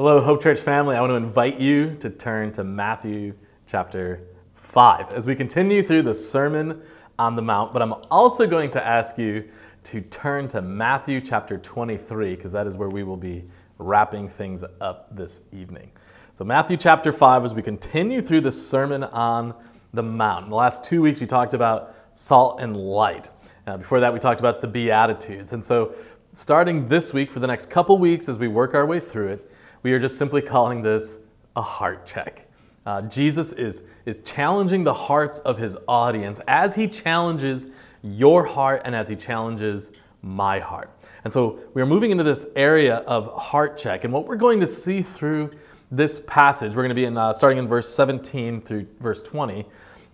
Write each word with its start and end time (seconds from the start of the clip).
Hello, 0.00 0.20
Hope 0.20 0.40
Church 0.40 0.60
family. 0.60 0.94
I 0.94 1.00
want 1.00 1.10
to 1.10 1.16
invite 1.16 1.58
you 1.58 1.96
to 1.96 2.08
turn 2.08 2.52
to 2.52 2.62
Matthew 2.62 3.34
chapter 3.66 4.28
5 4.54 5.10
as 5.10 5.26
we 5.26 5.34
continue 5.34 5.82
through 5.82 6.02
the 6.02 6.14
Sermon 6.14 6.80
on 7.18 7.34
the 7.34 7.42
Mount. 7.42 7.72
But 7.72 7.82
I'm 7.82 7.94
also 8.08 8.46
going 8.46 8.70
to 8.70 8.86
ask 8.86 9.18
you 9.18 9.48
to 9.82 10.00
turn 10.02 10.46
to 10.50 10.62
Matthew 10.62 11.20
chapter 11.20 11.58
23 11.58 12.36
because 12.36 12.52
that 12.52 12.64
is 12.68 12.76
where 12.76 12.88
we 12.88 13.02
will 13.02 13.16
be 13.16 13.42
wrapping 13.78 14.28
things 14.28 14.62
up 14.80 15.16
this 15.16 15.40
evening. 15.50 15.90
So, 16.32 16.44
Matthew 16.44 16.76
chapter 16.76 17.10
5, 17.10 17.44
as 17.44 17.52
we 17.52 17.60
continue 17.60 18.22
through 18.22 18.42
the 18.42 18.52
Sermon 18.52 19.02
on 19.02 19.52
the 19.94 20.04
Mount. 20.04 20.44
In 20.44 20.50
the 20.50 20.54
last 20.54 20.84
two 20.84 21.02
weeks, 21.02 21.20
we 21.20 21.26
talked 21.26 21.54
about 21.54 21.96
salt 22.12 22.60
and 22.60 22.76
light. 22.76 23.32
Uh, 23.66 23.78
before 23.78 23.98
that, 23.98 24.12
we 24.14 24.20
talked 24.20 24.38
about 24.38 24.60
the 24.60 24.68
Beatitudes. 24.68 25.54
And 25.54 25.64
so, 25.64 25.92
starting 26.34 26.86
this 26.86 27.12
week, 27.12 27.32
for 27.32 27.40
the 27.40 27.48
next 27.48 27.68
couple 27.68 27.98
weeks, 27.98 28.28
as 28.28 28.38
we 28.38 28.46
work 28.46 28.74
our 28.74 28.86
way 28.86 29.00
through 29.00 29.30
it, 29.30 29.52
we 29.82 29.92
are 29.92 29.98
just 29.98 30.18
simply 30.18 30.42
calling 30.42 30.82
this 30.82 31.18
a 31.56 31.62
heart 31.62 32.06
check. 32.06 32.46
Uh, 32.86 33.02
Jesus 33.02 33.52
is, 33.52 33.82
is 34.06 34.20
challenging 34.20 34.82
the 34.82 34.94
hearts 34.94 35.40
of 35.40 35.58
his 35.58 35.76
audience 35.86 36.40
as 36.48 36.74
he 36.74 36.88
challenges 36.88 37.66
your 38.02 38.44
heart 38.44 38.82
and 38.84 38.94
as 38.94 39.08
he 39.08 39.14
challenges 39.14 39.90
my 40.22 40.58
heart. 40.58 40.90
And 41.24 41.32
so 41.32 41.58
we 41.74 41.82
are 41.82 41.86
moving 41.86 42.10
into 42.10 42.24
this 42.24 42.46
area 42.56 42.96
of 42.98 43.32
heart 43.36 43.76
check. 43.76 44.04
And 44.04 44.12
what 44.12 44.26
we're 44.26 44.36
going 44.36 44.60
to 44.60 44.66
see 44.66 45.02
through 45.02 45.50
this 45.90 46.20
passage, 46.20 46.76
we're 46.76 46.82
going 46.82 46.88
to 46.88 46.94
be 46.94 47.04
in, 47.04 47.16
uh, 47.16 47.32
starting 47.32 47.58
in 47.58 47.68
verse 47.68 47.92
17 47.94 48.62
through 48.62 48.86
verse 49.00 49.20
20, 49.20 49.66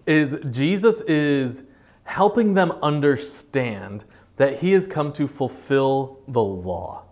is 0.07 0.41
Jesus 0.51 1.01
is 1.03 1.63
helping 2.05 2.55
them 2.55 2.73
understand 2.83 4.05
that 4.37 4.59
he 4.59 4.73
has 4.73 4.87
come 4.87 5.13
to 5.13 5.29
fulfill 5.29 6.21
the 6.29 6.43
law 6.43 7.04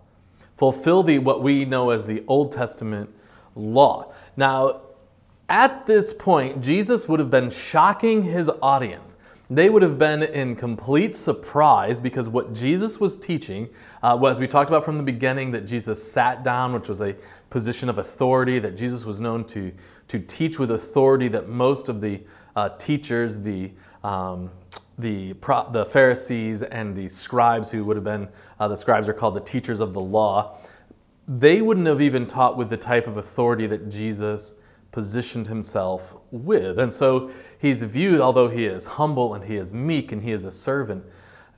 fulfill 0.63 1.03
the 1.03 1.19
what 1.19 1.43
we 1.43 1.65
know 1.65 1.89
as 1.89 2.05
the 2.05 2.23
Old 2.25 2.53
Testament 2.53 3.09
law. 3.53 4.13
Now, 4.37 4.79
at 5.49 5.85
this 5.85 6.13
point, 6.13 6.61
Jesus 6.63 7.05
would 7.09 7.19
have 7.19 7.29
been 7.29 7.49
shocking 7.49 8.23
his 8.23 8.49
audience. 8.61 9.17
They 9.49 9.69
would 9.69 9.81
have 9.81 9.97
been 9.97 10.23
in 10.23 10.55
complete 10.55 11.13
surprise 11.13 11.99
because 11.99 12.29
what 12.29 12.53
Jesus 12.53 12.97
was 12.97 13.17
teaching 13.17 13.67
uh, 14.01 14.17
was, 14.17 14.39
we 14.39 14.47
talked 14.47 14.69
about 14.69 14.85
from 14.85 14.95
the 14.95 15.03
beginning, 15.03 15.51
that 15.51 15.65
Jesus 15.65 16.01
sat 16.01 16.45
down, 16.45 16.71
which 16.71 16.87
was 16.87 17.01
a 17.01 17.13
position 17.49 17.89
of 17.89 17.97
authority, 17.97 18.57
that 18.59 18.77
Jesus 18.77 19.03
was 19.03 19.19
known 19.19 19.43
to, 19.47 19.69
to 20.07 20.17
teach 20.17 20.59
with 20.59 20.71
authority, 20.71 21.27
that 21.27 21.49
most 21.49 21.89
of 21.89 21.99
the 21.99 22.21
uh, 22.55 22.69
teachers, 22.77 23.41
the 23.41 23.69
um, 24.05 24.49
the, 24.97 25.33
the 25.71 25.85
Pharisees 25.85 26.61
and 26.61 26.95
the 26.95 27.07
scribes, 27.09 27.71
who 27.71 27.83
would 27.85 27.97
have 27.97 28.03
been, 28.03 28.27
uh, 28.59 28.67
the 28.67 28.77
scribes 28.77 29.09
are 29.09 29.13
called 29.13 29.35
the 29.35 29.41
teachers 29.41 29.79
of 29.79 29.93
the 29.93 30.01
law, 30.01 30.57
they 31.27 31.61
wouldn't 31.61 31.87
have 31.87 32.01
even 32.01 32.27
taught 32.27 32.57
with 32.57 32.69
the 32.69 32.77
type 32.77 33.07
of 33.07 33.17
authority 33.17 33.65
that 33.67 33.89
Jesus 33.89 34.55
positioned 34.91 35.47
himself 35.47 36.15
with. 36.31 36.79
And 36.79 36.93
so 36.93 37.31
he's 37.57 37.81
viewed, 37.83 38.21
although 38.21 38.49
he 38.49 38.65
is 38.65 38.85
humble 38.85 39.33
and 39.33 39.43
he 39.43 39.55
is 39.55 39.73
meek 39.73 40.11
and 40.11 40.21
he 40.21 40.31
is 40.31 40.45
a 40.45 40.51
servant, 40.51 41.03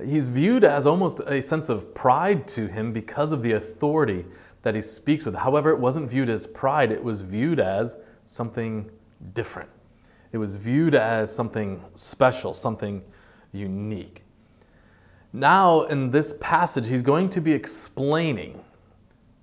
he's 0.03 0.30
viewed 0.30 0.63
as 0.63 0.86
almost 0.86 1.19
a 1.22 1.41
sense 1.41 1.67
of 1.67 1.94
pride 1.94 2.47
to 2.50 2.67
him 2.67 2.94
because 2.94 3.31
of 3.31 3.41
the 3.41 3.53
authority 3.53 4.25
that 4.61 4.73
he 4.75 4.81
speaks 4.81 5.25
with. 5.25 5.36
However, 5.36 5.69
it 5.69 5.80
wasn't 5.80 6.09
viewed 6.09 6.30
as 6.30 6.47
pride, 6.47 6.91
it 6.91 7.03
was 7.03 7.22
viewed 7.22 7.59
as 7.59 7.97
something 8.25 8.89
different. 9.33 9.69
It 10.31 10.38
was 10.38 10.56
viewed 10.56 10.95
as 10.95 11.33
something 11.33 11.83
special, 11.94 12.53
something 12.53 13.03
unique. 13.56 14.23
Now, 15.34 15.84
in 15.84 16.11
this 16.11 16.34
passage, 16.39 16.88
he's 16.88 17.02
going 17.02 17.30
to 17.30 17.42
be 17.42 17.52
explaining 17.52 18.64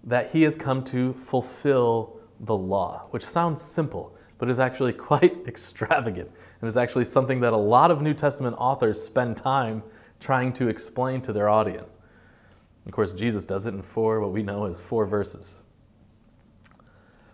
that 0.05 0.31
he 0.31 0.43
has 0.43 0.57
come 0.57 0.83
to 0.85 1.13
fulfill 1.13 2.19
the 2.41 2.57
law, 2.57 3.07
which 3.11 3.25
sounds 3.25 3.61
simple, 3.61 4.17
but 4.39 4.49
is 4.49 4.59
actually 4.59 4.93
quite 5.11 5.47
extravagant 5.47 6.31
and 6.61 6.69
is 6.69 6.77
actually 6.77 7.05
something 7.05 7.41
that 7.41 7.53
a 7.53 7.57
lot 7.57 7.91
of 7.91 8.03
New 8.03 8.15
Testament 8.15 8.57
authors 8.59 9.03
spend 9.03 9.36
time 9.36 9.83
trying 10.19 10.53
to 10.55 10.69
explain 10.69 11.20
to 11.23 11.33
their 11.33 11.48
audience. 11.48 11.98
Of 12.86 12.92
course, 12.92 13.13
Jesus 13.13 13.47
does 13.47 13.67
it 13.67 13.75
in 13.75 13.83
four, 13.83 14.20
what 14.20 14.33
we 14.33 14.42
know 14.42 14.65
as 14.67 14.81
four 14.81 15.07
verses. 15.07 15.63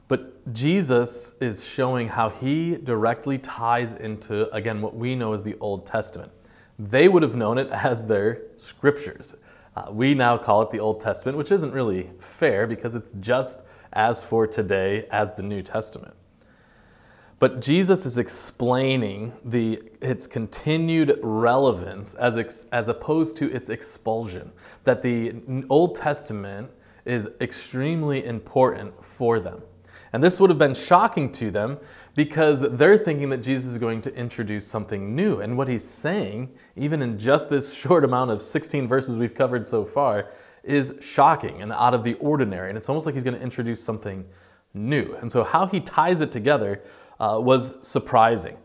But 0.09 0.53
Jesus 0.55 1.35
is 1.41 1.67
showing 1.67 2.09
how 2.09 2.31
he 2.31 2.77
directly 2.77 3.39
ties 3.39 3.95
into, 3.95 4.53
again, 4.55 4.81
what 4.81 4.95
we 4.95 5.15
know 5.15 5.35
as 5.35 5.43
the 5.43 5.57
Old 5.61 5.87
Testament. 5.87 6.33
They 6.79 7.09
would 7.09 7.23
have 7.23 7.37
known 7.37 7.59
it 7.59 7.69
as 7.73 8.07
their 8.07 8.43
scriptures. 8.57 9.35
Uh, 9.77 9.91
we 9.91 10.15
now 10.15 10.37
call 10.37 10.63
it 10.63 10.71
the 10.71 10.81
Old 10.81 11.01
Testament, 11.01 11.39
which 11.39 11.53
isn't 11.53 11.73
really 11.73 12.11
fair 12.19 12.67
because 12.67 12.95
it's 12.95 13.13
just 13.13 13.63
as 13.93 14.23
for 14.23 14.47
today 14.47 15.07
as 15.11 15.35
the 15.35 15.43
New 15.43 15.63
Testament. 15.63 16.15
But 17.39 17.61
Jesus 17.61 18.05
is 18.05 18.19
explaining 18.19 19.33
the, 19.45 19.81
its 20.01 20.27
continued 20.27 21.21
relevance 21.23 22.15
as, 22.15 22.37
ex, 22.37 22.67
as 22.73 22.89
opposed 22.89 23.37
to 23.37 23.53
its 23.53 23.69
expulsion, 23.69 24.51
that 24.83 25.03
the 25.03 25.65
Old 25.71 25.95
Testament 25.95 26.71
is 27.05 27.29
extremely 27.41 28.25
important 28.25 29.05
for 29.05 29.39
them. 29.39 29.63
And 30.13 30.23
this 30.23 30.41
would 30.41 30.51
have 30.51 30.59
been 30.59 30.75
shocking 30.75 31.31
to 31.33 31.51
them 31.51 31.79
because 32.15 32.61
they're 32.61 32.99
thinking 32.99 33.29
that 33.31 33.39
Jesus 33.39 33.73
is 33.73 33.79
going 33.79 34.01
to 34.03 34.15
introduce 34.15 34.67
something 34.67 35.15
new. 35.15 35.41
And 35.41 35.57
what 35.57 35.69
he's 35.69 35.85
saying, 35.85 36.51
even 36.77 37.03
in 37.03 37.19
just 37.19 37.51
this 37.51 37.75
short 37.79 38.05
amount 38.05 38.31
of 38.31 38.43
16 38.43 38.87
verses 38.89 39.19
we've 39.19 39.35
covered 39.35 39.67
so 39.67 39.85
far, 39.85 40.31
is 40.65 40.95
shocking 41.01 41.63
and 41.63 41.73
out 41.73 41.95
of 41.95 42.05
the 42.05 42.15
ordinary. 42.15 42.69
And 42.69 42.77
it's 42.77 42.89
almost 42.89 43.07
like 43.07 43.15
he's 43.15 43.25
going 43.25 43.37
to 43.37 43.43
introduce 43.43 43.83
something 43.83 44.25
new. 44.75 45.15
And 45.21 45.31
so, 45.31 45.45
how 45.45 45.67
he 45.67 45.81
ties 45.81 46.21
it 46.21 46.31
together 46.31 46.83
uh, 47.21 47.39
was 47.41 47.75
surprising. 47.87 48.57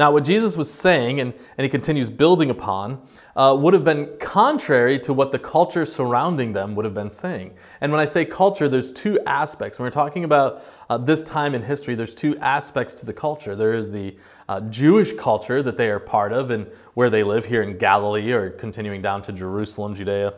Now, 0.00 0.10
what 0.10 0.24
Jesus 0.24 0.56
was 0.56 0.72
saying, 0.72 1.20
and, 1.20 1.34
and 1.58 1.62
he 1.62 1.68
continues 1.68 2.08
building 2.08 2.48
upon, 2.48 3.02
uh, 3.36 3.54
would 3.58 3.74
have 3.74 3.84
been 3.84 4.16
contrary 4.18 4.98
to 5.00 5.12
what 5.12 5.30
the 5.30 5.38
culture 5.38 5.84
surrounding 5.84 6.54
them 6.54 6.74
would 6.74 6.86
have 6.86 6.94
been 6.94 7.10
saying. 7.10 7.52
And 7.82 7.92
when 7.92 8.00
I 8.00 8.06
say 8.06 8.24
culture, 8.24 8.66
there's 8.66 8.90
two 8.92 9.20
aspects. 9.26 9.78
When 9.78 9.84
we're 9.84 9.90
talking 9.90 10.24
about 10.24 10.62
uh, 10.90 10.98
this 10.98 11.22
time 11.22 11.54
in 11.54 11.62
history, 11.62 11.94
there's 11.94 12.14
two 12.14 12.36
aspects 12.38 12.94
to 12.96 13.06
the 13.06 13.12
culture. 13.12 13.56
There 13.56 13.72
is 13.72 13.90
the 13.90 14.14
uh, 14.48 14.60
Jewish 14.62 15.14
culture 15.14 15.62
that 15.62 15.78
they 15.78 15.88
are 15.88 16.00
part 16.00 16.32
of 16.32 16.50
and 16.50 16.66
where 16.94 17.08
they 17.08 17.22
live 17.22 17.46
here 17.46 17.62
in 17.62 17.78
Galilee 17.78 18.32
or 18.32 18.50
continuing 18.50 19.00
down 19.00 19.22
to 19.22 19.32
Jerusalem, 19.32 19.94
Judea 19.94 20.34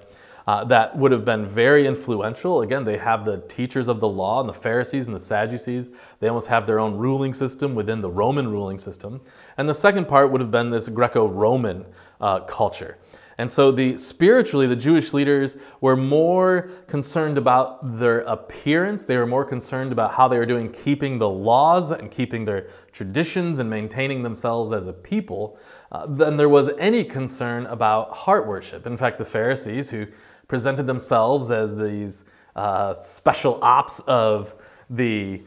uh, 0.47 0.65
that 0.65 0.97
would 0.97 1.13
have 1.13 1.25
been 1.25 1.47
very 1.47 1.87
influential. 1.87 2.63
Again, 2.63 2.85
they 2.85 2.99
have 2.99 3.25
the 3.25 3.39
teachers 3.43 3.89
of 3.89 4.01
the 4.01 4.09
law 4.09 4.41
and 4.41 4.49
the 4.49 4.55
Pharisees 4.55 5.07
and 5.07 5.15
the 5.15 5.21
Sadducees. 5.21 5.91
They 6.21 6.29
almost 6.29 6.49
have 6.49 6.67
their 6.67 6.81
own 6.81 6.97
ruling 6.97 7.33
system 7.33 7.75
within 7.75 8.01
the 8.01 8.11
Roman 8.11 8.49
ruling 8.49 8.79
system. 8.79 9.21
And 9.57 9.69
the 9.69 9.75
second 9.75 10.09
part 10.09 10.31
would 10.33 10.41
have 10.41 10.51
been 10.51 10.69
this 10.69 10.89
Greco 10.89 11.29
Roman 11.29 11.85
uh, 12.21 12.41
culture. 12.41 12.99
And 13.39 13.51
so 13.51 13.71
the 13.71 13.97
spiritually 13.97 14.67
the 14.67 14.77
Jewish 14.77 15.13
leaders 15.13 15.57
were 15.81 15.97
more 15.97 16.71
concerned 16.87 17.39
about 17.39 17.99
their 17.99 18.21
appearance. 18.21 19.05
They 19.05 19.17
were 19.17 19.27
more 19.27 19.45
concerned 19.45 19.93
about 19.93 20.15
how 20.15 20.29
they 20.29 20.39
were 20.39 20.47
doing 20.47 20.71
keeping 20.71 21.19
the 21.19 21.29
laws 21.29 21.91
and 21.91 22.11
keeping 22.11 22.45
their 22.45 22.69
traditions 22.93 23.59
and 23.59 23.69
maintaining 23.69 24.23
themselves 24.23 24.73
as 24.73 24.87
a 24.87 24.93
people 24.93 25.59
uh, 25.91 26.07
than 26.07 26.37
there 26.37 26.49
was 26.49 26.71
any 26.79 27.05
concern 27.05 27.67
about 27.67 28.15
heart 28.15 28.47
worship. 28.47 28.87
In 28.87 28.97
fact, 28.97 29.19
the 29.19 29.25
Pharisees 29.25 29.91
who 29.91 30.07
presented 30.49 30.87
themselves 30.87 31.51
as 31.51 31.75
these 31.75 32.25
uh, 32.57 32.95
special 32.95 33.59
ops 33.63 34.01
of 34.01 34.55
the 34.91 35.43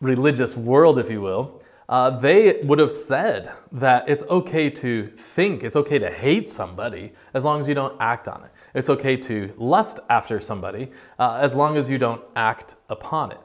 religious 0.00 0.56
world, 0.56 0.98
if 0.98 1.08
you 1.08 1.20
will, 1.20 1.62
uh, 1.88 2.10
they 2.10 2.60
would 2.62 2.78
have 2.78 2.92
said 2.92 3.52
that 3.72 4.08
it's 4.08 4.22
okay 4.24 4.70
to 4.70 5.06
think, 5.08 5.62
it's 5.62 5.76
okay 5.76 5.98
to 5.98 6.10
hate 6.10 6.48
somebody 6.48 7.12
as 7.34 7.44
long 7.44 7.60
as 7.60 7.68
you 7.68 7.74
don't 7.74 8.00
act 8.00 8.28
on 8.28 8.44
it. 8.44 8.50
It's 8.74 8.88
okay 8.88 9.16
to 9.18 9.52
lust 9.56 10.00
after 10.08 10.40
somebody 10.40 10.90
uh, 11.18 11.38
as 11.40 11.54
long 11.54 11.76
as 11.76 11.90
you 11.90 11.98
don't 11.98 12.22
act 12.36 12.74
upon 12.88 13.32
it. 13.32 13.40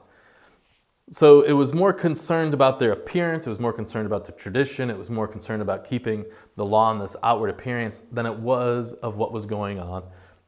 So 1.12 1.42
it 1.42 1.54
was 1.54 1.74
more 1.74 1.92
concerned 1.92 2.54
about 2.54 2.78
their 2.78 2.92
appearance, 2.92 3.48
it 3.48 3.50
was 3.50 3.60
more 3.60 3.74
concerned 3.74 4.06
about 4.06 4.26
the 4.26 4.32
tradition, 4.32 4.92
it 4.92 4.98
was 4.98 5.10
more 5.10 5.28
concerned 5.28 5.64
about 5.64 5.84
keeping 5.84 6.24
the 6.56 6.64
law 6.64 6.92
and 6.92 7.02
this 7.02 7.16
outward 7.24 7.50
appearance 7.50 8.04
than 8.12 8.28
it 8.28 8.36
was 8.36 8.94
of 8.94 9.18
what 9.18 9.32
was 9.34 9.48
going 9.48 9.80
on 9.80 10.04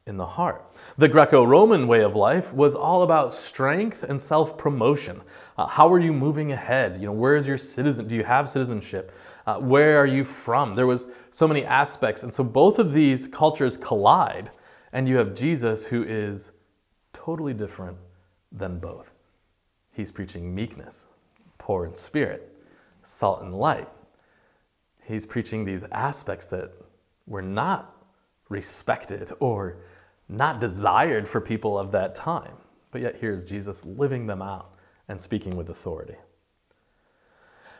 in 0.06 0.16
the 0.16 0.26
heart. 0.26 0.76
The 0.98 1.08
Greco 1.08 1.44
Roman 1.44 1.86
way 1.86 2.02
of 2.02 2.16
life 2.16 2.52
was 2.52 2.74
all 2.74 3.02
about 3.02 3.32
strength 3.32 4.02
and 4.02 4.20
self 4.20 4.58
promotion. 4.58 5.20
Uh, 5.56 5.66
how 5.66 5.92
are 5.92 5.98
you 5.98 6.12
moving 6.12 6.52
ahead? 6.52 7.00
You 7.00 7.06
know, 7.06 7.12
where 7.12 7.36
is 7.36 7.46
your 7.46 7.58
citizen? 7.58 8.08
Do 8.08 8.16
you 8.16 8.24
have 8.24 8.48
citizenship? 8.48 9.12
Uh, 9.46 9.58
where 9.58 9.98
are 9.98 10.06
you 10.06 10.24
from? 10.24 10.74
There 10.74 10.86
was 10.86 11.06
so 11.30 11.46
many 11.46 11.64
aspects. 11.64 12.22
And 12.22 12.32
so 12.32 12.42
both 12.42 12.78
of 12.78 12.92
these 12.92 13.28
cultures 13.28 13.76
collide, 13.76 14.50
and 14.92 15.08
you 15.08 15.16
have 15.16 15.34
Jesus 15.34 15.86
who 15.86 16.02
is 16.02 16.52
totally 17.12 17.54
different 17.54 17.96
than 18.50 18.78
both. 18.78 19.12
He's 19.92 20.10
preaching 20.10 20.54
meekness, 20.54 21.08
poor 21.58 21.86
in 21.86 21.94
spirit, 21.94 22.52
salt 23.02 23.42
and 23.42 23.54
light. 23.54 23.88
He's 25.04 25.26
preaching 25.26 25.64
these 25.64 25.84
aspects 25.84 26.46
that 26.46 26.72
were 27.26 27.42
not 27.42 27.96
respected 28.48 29.30
or 29.40 29.78
not 30.32 30.60
desired 30.60 31.28
for 31.28 31.40
people 31.40 31.78
of 31.78 31.90
that 31.92 32.14
time. 32.14 32.54
But 32.90 33.00
yet, 33.02 33.16
here's 33.20 33.44
Jesus 33.44 33.84
living 33.84 34.26
them 34.26 34.42
out 34.42 34.74
and 35.08 35.20
speaking 35.20 35.56
with 35.56 35.68
authority. 35.70 36.16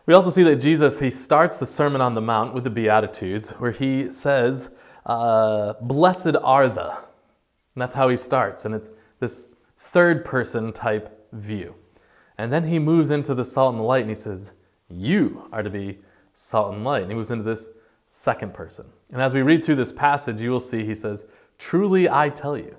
We 0.07 0.15
also 0.15 0.31
see 0.31 0.43
that 0.45 0.57
Jesus, 0.57 0.99
he 0.99 1.11
starts 1.11 1.57
the 1.57 1.67
Sermon 1.67 2.01
on 2.01 2.15
the 2.15 2.21
Mount 2.21 2.55
with 2.55 2.65
the 2.65 2.71
Beatitudes, 2.71 3.51
where 3.53 3.71
he 3.71 4.11
says, 4.11 4.71
uh, 5.07 5.75
Blessed 5.81 6.37
are 6.43 6.69
the. 6.69 6.91
And 6.91 7.81
that's 7.81 7.95
how 7.95 8.09
he 8.09 8.17
starts. 8.17 8.65
And 8.65 8.75
it's 8.75 8.91
this 9.21 9.51
third 9.79 10.25
person 10.25 10.73
type 10.73 11.29
view. 11.33 11.75
And 12.39 12.53
then 12.53 12.65
he 12.65 12.79
moves 12.79 13.11
into 13.11 13.35
the 13.35 13.45
salt 13.45 13.75
and 13.75 13.85
light 13.85 14.01
and 14.01 14.11
he 14.11 14.15
says, 14.15 14.53
You 14.89 15.49
are 15.53 15.63
to 15.63 15.71
be 15.71 16.01
salt 16.33 16.75
and 16.75 16.85
light. 16.85 17.03
And 17.03 17.11
he 17.11 17.17
moves 17.17 17.31
into 17.31 17.45
this 17.45 17.69
second 18.07 18.53
person. 18.53 18.87
And 19.13 19.23
as 19.23 19.33
we 19.33 19.43
read 19.43 19.65
through 19.65 19.77
this 19.77 19.93
passage, 19.93 20.41
you 20.41 20.51
will 20.51 20.61
see 20.61 20.85
he 20.85 20.95
says, 20.95 21.27
Truly 21.59 22.09
I 22.09 22.29
tell 22.29 22.57
you. 22.57 22.77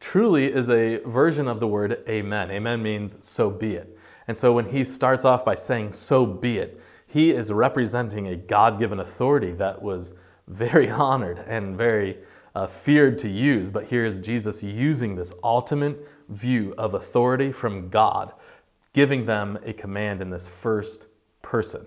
Truly 0.00 0.52
is 0.52 0.68
a 0.68 0.98
version 1.06 1.48
of 1.48 1.60
the 1.60 1.66
word 1.66 2.02
amen. 2.08 2.50
Amen 2.50 2.82
means 2.82 3.16
so 3.20 3.50
be 3.50 3.74
it. 3.74 3.96
And 4.28 4.36
so 4.36 4.52
when 4.52 4.66
he 4.66 4.84
starts 4.84 5.24
off 5.24 5.44
by 5.44 5.54
saying, 5.54 5.92
so 5.92 6.26
be 6.26 6.58
it, 6.58 6.80
he 7.06 7.30
is 7.30 7.52
representing 7.52 8.28
a 8.28 8.36
God 8.36 8.78
given 8.78 9.00
authority 9.00 9.52
that 9.52 9.80
was 9.80 10.14
very 10.48 10.90
honored 10.90 11.38
and 11.46 11.76
very 11.76 12.18
uh, 12.54 12.66
feared 12.66 13.18
to 13.18 13.28
use. 13.28 13.70
But 13.70 13.84
here 13.84 14.04
is 14.04 14.20
Jesus 14.20 14.62
using 14.62 15.14
this 15.14 15.32
ultimate 15.44 16.06
view 16.28 16.74
of 16.76 16.94
authority 16.94 17.52
from 17.52 17.88
God, 17.88 18.32
giving 18.92 19.26
them 19.26 19.58
a 19.64 19.72
command 19.72 20.20
in 20.20 20.30
this 20.30 20.48
first 20.48 21.06
person. 21.42 21.86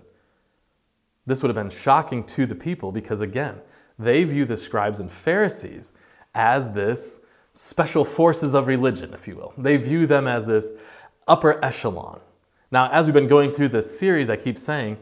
This 1.26 1.42
would 1.42 1.48
have 1.48 1.56
been 1.56 1.70
shocking 1.70 2.24
to 2.24 2.46
the 2.46 2.54
people 2.54 2.92
because, 2.92 3.20
again, 3.20 3.60
they 3.98 4.24
view 4.24 4.46
the 4.46 4.56
scribes 4.56 5.00
and 5.00 5.12
Pharisees 5.12 5.92
as 6.34 6.70
this 6.70 7.20
special 7.54 8.04
forces 8.04 8.54
of 8.54 8.66
religion, 8.66 9.12
if 9.12 9.26
you 9.28 9.36
will. 9.36 9.52
They 9.58 9.76
view 9.76 10.06
them 10.06 10.26
as 10.26 10.46
this 10.46 10.72
upper 11.28 11.62
echelon. 11.64 12.20
Now, 12.70 12.88
as 12.90 13.06
we've 13.06 13.14
been 13.14 13.26
going 13.26 13.50
through 13.50 13.68
this 13.68 13.98
series, 13.98 14.30
I 14.30 14.36
keep 14.36 14.58
saying, 14.58 14.98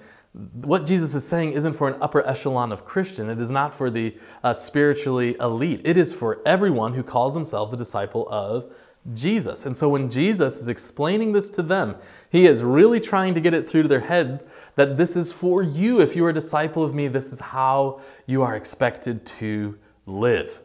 what 0.62 0.86
Jesus 0.86 1.14
is 1.14 1.26
saying 1.26 1.52
isn't 1.52 1.72
for 1.72 1.88
an 1.88 2.00
upper 2.00 2.26
echelon 2.26 2.70
of 2.70 2.84
Christian. 2.84 3.28
It 3.28 3.40
is 3.40 3.50
not 3.50 3.74
for 3.74 3.90
the 3.90 4.16
uh, 4.44 4.52
spiritually 4.52 5.36
elite. 5.40 5.80
It 5.84 5.96
is 5.96 6.12
for 6.12 6.40
everyone 6.46 6.94
who 6.94 7.02
calls 7.02 7.34
themselves 7.34 7.72
a 7.72 7.76
disciple 7.76 8.28
of 8.30 8.72
Jesus. 9.14 9.66
And 9.66 9.76
so 9.76 9.88
when 9.88 10.10
Jesus 10.10 10.58
is 10.58 10.68
explaining 10.68 11.32
this 11.32 11.48
to 11.50 11.62
them, 11.62 11.96
he 12.30 12.46
is 12.46 12.62
really 12.62 13.00
trying 13.00 13.34
to 13.34 13.40
get 13.40 13.54
it 13.54 13.68
through 13.68 13.82
to 13.82 13.88
their 13.88 14.00
heads 14.00 14.44
that 14.76 14.96
this 14.96 15.16
is 15.16 15.32
for 15.32 15.62
you. 15.62 16.00
If 16.00 16.14
you 16.14 16.24
are 16.26 16.30
a 16.30 16.34
disciple 16.34 16.84
of 16.84 16.94
me, 16.94 17.08
this 17.08 17.32
is 17.32 17.40
how 17.40 18.00
you 18.26 18.42
are 18.42 18.54
expected 18.54 19.24
to 19.26 19.78
live. 20.06 20.62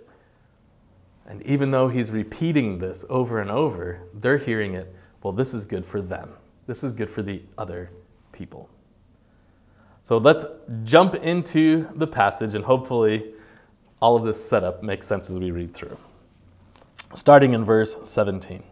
And 1.28 1.42
even 1.44 1.72
though 1.72 1.88
he's 1.88 2.12
repeating 2.12 2.78
this 2.78 3.06
over 3.10 3.40
and 3.40 3.50
over, 3.50 4.02
they're 4.14 4.38
hearing 4.38 4.74
it, 4.74 4.94
well, 5.22 5.34
this 5.34 5.54
is 5.54 5.66
good 5.66 5.86
for 5.86 6.02
them. 6.02 6.34
This 6.68 6.84
is 6.84 6.94
good 6.94 7.10
for 7.10 7.22
the 7.22 7.42
other 7.58 7.90
people. 8.31 8.70
So 10.02 10.18
let's 10.18 10.46
jump 10.84 11.16
into 11.16 11.88
the 11.96 12.08
passage, 12.08 12.56
and 12.56 12.66
hopefully, 12.66 13.31
all 14.02 14.18
of 14.18 14.25
this 14.25 14.44
setup 14.44 14.84
makes 14.84 15.08
sense 15.08 15.30
as 15.30 15.40
we 15.40 15.52
read 15.52 15.74
through. 15.74 15.98
Starting 17.16 17.54
in 17.54 17.64
verse 17.64 17.96
17, 18.04 18.64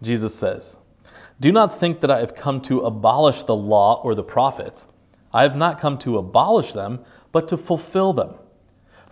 Jesus 0.00 0.34
says, 0.34 0.78
Do 1.38 1.52
not 1.52 1.78
think 1.78 2.00
that 2.00 2.10
I 2.10 2.20
have 2.20 2.34
come 2.34 2.62
to 2.62 2.80
abolish 2.80 3.42
the 3.42 3.54
law 3.54 4.00
or 4.02 4.14
the 4.14 4.24
prophets. 4.24 4.86
I 5.34 5.42
have 5.42 5.56
not 5.56 5.78
come 5.78 5.98
to 5.98 6.16
abolish 6.16 6.72
them, 6.72 7.04
but 7.30 7.46
to 7.48 7.58
fulfill 7.58 8.14
them. 8.14 8.36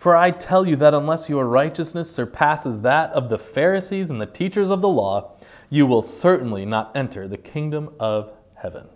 For 0.00 0.16
I 0.16 0.30
tell 0.30 0.66
you 0.66 0.76
that 0.76 0.94
unless 0.94 1.28
your 1.28 1.44
righteousness 1.44 2.10
surpasses 2.10 2.80
that 2.80 3.10
of 3.10 3.28
the 3.28 3.36
Pharisees 3.36 4.08
and 4.08 4.18
the 4.18 4.24
teachers 4.24 4.70
of 4.70 4.80
the 4.80 4.88
law, 4.88 5.32
you 5.68 5.84
will 5.84 6.00
certainly 6.00 6.64
not 6.64 6.96
enter 6.96 7.28
the 7.28 7.36
kingdom 7.36 7.90
of 8.00 8.32
heaven. 8.54 8.88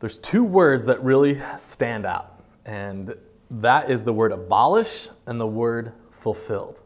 There's 0.00 0.18
two 0.18 0.44
words 0.44 0.84
that 0.84 1.02
really 1.02 1.40
stand 1.56 2.04
out, 2.04 2.42
and 2.66 3.14
that 3.50 3.90
is 3.90 4.04
the 4.04 4.12
word 4.12 4.32
abolish 4.32 5.08
and 5.24 5.40
the 5.40 5.46
word 5.46 5.94
fulfilled. 6.10 6.82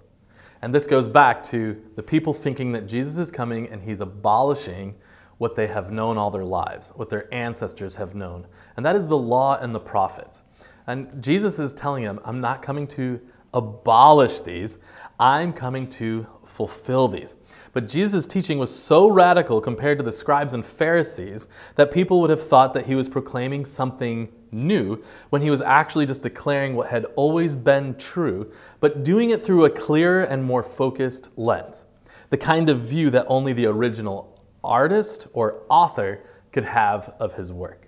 And 0.62 0.72
this 0.72 0.86
goes 0.86 1.08
back 1.08 1.42
to 1.44 1.82
the 1.96 2.04
people 2.04 2.32
thinking 2.32 2.70
that 2.74 2.86
Jesus 2.86 3.18
is 3.18 3.32
coming 3.32 3.68
and 3.70 3.82
he's 3.82 4.00
abolishing 4.00 4.94
what 5.38 5.56
they 5.56 5.66
have 5.66 5.90
known 5.90 6.16
all 6.16 6.30
their 6.30 6.44
lives, 6.44 6.92
what 6.94 7.10
their 7.10 7.26
ancestors 7.34 7.96
have 7.96 8.14
known. 8.14 8.46
And 8.76 8.86
that 8.86 8.94
is 8.94 9.08
the 9.08 9.18
law 9.18 9.58
and 9.58 9.74
the 9.74 9.80
prophets. 9.80 10.44
And 10.86 11.22
Jesus 11.22 11.58
is 11.58 11.72
telling 11.72 12.02
him, 12.02 12.20
I'm 12.24 12.40
not 12.40 12.62
coming 12.62 12.86
to 12.88 13.20
abolish 13.52 14.40
these, 14.40 14.78
I'm 15.18 15.52
coming 15.52 15.88
to 15.88 16.26
fulfill 16.44 17.08
these. 17.08 17.36
But 17.72 17.88
Jesus' 17.88 18.26
teaching 18.26 18.58
was 18.58 18.74
so 18.74 19.08
radical 19.08 19.60
compared 19.60 19.98
to 19.98 20.04
the 20.04 20.12
scribes 20.12 20.52
and 20.52 20.64
Pharisees 20.64 21.48
that 21.74 21.90
people 21.90 22.20
would 22.20 22.30
have 22.30 22.46
thought 22.46 22.72
that 22.74 22.86
he 22.86 22.94
was 22.94 23.08
proclaiming 23.08 23.64
something 23.64 24.32
new 24.52 25.02
when 25.30 25.42
he 25.42 25.50
was 25.50 25.60
actually 25.62 26.06
just 26.06 26.22
declaring 26.22 26.74
what 26.74 26.88
had 26.88 27.04
always 27.16 27.56
been 27.56 27.94
true, 27.96 28.52
but 28.80 29.04
doing 29.04 29.30
it 29.30 29.40
through 29.40 29.64
a 29.64 29.70
clearer 29.70 30.22
and 30.22 30.44
more 30.44 30.62
focused 30.62 31.28
lens. 31.36 31.84
The 32.30 32.38
kind 32.38 32.68
of 32.68 32.80
view 32.80 33.10
that 33.10 33.26
only 33.28 33.52
the 33.52 33.66
original 33.66 34.42
artist 34.62 35.26
or 35.32 35.62
author 35.68 36.22
could 36.52 36.64
have 36.64 37.14
of 37.20 37.34
his 37.34 37.52
work. 37.52 37.85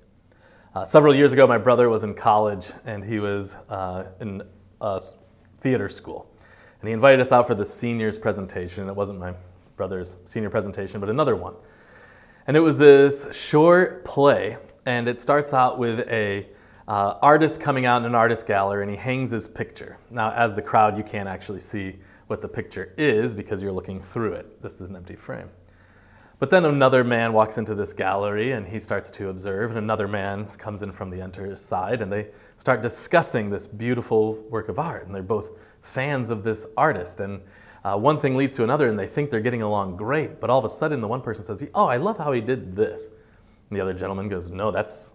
Uh, 0.79 0.85
several 0.85 1.13
years 1.13 1.33
ago, 1.33 1.45
my 1.45 1.59
brother 1.59 1.89
was 1.89 2.05
in 2.05 2.15
college 2.15 2.71
and 2.85 3.03
he 3.03 3.19
was 3.19 3.57
uh, 3.69 4.05
in 4.21 4.41
a 4.81 5.01
theater 5.59 5.89
school. 5.89 6.31
And 6.81 6.87
he 6.87 6.93
invited 6.93 7.19
us 7.19 7.33
out 7.33 7.49
for 7.49 7.57
the 7.57 7.65
seniors 7.65 8.17
presentation. 8.17 8.89
It 8.89 8.95
wasn't 8.95 9.19
my 9.19 9.35
brother's 9.75 10.19
senior 10.25 10.51
presentation, 10.51 11.01
but 11.01 11.11
another 11.11 11.35
one. 11.35 11.55
And 12.47 12.57
it 12.57 12.61
was 12.61 12.79
this 12.79 13.27
short 13.37 14.05
play, 14.05 14.57
and 14.87 15.09
it 15.09 15.19
starts 15.19 15.53
out 15.53 15.81
with 15.81 16.09
a 16.09 16.47
uh, 16.87 17.15
artist 17.23 17.61
coming 17.61 17.85
out 17.85 18.02
in 18.02 18.07
an 18.07 18.14
artist 18.14 18.47
gallery, 18.47 18.83
and 18.85 18.91
he 18.93 18.97
hangs 18.97 19.33
his 19.33 19.49
picture. 19.49 19.99
Now, 20.12 20.31
as 20.31 20.55
the 20.55 20.62
crowd, 20.62 20.97
you 20.97 21.02
can't 21.02 21.29
actually 21.29 21.59
see 21.59 21.97
what 22.29 22.41
the 22.41 22.49
picture 22.49 22.95
is 22.97 23.35
because 23.35 23.64
you're 23.64 23.73
looking 23.73 24.00
through 24.00 24.35
it. 24.35 24.62
This 24.62 24.75
is 24.75 24.88
an 24.88 24.95
empty 24.95 25.17
frame. 25.17 25.50
But 26.38 26.50
then 26.50 26.64
another 26.64 27.02
man 27.02 27.33
walks 27.33 27.59
into 27.59 27.75
this 27.75 27.92
gallery 27.92 28.52
and 28.52 28.66
he 28.66 28.78
starts 28.78 29.11
to 29.11 29.28
observe, 29.28 29.71
and 29.71 29.78
another 29.78 30.07
man 30.07 30.47
comes 30.57 30.83
in 30.83 30.92
from 30.92 31.11
the 31.11 31.21
enter 31.21 31.57
side 31.57 32.00
and 32.00 32.12
they 32.12 32.28
start 32.57 32.80
discussing 32.80 33.50
this 33.50 33.66
beautiful 33.66 34.35
work 34.49 34.68
of 34.68 34.78
art. 34.78 35.07
And 35.07 35.14
they're 35.14 35.23
both 35.23 35.59
fans 35.83 36.30
of 36.30 36.45
this 36.45 36.64
artist. 36.76 37.21
And 37.21 37.40
uh, 37.83 37.97
one 37.97 38.18
thing 38.18 38.37
leads 38.37 38.54
to 38.54 38.64
another, 38.64 38.88
and 38.88 38.99
they 38.99 39.07
think 39.07 39.30
they're 39.30 39.40
getting 39.40 39.62
along 39.62 39.97
great. 39.97 40.40
But 40.40 40.50
all 40.50 40.59
of 40.59 40.64
a 40.64 40.68
sudden, 40.68 41.00
the 41.00 41.09
one 41.09 41.23
person 41.23 41.42
says, 41.42 41.66
Oh, 41.75 41.87
I 41.87 41.97
love 41.97 42.18
how 42.18 42.33
he 42.33 42.40
did 42.40 42.76
this. 42.76 43.09
And 43.09 43.76
the 43.76 43.80
other 43.80 43.95
gentleman 43.95 44.28
goes, 44.28 44.50
No, 44.50 44.71
that's 44.71 45.14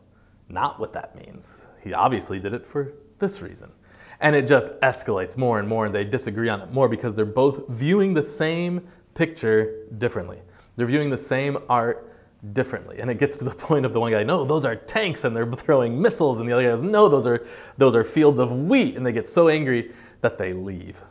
not 0.50 0.80
what 0.80 0.92
that 0.94 1.15
means. 1.15 1.68
He 1.82 1.94
obviously 1.94 2.39
did 2.39 2.53
it 2.53 2.65
for 2.65 2.94
this 3.20 3.42
reason. 3.42 3.72
And 4.20 4.36
it 4.36 4.48
just 4.48 4.68
escalates 4.82 5.38
more 5.38 5.60
and 5.60 5.68
more, 5.68 5.86
and 5.86 5.96
they 5.96 6.03
disagree 6.03 6.50
on 6.50 6.62
it 6.62 6.72
more 6.72 6.88
because 6.88 7.15
they're 7.15 7.25
both 7.25 7.68
viewing 7.70 8.13
the 8.13 8.24
same 8.24 8.88
picture 9.15 9.86
differently. 9.98 10.42
They're 10.75 10.88
viewing 10.88 11.10
the 11.10 11.18
same 11.18 11.58
art 11.70 12.13
differently. 12.51 13.00
And 13.00 13.10
it 13.10 13.18
gets 13.20 13.38
to 13.38 13.46
the 13.46 13.51
point 13.56 13.86
of 13.86 13.94
the 13.94 14.00
one 14.00 14.12
guy, 14.12 14.24
no, 14.24 14.44
those 14.44 14.65
are 14.65 14.75
tanks 14.75 15.24
and 15.24 15.36
they're 15.36 15.50
throwing 15.50 16.01
missiles. 16.01 16.39
And 16.39 16.50
the 16.50 16.53
other 16.53 16.63
guy 16.63 16.70
goes, 16.70 16.84
no, 16.84 17.08
those 17.08 17.25
are, 17.25 17.46
those 17.77 17.96
are 17.96 18.03
fields 18.03 18.39
of 18.39 18.51
wheat. 18.51 18.98
And 18.98 19.06
they 19.06 19.12
get 19.12 19.27
so 19.27 19.48
angry 19.48 19.92
that 20.22 20.38
they 20.38 20.53
leave. 20.53 21.01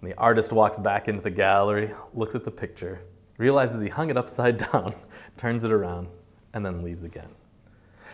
And 0.00 0.10
the 0.10 0.16
artist 0.18 0.52
walks 0.52 0.78
back 0.78 1.08
into 1.08 1.22
the 1.22 1.30
gallery, 1.30 1.94
looks 2.12 2.34
at 2.34 2.44
the 2.44 2.50
picture, 2.50 3.00
realizes 3.38 3.80
he 3.80 3.88
hung 3.88 4.10
it 4.10 4.16
upside 4.16 4.56
down, 4.72 4.94
turns 5.36 5.64
it 5.64 5.70
around, 5.70 6.08
and 6.52 6.64
then 6.64 6.82
leaves 6.82 7.04
again. 7.04 7.28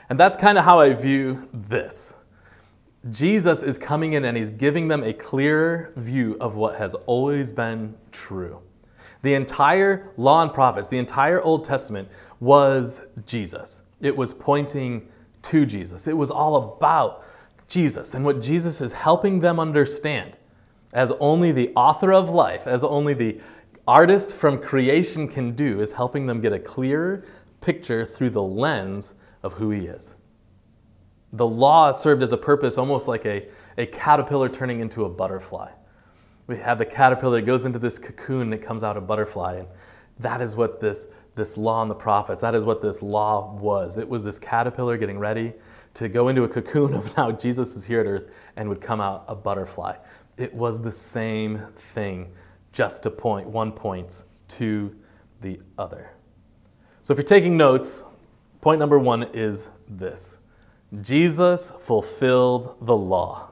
And 0.09 0.19
that's 0.19 0.37
kind 0.37 0.59
of 0.59 0.65
how 0.65 0.81
I 0.81 0.93
view 0.93 1.49
this. 1.53 2.17
Jesus 3.09 3.63
is 3.63 3.79
coming 3.79 4.13
in 4.13 4.27
and 4.27 4.37
he's 4.37 4.51
giving 4.51 4.89
them 4.89 5.03
a 5.03 5.13
clearer 5.13 5.93
view 5.97 6.37
of 6.39 6.57
what 6.57 6.77
has 6.79 6.95
always 7.07 7.51
been 7.51 7.95
true. 8.13 8.61
The 9.23 9.35
entire 9.35 10.13
law 10.17 10.43
and 10.43 10.53
prophets, 10.53 10.89
the 10.89 10.99
entire 10.99 11.43
Old 11.43 11.65
Testament 11.65 12.09
was 12.41 13.07
Jesus. 13.27 13.83
It 14.01 14.17
was 14.17 14.33
pointing 14.33 15.09
to 15.43 15.67
Jesus. 15.67 16.07
It 16.07 16.17
was 16.17 16.31
all 16.31 16.57
about 16.57 17.25
Jesus 17.69 18.15
and 18.15 18.25
what 18.25 18.41
Jesus 18.41 18.81
is 18.81 18.93
helping 18.93 19.41
them 19.41 19.61
understand 19.61 20.37
as 20.93 21.13
only 21.21 21.53
the 21.53 21.73
author 21.77 22.13
of 22.13 22.31
life, 22.31 22.67
as 22.67 22.83
only 22.83 23.15
the 23.15 23.41
artist 23.87 24.35
from 24.35 24.59
creation 24.59 25.29
can 25.29 25.55
do, 25.55 25.81
is 25.81 25.93
helping 25.93 26.27
them 26.27 26.41
get 26.41 26.53
a 26.53 26.59
clearer 26.59 27.25
picture 27.61 28.05
through 28.05 28.31
the 28.31 28.43
lens 28.43 29.15
of 29.43 29.53
who 29.55 29.71
he 29.71 29.87
is. 29.87 30.17
The 31.33 31.47
law 31.47 31.93
served 31.93 32.23
as 32.23 32.33
a 32.33 32.37
purpose, 32.37 32.77
almost 32.77 33.07
like 33.07 33.25
a, 33.25 33.47
a 33.79 33.87
caterpillar 33.87 34.49
turning 34.49 34.81
into 34.81 35.05
a 35.05 35.09
butterfly. 35.09 35.71
We 36.51 36.57
have 36.57 36.79
the 36.79 36.85
caterpillar 36.85 37.37
that 37.37 37.47
goes 37.47 37.65
into 37.65 37.79
this 37.79 37.97
cocoon 37.97 38.43
and 38.43 38.55
it 38.55 38.59
comes 38.59 38.83
out 38.83 38.97
a 38.97 39.01
butterfly. 39.01 39.59
And 39.59 39.69
that 40.19 40.41
is 40.41 40.57
what 40.57 40.81
this, 40.81 41.07
this 41.37 41.57
law 41.57 41.81
and 41.81 41.89
the 41.89 41.95
prophets, 41.95 42.41
that 42.41 42.57
is 42.57 42.65
what 42.65 42.83
this 42.83 43.03
law 43.03 43.55
was. 43.55 43.97
It 43.97 44.09
was 44.09 44.25
this 44.25 44.41
caterpillar 44.41 44.97
getting 44.97 45.21
ready 45.21 45.53
to 45.95 46.09
go 46.09 46.27
into 46.27 46.43
a 46.43 46.49
cocoon 46.49 46.93
of 46.95 47.17
now 47.17 47.31
Jesus 47.31 47.77
is 47.77 47.85
here 47.85 48.01
at 48.01 48.07
earth 48.07 48.33
and 48.57 48.69
would 48.69 48.81
come 48.81 49.01
out 49.01 49.25
a 49.29 49.35
butterfly. 49.37 49.95
It 50.39 50.53
was 50.53 50.83
the 50.83 50.91
same 50.91 51.63
thing, 51.77 52.33
just 52.73 53.05
to 53.05 53.13
point 53.13 53.47
one 53.47 53.71
point 53.71 54.25
to 54.49 54.93
the 55.43 55.61
other. 55.79 56.11
So 57.03 57.13
if 57.13 57.19
you're 57.19 57.23
taking 57.23 57.57
notes, 57.57 58.05
point 58.61 58.81
number 58.81 58.99
one 58.99 59.23
is 59.35 59.71
this 59.89 60.41
Jesus 61.01 61.71
fulfilled 61.71 62.75
the 62.81 62.97
law. 62.97 63.50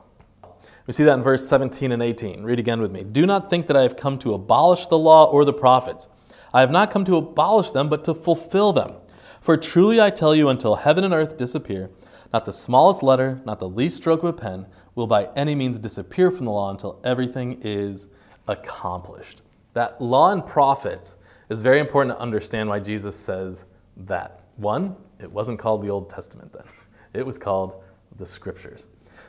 We 0.88 0.94
see 0.94 1.04
that 1.04 1.18
in 1.18 1.22
verse 1.22 1.46
17 1.46 1.92
and 1.92 2.02
18. 2.02 2.42
Read 2.44 2.58
again 2.58 2.80
with 2.80 2.90
me. 2.90 3.04
Do 3.04 3.26
not 3.26 3.50
think 3.50 3.66
that 3.66 3.76
I 3.76 3.82
have 3.82 3.94
come 3.94 4.18
to 4.20 4.32
abolish 4.32 4.86
the 4.86 4.96
law 4.96 5.26
or 5.26 5.44
the 5.44 5.52
prophets. 5.52 6.08
I 6.54 6.60
have 6.60 6.70
not 6.70 6.90
come 6.90 7.04
to 7.04 7.16
abolish 7.16 7.72
them, 7.72 7.90
but 7.90 8.04
to 8.04 8.14
fulfill 8.14 8.72
them. 8.72 8.94
For 9.42 9.58
truly 9.58 10.00
I 10.00 10.08
tell 10.08 10.34
you, 10.34 10.48
until 10.48 10.76
heaven 10.76 11.04
and 11.04 11.12
earth 11.12 11.36
disappear, 11.36 11.90
not 12.32 12.46
the 12.46 12.54
smallest 12.54 13.02
letter, 13.02 13.42
not 13.44 13.58
the 13.58 13.68
least 13.68 13.98
stroke 13.98 14.22
of 14.22 14.30
a 14.30 14.32
pen 14.32 14.64
will 14.94 15.06
by 15.06 15.28
any 15.36 15.54
means 15.54 15.78
disappear 15.78 16.30
from 16.30 16.46
the 16.46 16.52
law 16.52 16.70
until 16.70 16.98
everything 17.04 17.60
is 17.60 18.08
accomplished. 18.46 19.42
That 19.74 20.00
law 20.00 20.32
and 20.32 20.44
prophets 20.44 21.18
is 21.50 21.60
very 21.60 21.80
important 21.80 22.16
to 22.16 22.22
understand 22.22 22.70
why 22.70 22.80
Jesus 22.80 23.14
says 23.14 23.66
that. 23.94 24.40
One, 24.56 24.96
it 25.20 25.30
wasn't 25.30 25.58
called 25.58 25.82
the 25.82 25.90
Old 25.90 26.08
Testament 26.08 26.54
then, 26.54 26.64
it 27.12 27.26
was 27.26 27.36
called 27.36 27.82
the 28.16 28.24
Scriptures. 28.24 28.88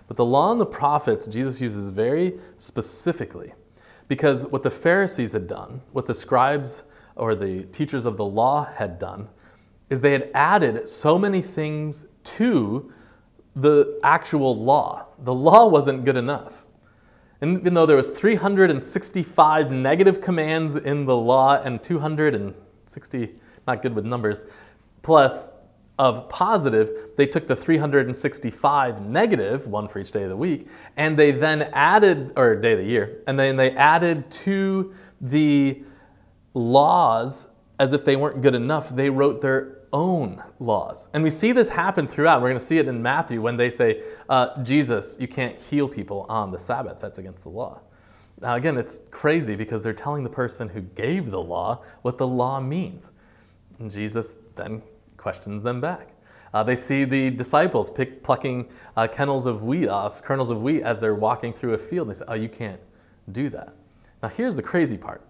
But 0.09 0.17
the 0.17 0.25
law 0.25 0.51
and 0.51 0.59
the 0.59 0.65
prophets, 0.65 1.27
Jesus 1.27 1.61
uses 1.61 1.89
very 1.89 2.33
specifically 2.57 3.53
because 4.07 4.47
what 4.47 4.63
the 4.63 4.71
Pharisees 4.71 5.33
had 5.33 5.45
done, 5.45 5.81
what 5.91 6.07
the 6.07 6.15
scribes 6.15 6.83
or 7.15 7.35
the 7.35 7.63
teachers 7.65 8.05
of 8.05 8.17
the 8.17 8.25
law 8.25 8.65
had 8.65 8.97
done, 8.97 9.29
is 9.87 10.01
they 10.01 10.13
had 10.13 10.31
added 10.33 10.89
so 10.89 11.19
many 11.19 11.43
things 11.43 12.07
to 12.23 12.91
the 13.55 13.99
actual 14.03 14.57
law. 14.57 15.05
The 15.19 15.33
law 15.33 15.67
wasn't 15.67 16.05
good 16.05 16.17
enough. 16.17 16.65
And 17.39 17.59
even 17.59 17.75
though 17.75 17.85
there 17.85 17.97
was 17.97 18.09
365 18.09 19.71
negative 19.71 20.21
commands 20.21 20.75
in 20.75 21.05
the 21.05 21.15
law 21.15 21.61
and 21.61 21.83
260, 21.83 23.35
not 23.67 23.81
good 23.83 23.93
with 23.93 24.05
numbers, 24.05 24.41
plus 25.03 25.51
of 25.99 26.29
positive, 26.29 27.09
they 27.17 27.27
took 27.27 27.45
the 27.45 27.55
365 27.55 29.01
negative, 29.01 29.67
one 29.67 29.87
for 29.87 29.99
each 29.99 30.11
day 30.11 30.23
of 30.23 30.29
the 30.29 30.37
week, 30.37 30.67
and 30.95 31.19
they 31.19 31.31
then 31.31 31.63
added, 31.73 32.31
or 32.37 32.55
day 32.55 32.71
of 32.71 32.79
the 32.79 32.85
year, 32.85 33.21
and 33.27 33.37
then 33.37 33.57
they 33.57 33.71
added 33.71 34.31
to 34.31 34.93
the 35.19 35.83
laws 36.53 37.47
as 37.79 37.91
if 37.91 38.05
they 38.05 38.15
weren't 38.15 38.41
good 38.41 38.55
enough. 38.55 38.89
They 38.89 39.09
wrote 39.09 39.41
their 39.41 39.79
own 39.91 40.41
laws. 40.59 41.09
And 41.13 41.23
we 41.23 41.29
see 41.29 41.51
this 41.51 41.69
happen 41.69 42.07
throughout. 42.07 42.41
We're 42.41 42.49
going 42.49 42.59
to 42.59 42.63
see 42.63 42.77
it 42.77 42.87
in 42.87 43.01
Matthew 43.01 43.41
when 43.41 43.57
they 43.57 43.69
say, 43.69 44.03
uh, 44.29 44.61
Jesus, 44.63 45.17
you 45.19 45.27
can't 45.27 45.59
heal 45.59 45.87
people 45.87 46.25
on 46.29 46.51
the 46.51 46.57
Sabbath. 46.57 47.01
That's 47.01 47.19
against 47.19 47.43
the 47.43 47.49
law. 47.49 47.81
Now, 48.41 48.55
again, 48.55 48.77
it's 48.77 49.01
crazy 49.11 49.55
because 49.55 49.83
they're 49.83 49.93
telling 49.93 50.23
the 50.23 50.29
person 50.29 50.69
who 50.69 50.81
gave 50.81 51.31
the 51.31 51.41
law 51.41 51.83
what 52.03 52.17
the 52.17 52.27
law 52.27 52.61
means. 52.61 53.11
And 53.79 53.91
Jesus 53.91 54.37
then 54.55 54.81
questions 55.19 55.63
them 55.63 55.79
back. 55.79 56.09
Uh, 56.53 56.63
they 56.63 56.75
see 56.75 57.03
the 57.03 57.29
disciples 57.29 57.91
pick, 57.91 58.23
plucking 58.23 58.67
uh, 58.97 59.07
kernels 59.07 59.45
of 59.45 59.61
wheat 59.63 59.87
off, 59.87 60.23
kernels 60.23 60.49
of 60.49 60.61
wheat 60.61 60.81
as 60.81 60.99
they're 60.99 61.15
walking 61.15 61.53
through 61.53 61.73
a 61.73 61.77
field. 61.77 62.09
They 62.09 62.13
say, 62.13 62.25
"Oh, 62.27 62.33
you 62.33 62.49
can't 62.49 62.81
do 63.31 63.49
that." 63.49 63.75
Now, 64.23 64.29
here's 64.29 64.55
the 64.55 64.63
crazy 64.63 64.97
part. 64.97 65.21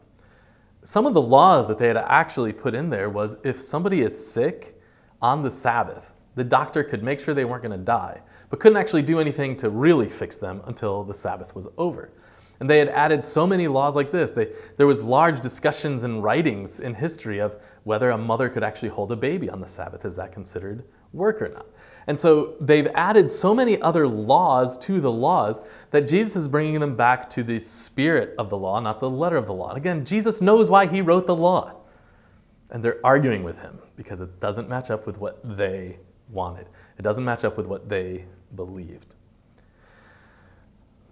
Some 0.83 1.05
of 1.05 1.13
the 1.13 1.21
laws 1.21 1.67
that 1.67 1.77
they 1.77 1.87
had 1.87 1.97
actually 1.97 2.53
put 2.53 2.73
in 2.73 2.89
there 2.89 3.09
was 3.09 3.35
if 3.43 3.61
somebody 3.61 4.01
is 4.01 4.31
sick 4.31 4.79
on 5.21 5.41
the 5.41 5.51
Sabbath, 5.51 6.13
the 6.35 6.43
doctor 6.43 6.83
could 6.83 7.03
make 7.03 7.19
sure 7.19 7.33
they 7.33 7.43
weren't 7.43 7.63
going 7.63 7.77
to 7.77 7.85
die, 7.85 8.21
but 8.49 8.61
couldn't 8.61 8.77
actually 8.77 9.01
do 9.01 9.19
anything 9.19 9.57
to 9.57 9.69
really 9.69 10.07
fix 10.07 10.37
them 10.37 10.61
until 10.65 11.03
the 11.03 11.13
Sabbath 11.13 11.53
was 11.53 11.67
over. 11.77 12.11
And 12.59 12.69
they 12.69 12.79
had 12.79 12.89
added 12.89 13.23
so 13.23 13.45
many 13.45 13.67
laws 13.67 13.95
like 13.95 14.11
this. 14.11 14.31
They, 14.31 14.49
there 14.77 14.87
was 14.87 15.03
large 15.03 15.39
discussions 15.41 16.03
and 16.03 16.23
writings 16.23 16.79
in 16.79 16.93
history 16.93 17.39
of 17.39 17.57
whether 17.83 18.09
a 18.09 18.17
mother 18.17 18.49
could 18.49 18.63
actually 18.63 18.89
hold 18.89 19.11
a 19.11 19.15
baby 19.15 19.49
on 19.49 19.59
the 19.59 19.67
Sabbath. 19.67 20.05
Is 20.05 20.15
that 20.15 20.31
considered 20.31 20.83
work 21.13 21.41
or 21.41 21.49
not? 21.49 21.65
And 22.07 22.19
so 22.19 22.55
they've 22.59 22.87
added 22.95 23.29
so 23.29 23.53
many 23.53 23.79
other 23.81 24.07
laws 24.07 24.77
to 24.79 24.99
the 24.99 25.11
laws 25.11 25.61
that 25.91 26.07
Jesus 26.07 26.35
is 26.35 26.47
bringing 26.47 26.79
them 26.79 26.95
back 26.95 27.29
to 27.31 27.43
the 27.43 27.59
spirit 27.59 28.33
of 28.37 28.49
the 28.49 28.57
law, 28.57 28.79
not 28.79 28.99
the 28.99 29.09
letter 29.09 29.37
of 29.37 29.45
the 29.45 29.53
law. 29.53 29.69
And 29.69 29.77
again, 29.77 30.05
Jesus 30.05 30.41
knows 30.41 30.69
why 30.69 30.87
he 30.87 31.01
wrote 31.01 31.27
the 31.27 31.35
law. 31.35 31.75
And 32.71 32.83
they're 32.83 32.99
arguing 33.03 33.43
with 33.43 33.59
him 33.59 33.79
because 33.95 34.21
it 34.21 34.39
doesn't 34.39 34.69
match 34.69 34.89
up 34.89 35.05
with 35.05 35.17
what 35.17 35.39
they 35.57 35.99
wanted, 36.29 36.67
it 36.97 37.01
doesn't 37.01 37.25
match 37.25 37.43
up 37.43 37.57
with 37.57 37.67
what 37.67 37.89
they 37.89 38.25
believed. 38.55 39.15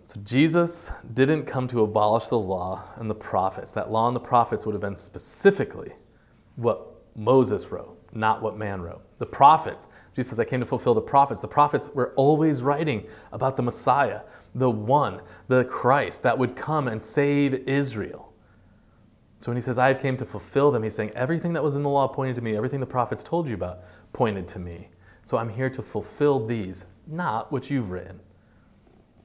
So 0.07 0.21
Jesus 0.23 0.91
didn't 1.13 1.45
come 1.45 1.67
to 1.67 1.81
abolish 1.81 2.27
the 2.27 2.39
law 2.39 2.81
and 2.95 3.09
the 3.09 3.15
prophets. 3.15 3.73
That 3.73 3.91
law 3.91 4.07
and 4.07 4.15
the 4.15 4.21
prophets 4.21 4.65
would 4.65 4.73
have 4.73 4.81
been 4.81 4.95
specifically 4.95 5.91
what 6.57 6.95
Moses 7.15 7.71
wrote, 7.71 7.97
not 8.13 8.41
what 8.41 8.57
man 8.57 8.81
wrote. 8.81 9.01
The 9.19 9.25
prophets, 9.25 9.87
Jesus 10.13 10.29
says, 10.29 10.39
I 10.39 10.45
came 10.45 10.59
to 10.59 10.65
fulfill 10.65 10.93
the 10.93 11.01
prophets. 11.01 11.39
The 11.39 11.47
prophets 11.47 11.89
were 11.93 12.13
always 12.15 12.61
writing 12.61 13.07
about 13.31 13.55
the 13.55 13.63
Messiah, 13.63 14.21
the 14.53 14.69
one, 14.69 15.21
the 15.47 15.63
Christ 15.65 16.23
that 16.23 16.37
would 16.37 16.55
come 16.55 16.87
and 16.87 17.01
save 17.01 17.53
Israel. 17.67 18.33
So 19.39 19.51
when 19.51 19.57
he 19.57 19.61
says, 19.61 19.77
I 19.77 19.93
came 19.93 20.17
to 20.17 20.25
fulfill 20.25 20.71
them, 20.71 20.83
he's 20.83 20.95
saying, 20.95 21.11
everything 21.11 21.53
that 21.53 21.63
was 21.63 21.75
in 21.75 21.83
the 21.83 21.89
law 21.89 22.07
pointed 22.07 22.35
to 22.35 22.41
me, 22.41 22.55
everything 22.55 22.79
the 22.79 22.87
prophets 22.87 23.23
told 23.23 23.47
you 23.47 23.53
about 23.55 23.83
pointed 24.13 24.47
to 24.49 24.59
me. 24.59 24.89
So 25.23 25.37
I'm 25.37 25.49
here 25.49 25.69
to 25.69 25.81
fulfill 25.81 26.45
these, 26.45 26.85
not 27.05 27.51
what 27.51 27.69
you've 27.69 27.91
written, 27.91 28.19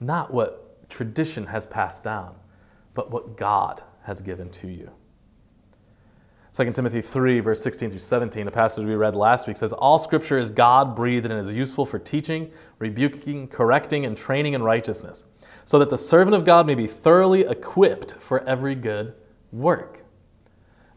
not 0.01 0.33
what 0.33 0.89
tradition 0.91 1.47
has 1.47 1.67
passed 1.67 2.05
down, 2.05 2.35
but 2.93 3.11
what 3.11 3.37
God 3.37 3.83
has 4.03 4.21
given 4.21 4.51
to 4.51 4.69
you. 4.69 4.91
2 6.55 6.71
Timothy 6.73 7.01
3, 7.01 7.41
verse 7.41 7.63
16 7.63 7.89
through 7.89 7.99
17, 7.99 8.45
the 8.45 8.53
passage 8.53 8.85
we 8.85 8.95
read 8.95 9.17
last 9.17 9.47
week 9.47 9.57
says, 9.57 9.73
All 9.73 9.99
scripture 9.99 10.37
is 10.37 10.51
God 10.51 10.95
breathed 10.95 11.25
and 11.25 11.33
is 11.33 11.49
useful 11.55 11.87
for 11.87 11.99
teaching, 11.99 12.51
rebuking, 12.79 13.49
correcting, 13.49 14.05
and 14.05 14.15
training 14.15 14.53
in 14.53 14.63
righteousness, 14.63 15.25
so 15.65 15.79
that 15.79 15.89
the 15.89 15.97
servant 15.97 16.37
of 16.37 16.45
God 16.45 16.67
may 16.67 16.75
be 16.75 16.87
thoroughly 16.87 17.41
equipped 17.41 18.17
for 18.17 18.47
every 18.47 18.75
good 18.75 19.15
work. 19.51 20.05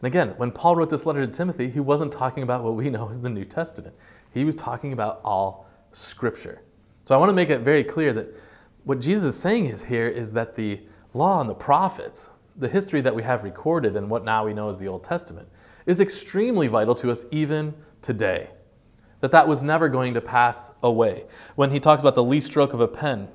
And 0.02 0.06
again, 0.06 0.34
when 0.36 0.52
Paul 0.52 0.76
wrote 0.76 0.90
this 0.90 1.06
letter 1.06 1.24
to 1.24 1.32
Timothy, 1.32 1.70
he 1.70 1.80
wasn't 1.80 2.12
talking 2.12 2.42
about 2.42 2.62
what 2.62 2.74
we 2.74 2.90
know 2.90 3.08
as 3.08 3.22
the 3.22 3.30
New 3.30 3.46
Testament. 3.46 3.94
He 4.34 4.44
was 4.44 4.56
talking 4.56 4.92
about 4.92 5.22
all 5.24 5.66
scripture. 5.90 6.60
So 7.06 7.14
I 7.14 7.18
want 7.18 7.30
to 7.30 7.34
make 7.34 7.48
it 7.48 7.60
very 7.60 7.82
clear 7.82 8.12
that 8.12 8.28
what 8.84 9.00
Jesus 9.00 9.34
is 9.34 9.40
saying 9.40 9.66
is 9.66 9.84
here 9.84 10.06
is 10.06 10.34
that 10.34 10.54
the 10.54 10.80
law 11.14 11.40
and 11.40 11.48
the 11.48 11.54
prophets, 11.54 12.28
the 12.56 12.68
history 12.68 13.00
that 13.02 13.14
we 13.14 13.22
have 13.22 13.44
recorded 13.44 13.96
and 13.96 14.08
what 14.08 14.24
now 14.24 14.46
we 14.46 14.54
know 14.54 14.68
as 14.68 14.78
the 14.78 14.88
Old 14.88 15.04
Testament, 15.04 15.48
is 15.84 16.00
extremely 16.00 16.66
vital 16.66 16.94
to 16.96 17.10
us 17.10 17.26
even 17.30 17.74
today. 18.02 18.50
That 19.20 19.30
that 19.30 19.48
was 19.48 19.62
never 19.62 19.88
going 19.88 20.14
to 20.14 20.20
pass 20.20 20.72
away. 20.82 21.26
When 21.54 21.70
he 21.70 21.80
talks 21.80 22.02
about 22.02 22.14
the 22.14 22.22
least 22.22 22.48
stroke 22.48 22.72
of 22.72 22.80
a 22.80 22.88
pen, 22.88 23.28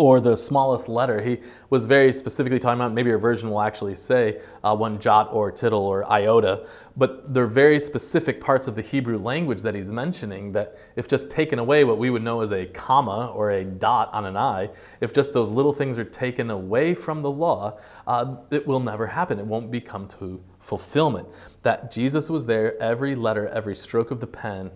or 0.00 0.18
the 0.18 0.34
smallest 0.34 0.88
letter. 0.88 1.20
He 1.20 1.40
was 1.68 1.84
very 1.84 2.10
specifically 2.10 2.58
talking 2.58 2.80
about, 2.80 2.94
maybe 2.94 3.10
your 3.10 3.18
version 3.18 3.50
will 3.50 3.60
actually 3.60 3.94
say 3.94 4.40
uh, 4.64 4.74
one 4.74 4.98
jot 4.98 5.28
or 5.30 5.52
tittle 5.52 5.82
or 5.82 6.10
iota, 6.10 6.66
but 6.96 7.34
they're 7.34 7.46
very 7.46 7.78
specific 7.78 8.40
parts 8.40 8.66
of 8.66 8.76
the 8.76 8.80
Hebrew 8.80 9.18
language 9.18 9.60
that 9.60 9.74
he's 9.74 9.92
mentioning 9.92 10.52
that 10.52 10.78
if 10.96 11.06
just 11.06 11.28
taken 11.30 11.58
away, 11.58 11.84
what 11.84 11.98
we 11.98 12.08
would 12.08 12.22
know 12.22 12.40
as 12.40 12.50
a 12.50 12.64
comma 12.64 13.30
or 13.34 13.50
a 13.50 13.62
dot 13.62 14.08
on 14.14 14.24
an 14.24 14.38
I, 14.38 14.70
if 15.02 15.12
just 15.12 15.34
those 15.34 15.50
little 15.50 15.74
things 15.74 15.98
are 15.98 16.04
taken 16.04 16.50
away 16.50 16.94
from 16.94 17.20
the 17.20 17.30
law, 17.30 17.78
uh, 18.06 18.36
it 18.50 18.66
will 18.66 18.80
never 18.80 19.06
happen. 19.06 19.38
It 19.38 19.44
won't 19.44 19.70
become 19.70 20.08
to 20.18 20.42
fulfillment. 20.60 21.28
That 21.62 21.92
Jesus 21.92 22.30
was 22.30 22.46
there, 22.46 22.80
every 22.82 23.14
letter, 23.14 23.48
every 23.48 23.74
stroke 23.74 24.10
of 24.10 24.20
the 24.20 24.26
pen 24.26 24.70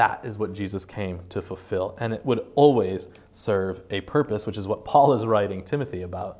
that 0.00 0.24
is 0.24 0.38
what 0.38 0.54
Jesus 0.54 0.86
came 0.86 1.20
to 1.28 1.42
fulfill. 1.42 1.94
And 2.00 2.14
it 2.14 2.24
would 2.24 2.46
always 2.54 3.08
serve 3.32 3.82
a 3.90 4.00
purpose, 4.00 4.46
which 4.46 4.56
is 4.56 4.66
what 4.66 4.82
Paul 4.82 5.12
is 5.12 5.26
writing 5.26 5.62
Timothy 5.62 6.00
about 6.00 6.38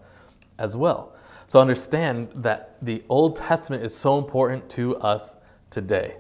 as 0.59 0.79
well. 0.79 1.15
So 1.47 1.61
understand 1.61 2.31
that 2.37 2.77
the 2.81 3.03
Old 3.11 3.37
Testament 3.37 3.85
is 3.85 3.95
so 3.95 4.17
important 4.17 4.71
to 4.71 4.97
us 4.97 5.37
today. 5.69 6.17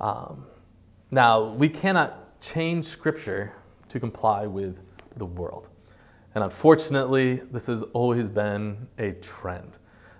Um, 0.00 0.46
now, 1.10 1.42
we 1.42 1.68
cannot 1.68 2.40
change 2.40 2.84
Scripture 2.84 3.52
to 3.88 3.98
comply 3.98 4.46
with 4.46 4.80
the 5.16 5.26
world. 5.26 5.70
And 6.36 6.44
unfortunately, 6.44 7.40
this 7.50 7.66
has 7.66 7.82
always 7.94 8.28
been 8.28 8.86
a 8.96 9.10
trend. 9.14 9.78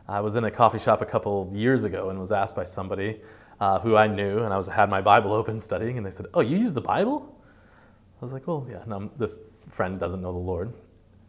I 0.09 0.19
was 0.19 0.35
in 0.35 0.43
a 0.43 0.51
coffee 0.51 0.81
shop 0.81 1.01
a 1.01 1.07
couple 1.07 1.49
years 1.55 1.85
ago 1.85 2.11
and 2.11 2.19
was 2.19 2.33
asked 2.33 2.57
by 2.57 2.65
somebody, 2.65 3.21
uh, 3.61 3.79
who 3.79 3.95
I 3.97 4.07
knew, 4.07 4.41
and 4.41 4.53
I 4.53 4.57
was 4.57 4.67
had 4.67 4.89
my 4.89 5.01
Bible 5.01 5.33
open 5.33 5.59
studying, 5.59 5.99
and 5.99 6.07
they 6.07 6.11
said, 6.11 6.27
"Oh, 6.35 6.41
you 6.41 6.57
use 6.57 6.73
the 6.75 6.81
Bible?" 6.81 7.37
I 8.21 8.25
was 8.25 8.33
like, 8.33 8.47
"Well, 8.47 8.67
yeah." 8.69 8.83
This 9.17 9.39
friend 9.69 10.01
doesn't 10.01 10.23
know 10.23 10.33
the 10.33 10.39
Lord, 10.39 10.69
and 10.69 10.75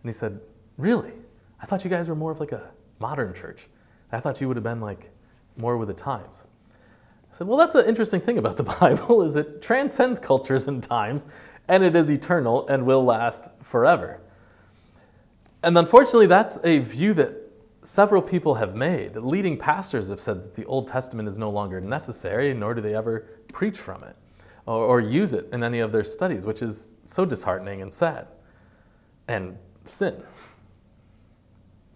he 0.05 0.13
said, 0.13 0.39
"Really? 0.77 1.11
I 1.61 1.65
thought 1.65 1.83
you 1.83 1.89
guys 1.89 2.07
were 2.07 2.15
more 2.15 2.31
of 2.31 2.39
like 2.39 2.53
a 2.53 2.71
modern 2.99 3.33
church. 3.33 3.67
I 4.11 4.19
thought 4.19 4.41
you 4.41 4.47
would 4.47 4.57
have 4.57 4.63
been 4.63 4.81
like 4.81 5.09
more 5.57 5.77
with 5.77 5.89
the 5.89 5.93
times." 5.93 6.45
I 7.31 7.35
said, 7.35 7.47
"Well, 7.47 7.57
that's 7.57 7.73
the 7.73 7.87
interesting 7.87 8.21
thing 8.21 8.37
about 8.37 8.55
the 8.57 8.63
Bible 8.79 9.23
is 9.23 9.35
it 9.35 9.61
transcends 9.61 10.17
cultures 10.17 10.67
and 10.67 10.81
times, 10.81 11.25
and 11.67 11.83
it 11.83 11.95
is 11.95 12.09
eternal 12.09 12.67
and 12.67 12.85
will 12.85 13.03
last 13.03 13.49
forever." 13.61 14.21
And 15.63 15.77
unfortunately, 15.77 16.27
that's 16.27 16.59
a 16.63 16.79
view 16.79 17.13
that 17.15 17.40
several 17.81 18.21
people 18.21 18.55
have 18.55 18.75
made. 18.75 19.15
Leading 19.15 19.57
pastors 19.57 20.09
have 20.09 20.21
said 20.21 20.43
that 20.43 20.55
the 20.55 20.65
Old 20.65 20.87
Testament 20.87 21.27
is 21.27 21.37
no 21.37 21.49
longer 21.49 21.81
necessary, 21.81 22.53
nor 22.53 22.73
do 22.73 22.81
they 22.81 22.95
ever 22.95 23.27
preach 23.51 23.77
from 23.77 24.03
it 24.03 24.15
or, 24.65 24.85
or, 24.85 24.99
use 24.99 25.33
it 25.33 25.49
in 25.51 25.63
any 25.63 25.79
of 25.79 25.91
their 25.91 26.03
studies, 26.03 26.45
which 26.45 26.61
is 26.61 26.89
so 27.05 27.25
disheartening 27.25 27.81
and 27.81 27.91
sad 27.91 28.27
and 29.27 29.57
sin. 29.83 30.21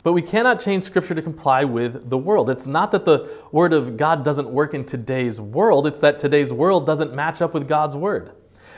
But 0.02 0.14
we 0.14 0.22
cannot 0.22 0.60
change 0.60 0.84
Scripture 0.84 1.16
to 1.16 1.22
comply 1.22 1.64
with 1.64 2.10
the 2.10 2.18
world. 2.18 2.50
It's 2.50 2.68
not 2.68 2.92
that 2.92 3.06
the 3.06 3.30
Word 3.52 3.74
of 3.74 3.98
God 3.98 4.24
doesn't 4.24 4.50
work 4.50 4.74
in 4.74 4.84
today's 4.84 5.40
world, 5.40 5.88
it's 5.88 6.00
that 6.00 6.20
today's 6.20 6.52
world 6.52 6.86
doesn't 6.86 7.14
match 7.14 7.42
up 7.42 7.54
with 7.54 7.68
God's 7.68 7.96
Word. 7.96 8.32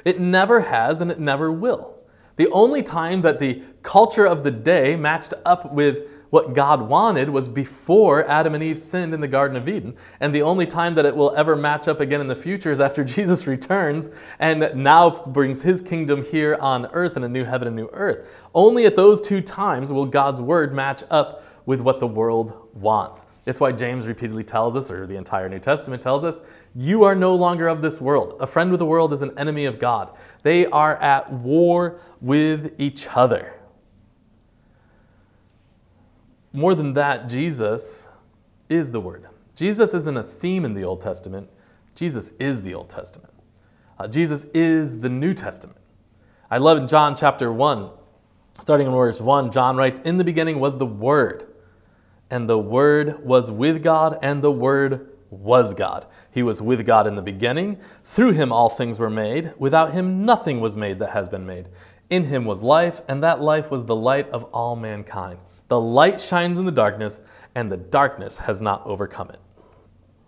It 0.06 0.20
never 0.20 0.62
has 0.62 1.02
and 1.02 1.12
it 1.12 1.20
never 1.20 1.52
will. 1.52 1.96
The 2.36 2.50
only 2.50 2.84
time 2.84 3.22
that 3.22 3.40
the 3.40 3.64
culture 3.84 4.26
of 4.26 4.44
the 4.44 4.52
day 4.52 4.96
matched 4.96 5.34
up 5.46 5.74
with 5.74 6.08
what 6.30 6.54
God 6.54 6.82
wanted 6.82 7.30
was 7.30 7.48
before 7.48 8.28
Adam 8.30 8.54
and 8.54 8.64
Eve 8.64 8.80
sinned 8.80 9.14
in 9.14 9.22
the 9.22 9.28
Garden 9.28 9.58
of 9.58 9.68
Eden. 9.68 9.96
And 10.20 10.34
the 10.34 10.42
only 10.42 10.66
time 10.66 10.96
that 10.96 11.06
it 11.06 11.16
will 11.16 11.36
ever 11.36 11.56
match 11.56 11.88
up 11.88 12.00
again 12.00 12.22
in 12.22 12.28
the 12.28 12.36
future 12.36 12.72
is 12.72 12.80
after 12.80 13.04
Jesus 13.06 13.48
returns 13.48 14.10
and 14.40 14.72
now 14.76 15.26
brings 15.26 15.62
his 15.62 15.82
kingdom 15.82 16.24
here 16.24 16.58
on 16.60 16.88
earth 16.88 17.18
in 17.18 17.24
a 17.24 17.30
new 17.30 17.46
heaven 17.46 17.68
and 17.68 17.76
new 17.76 17.90
earth. 17.94 18.30
Only 18.54 18.86
at 18.86 18.96
those 18.96 19.22
two 19.22 19.42
times 19.42 19.92
will 19.92 20.06
God's 20.06 20.42
word 20.42 20.74
match 20.74 21.04
up 21.10 21.44
with 21.66 21.82
what 21.82 22.00
the 22.00 22.08
world 22.08 22.70
wants. 22.74 23.26
It's 23.46 23.62
why 23.62 23.72
James 23.72 24.08
repeatedly 24.08 24.44
tells 24.44 24.76
us, 24.76 24.92
or 24.92 25.08
the 25.08 25.16
entire 25.16 25.48
New 25.48 25.60
Testament 25.60 26.02
tells 26.02 26.26
us, 26.26 26.42
you 26.76 27.04
are 27.06 27.16
no 27.16 27.34
longer 27.34 27.70
of 27.70 27.82
this 27.82 28.02
world. 28.02 28.36
A 28.42 28.48
friend 28.48 28.72
with 28.72 28.80
the 28.80 28.86
world 28.86 29.14
is 29.14 29.22
an 29.22 29.38
enemy 29.38 29.66
of 29.66 29.80
God. 29.80 30.18
They 30.44 30.66
are 30.66 30.98
at 30.98 31.32
war 31.32 32.02
with 32.20 32.76
each 32.78 33.08
other. 33.16 33.57
More 36.54 36.76
than 36.76 36.94
that, 36.94 37.30
Jesus 37.30 38.10
is 38.70 38.92
the 38.92 39.00
Word. 39.00 39.28
Jesus 39.56 39.94
isn't 39.94 40.18
a 40.18 40.24
theme 40.24 40.66
in 40.66 40.74
the 40.74 40.84
Old 40.84 41.02
Testament, 41.02 41.50
Jesus 41.96 42.30
is 42.40 42.62
the 42.62 42.74
Old 42.74 42.90
Testament. 42.90 43.34
Uh, 44.00 44.08
Jesus 44.08 44.46
is 44.54 45.00
the 45.00 45.10
New 45.10 45.34
Testament. 45.34 45.80
I 46.50 46.60
love 46.60 46.78
in 46.78 46.88
John 46.88 47.16
chapter 47.16 47.52
1, 47.52 47.90
starting 48.60 48.88
in 48.88 48.94
verse 48.94 49.20
1, 49.20 49.52
John 49.52 49.76
writes, 49.76 50.00
In 50.00 50.18
the 50.18 50.24
beginning 50.24 50.60
was 50.60 50.78
the 50.78 50.86
Word, 50.86 51.48
and 52.30 52.48
the 52.48 52.60
Word 52.60 53.26
was 53.26 53.50
with 53.50 53.82
God, 53.82 54.20
and 54.22 54.44
the 54.44 54.52
Word 54.52 55.10
was 55.30 55.74
God. 55.74 56.06
He 56.32 56.44
was 56.44 56.62
with 56.62 56.86
God 56.86 57.08
in 57.08 57.16
the 57.16 57.22
beginning. 57.22 57.80
Through 58.04 58.32
him 58.32 58.52
all 58.52 58.70
things 58.70 59.00
were 59.00 59.10
made. 59.10 59.54
Without 59.58 59.92
him 59.92 60.26
nothing 60.26 60.62
was 60.62 60.78
made 60.78 61.00
that 61.00 61.12
has 61.12 61.28
been 61.28 61.46
made. 61.46 61.68
In 62.10 62.26
him 62.26 62.46
was 62.46 62.64
life, 62.64 63.02
and 63.08 63.22
that 63.24 63.42
life 63.42 63.70
was 63.70 63.86
the 63.86 63.96
light 63.96 64.30
of 64.30 64.46
all 64.46 64.76
mankind. 64.76 65.40
The 65.68 65.80
light 65.80 66.20
shines 66.20 66.60
in 66.60 66.66
the 66.66 66.72
darkness, 66.72 67.20
and 67.56 67.72
the 67.72 67.78
darkness 67.78 68.38
has 68.38 68.62
not 68.62 68.86
overcome 68.86 69.30
it. 69.30 69.40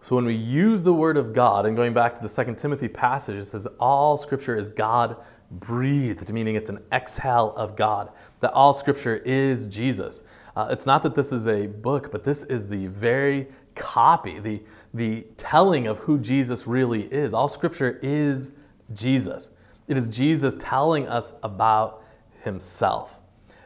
So 0.01 0.15
when 0.15 0.25
we 0.25 0.35
use 0.35 0.83
the 0.83 0.93
word 0.93 1.17
of 1.17 1.33
God, 1.33 1.65
and 1.65 1.75
going 1.75 1.93
back 1.93 2.15
to 2.15 2.21
the 2.21 2.29
Second 2.29 2.57
Timothy 2.57 2.87
passage, 2.87 3.37
it 3.37 3.45
says 3.45 3.67
all 3.79 4.17
scripture 4.17 4.55
is 4.55 4.69
God 4.69 5.17
breathed, 5.51 6.31
meaning 6.31 6.55
it's 6.55 6.69
an 6.69 6.79
exhale 6.91 7.53
of 7.55 7.75
God, 7.75 8.11
that 8.39 8.51
all 8.53 8.73
scripture 8.73 9.17
is 9.17 9.67
Jesus. 9.67 10.23
Uh, 10.55 10.67
it's 10.71 10.85
not 10.85 11.03
that 11.03 11.15
this 11.15 11.31
is 11.31 11.47
a 11.47 11.67
book, 11.67 12.11
but 12.11 12.23
this 12.23 12.43
is 12.43 12.67
the 12.67 12.87
very 12.87 13.47
copy, 13.75 14.39
the, 14.39 14.61
the 14.93 15.25
telling 15.37 15.87
of 15.87 15.99
who 15.99 16.17
Jesus 16.19 16.67
really 16.67 17.03
is. 17.13 17.33
All 17.33 17.47
scripture 17.47 17.99
is 18.01 18.51
Jesus. 18.93 19.51
It 19.87 19.97
is 19.97 20.07
Jesus 20.09 20.55
telling 20.59 21.07
us 21.07 21.33
about 21.43 22.03
himself. 22.43 23.18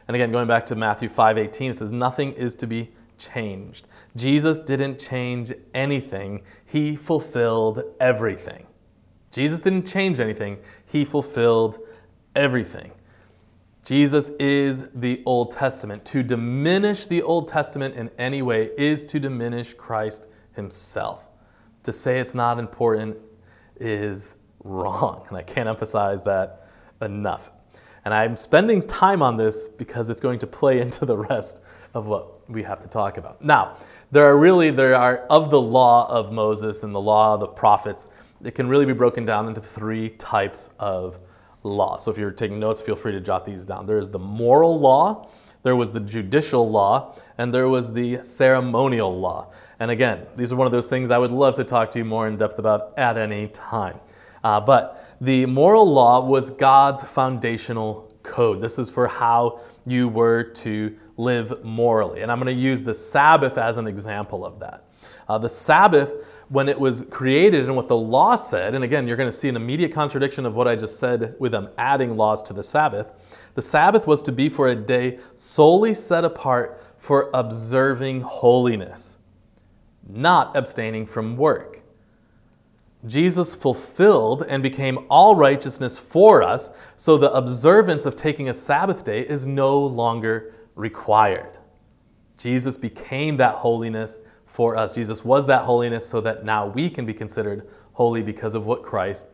And 0.06 0.14
again, 0.14 0.32
going 0.32 0.48
back 0.48 0.66
to 0.66 0.76
Matthew 0.76 1.08
5:18, 1.08 1.70
it 1.70 1.76
says, 1.76 1.92
Nothing 1.92 2.32
is 2.32 2.54
to 2.56 2.66
be 2.66 2.90
changed. 3.18 3.86
Jesus 4.16 4.60
didn't 4.60 4.98
change 4.98 5.52
anything, 5.72 6.42
he 6.64 6.96
fulfilled 6.96 7.82
everything. 8.00 8.66
Jesus 9.30 9.60
didn't 9.60 9.86
change 9.86 10.20
anything, 10.20 10.58
he 10.86 11.04
fulfilled 11.04 11.78
everything. 12.36 12.92
Jesus 13.84 14.30
is 14.40 14.88
the 14.94 15.22
Old 15.26 15.52
Testament. 15.52 16.04
To 16.06 16.22
diminish 16.22 17.06
the 17.06 17.22
Old 17.22 17.48
Testament 17.48 17.94
in 17.96 18.10
any 18.18 18.40
way 18.40 18.70
is 18.78 19.04
to 19.04 19.20
diminish 19.20 19.74
Christ 19.74 20.26
himself. 20.52 21.28
To 21.82 21.92
say 21.92 22.18
it's 22.18 22.34
not 22.34 22.58
important 22.58 23.18
is 23.76 24.36
wrong. 24.62 25.26
And 25.28 25.36
I 25.36 25.42
can't 25.42 25.68
emphasize 25.68 26.22
that 26.22 26.70
enough. 27.02 27.50
And 28.04 28.12
I'm 28.12 28.36
spending 28.36 28.80
time 28.80 29.22
on 29.22 29.36
this 29.36 29.68
because 29.68 30.10
it's 30.10 30.20
going 30.20 30.38
to 30.40 30.46
play 30.46 30.80
into 30.82 31.04
the 31.04 31.16
rest 31.16 31.60
of 31.94 32.06
what 32.06 32.48
we 32.50 32.62
have 32.62 32.82
to 32.82 32.88
talk 32.88 33.16
about. 33.16 33.42
Now, 33.42 33.76
there 34.10 34.26
are 34.26 34.36
really, 34.36 34.70
there 34.70 34.94
are, 34.94 35.18
of 35.30 35.50
the 35.50 35.60
law 35.60 36.08
of 36.10 36.32
Moses 36.32 36.82
and 36.82 36.94
the 36.94 37.00
law 37.00 37.34
of 37.34 37.40
the 37.40 37.46
prophets, 37.46 38.08
it 38.44 38.54
can 38.54 38.68
really 38.68 38.84
be 38.84 38.92
broken 38.92 39.24
down 39.24 39.48
into 39.48 39.60
three 39.60 40.10
types 40.10 40.70
of 40.78 41.18
law. 41.62 41.96
So 41.96 42.10
if 42.10 42.18
you're 42.18 42.30
taking 42.30 42.60
notes, 42.60 42.80
feel 42.80 42.96
free 42.96 43.12
to 43.12 43.20
jot 43.20 43.44
these 43.44 43.64
down. 43.64 43.86
There 43.86 43.98
is 43.98 44.10
the 44.10 44.18
moral 44.18 44.78
law, 44.78 45.28
there 45.62 45.74
was 45.74 45.90
the 45.90 46.00
judicial 46.00 46.68
law, 46.68 47.16
and 47.38 47.54
there 47.54 47.68
was 47.68 47.92
the 47.92 48.22
ceremonial 48.22 49.18
law. 49.18 49.50
And 49.80 49.90
again, 49.90 50.26
these 50.36 50.52
are 50.52 50.56
one 50.56 50.66
of 50.66 50.72
those 50.72 50.88
things 50.88 51.10
I 51.10 51.18
would 51.18 51.32
love 51.32 51.56
to 51.56 51.64
talk 51.64 51.90
to 51.92 51.98
you 51.98 52.04
more 52.04 52.28
in 52.28 52.36
depth 52.36 52.58
about 52.58 52.92
at 52.98 53.16
any 53.16 53.48
time. 53.48 53.98
Uh, 54.42 54.60
but 54.60 55.13
the 55.24 55.46
moral 55.46 55.90
law 55.90 56.20
was 56.20 56.50
God's 56.50 57.02
foundational 57.02 58.12
code. 58.22 58.60
This 58.60 58.78
is 58.78 58.90
for 58.90 59.08
how 59.08 59.60
you 59.86 60.08
were 60.08 60.42
to 60.42 60.96
live 61.16 61.64
morally. 61.64 62.20
And 62.20 62.30
I'm 62.30 62.38
going 62.38 62.54
to 62.54 62.60
use 62.60 62.82
the 62.82 62.94
Sabbath 62.94 63.56
as 63.56 63.78
an 63.78 63.86
example 63.86 64.44
of 64.44 64.60
that. 64.60 64.84
Uh, 65.26 65.38
the 65.38 65.48
Sabbath, 65.48 66.14
when 66.48 66.68
it 66.68 66.78
was 66.78 67.06
created 67.10 67.64
and 67.64 67.74
what 67.74 67.88
the 67.88 67.96
law 67.96 68.36
said, 68.36 68.74
and 68.74 68.84
again, 68.84 69.08
you're 69.08 69.16
going 69.16 69.28
to 69.28 69.36
see 69.36 69.48
an 69.48 69.56
immediate 69.56 69.92
contradiction 69.92 70.44
of 70.44 70.56
what 70.56 70.68
I 70.68 70.76
just 70.76 70.98
said 70.98 71.36
with 71.38 71.52
them 71.52 71.70
adding 71.78 72.18
laws 72.18 72.42
to 72.42 72.52
the 72.52 72.62
Sabbath. 72.62 73.12
The 73.54 73.62
Sabbath 73.62 74.06
was 74.06 74.20
to 74.22 74.32
be 74.32 74.50
for 74.50 74.68
a 74.68 74.74
day 74.74 75.18
solely 75.36 75.94
set 75.94 76.24
apart 76.24 76.82
for 76.98 77.30
observing 77.32 78.20
holiness, 78.22 79.18
not 80.06 80.54
abstaining 80.54 81.06
from 81.06 81.36
work. 81.36 81.73
Jesus 83.06 83.54
fulfilled 83.54 84.44
and 84.48 84.62
became 84.62 85.06
all 85.10 85.36
righteousness 85.36 85.98
for 85.98 86.42
us, 86.42 86.70
so 86.96 87.16
the 87.16 87.32
observance 87.32 88.06
of 88.06 88.16
taking 88.16 88.48
a 88.48 88.54
Sabbath 88.54 89.04
day 89.04 89.20
is 89.20 89.46
no 89.46 89.78
longer 89.78 90.54
required. 90.74 91.58
Jesus 92.38 92.76
became 92.76 93.36
that 93.36 93.56
holiness 93.56 94.18
for 94.46 94.76
us. 94.76 94.92
Jesus 94.92 95.24
was 95.24 95.46
that 95.46 95.62
holiness 95.62 96.06
so 96.06 96.20
that 96.20 96.44
now 96.44 96.66
we 96.66 96.88
can 96.88 97.04
be 97.04 97.14
considered 97.14 97.68
holy 97.92 98.22
because 98.22 98.54
of 98.54 98.66
what 98.66 98.82
Christ 98.82 99.28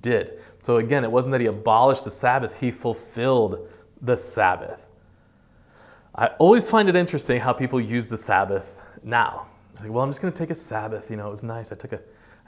did. 0.00 0.40
So 0.60 0.76
again, 0.76 1.04
it 1.04 1.10
wasn't 1.10 1.32
that 1.32 1.40
he 1.40 1.46
abolished 1.46 2.04
the 2.04 2.10
Sabbath, 2.10 2.60
he 2.60 2.70
fulfilled 2.70 3.68
the 4.00 4.16
Sabbath. 4.16 4.86
I 6.14 6.28
always 6.38 6.68
find 6.68 6.88
it 6.88 6.96
interesting 6.96 7.40
how 7.40 7.52
people 7.52 7.80
use 7.80 8.06
the 8.06 8.16
Sabbath 8.16 8.80
now. 9.02 9.46
It's 9.72 9.82
like, 9.82 9.92
well, 9.92 10.02
I'm 10.02 10.10
just 10.10 10.20
going 10.20 10.32
to 10.32 10.38
take 10.38 10.50
a 10.50 10.54
Sabbath. 10.54 11.10
You 11.10 11.16
know, 11.16 11.28
it 11.28 11.30
was 11.30 11.44
nice. 11.44 11.72
I 11.72 11.76
took 11.76 11.92
a 11.92 12.00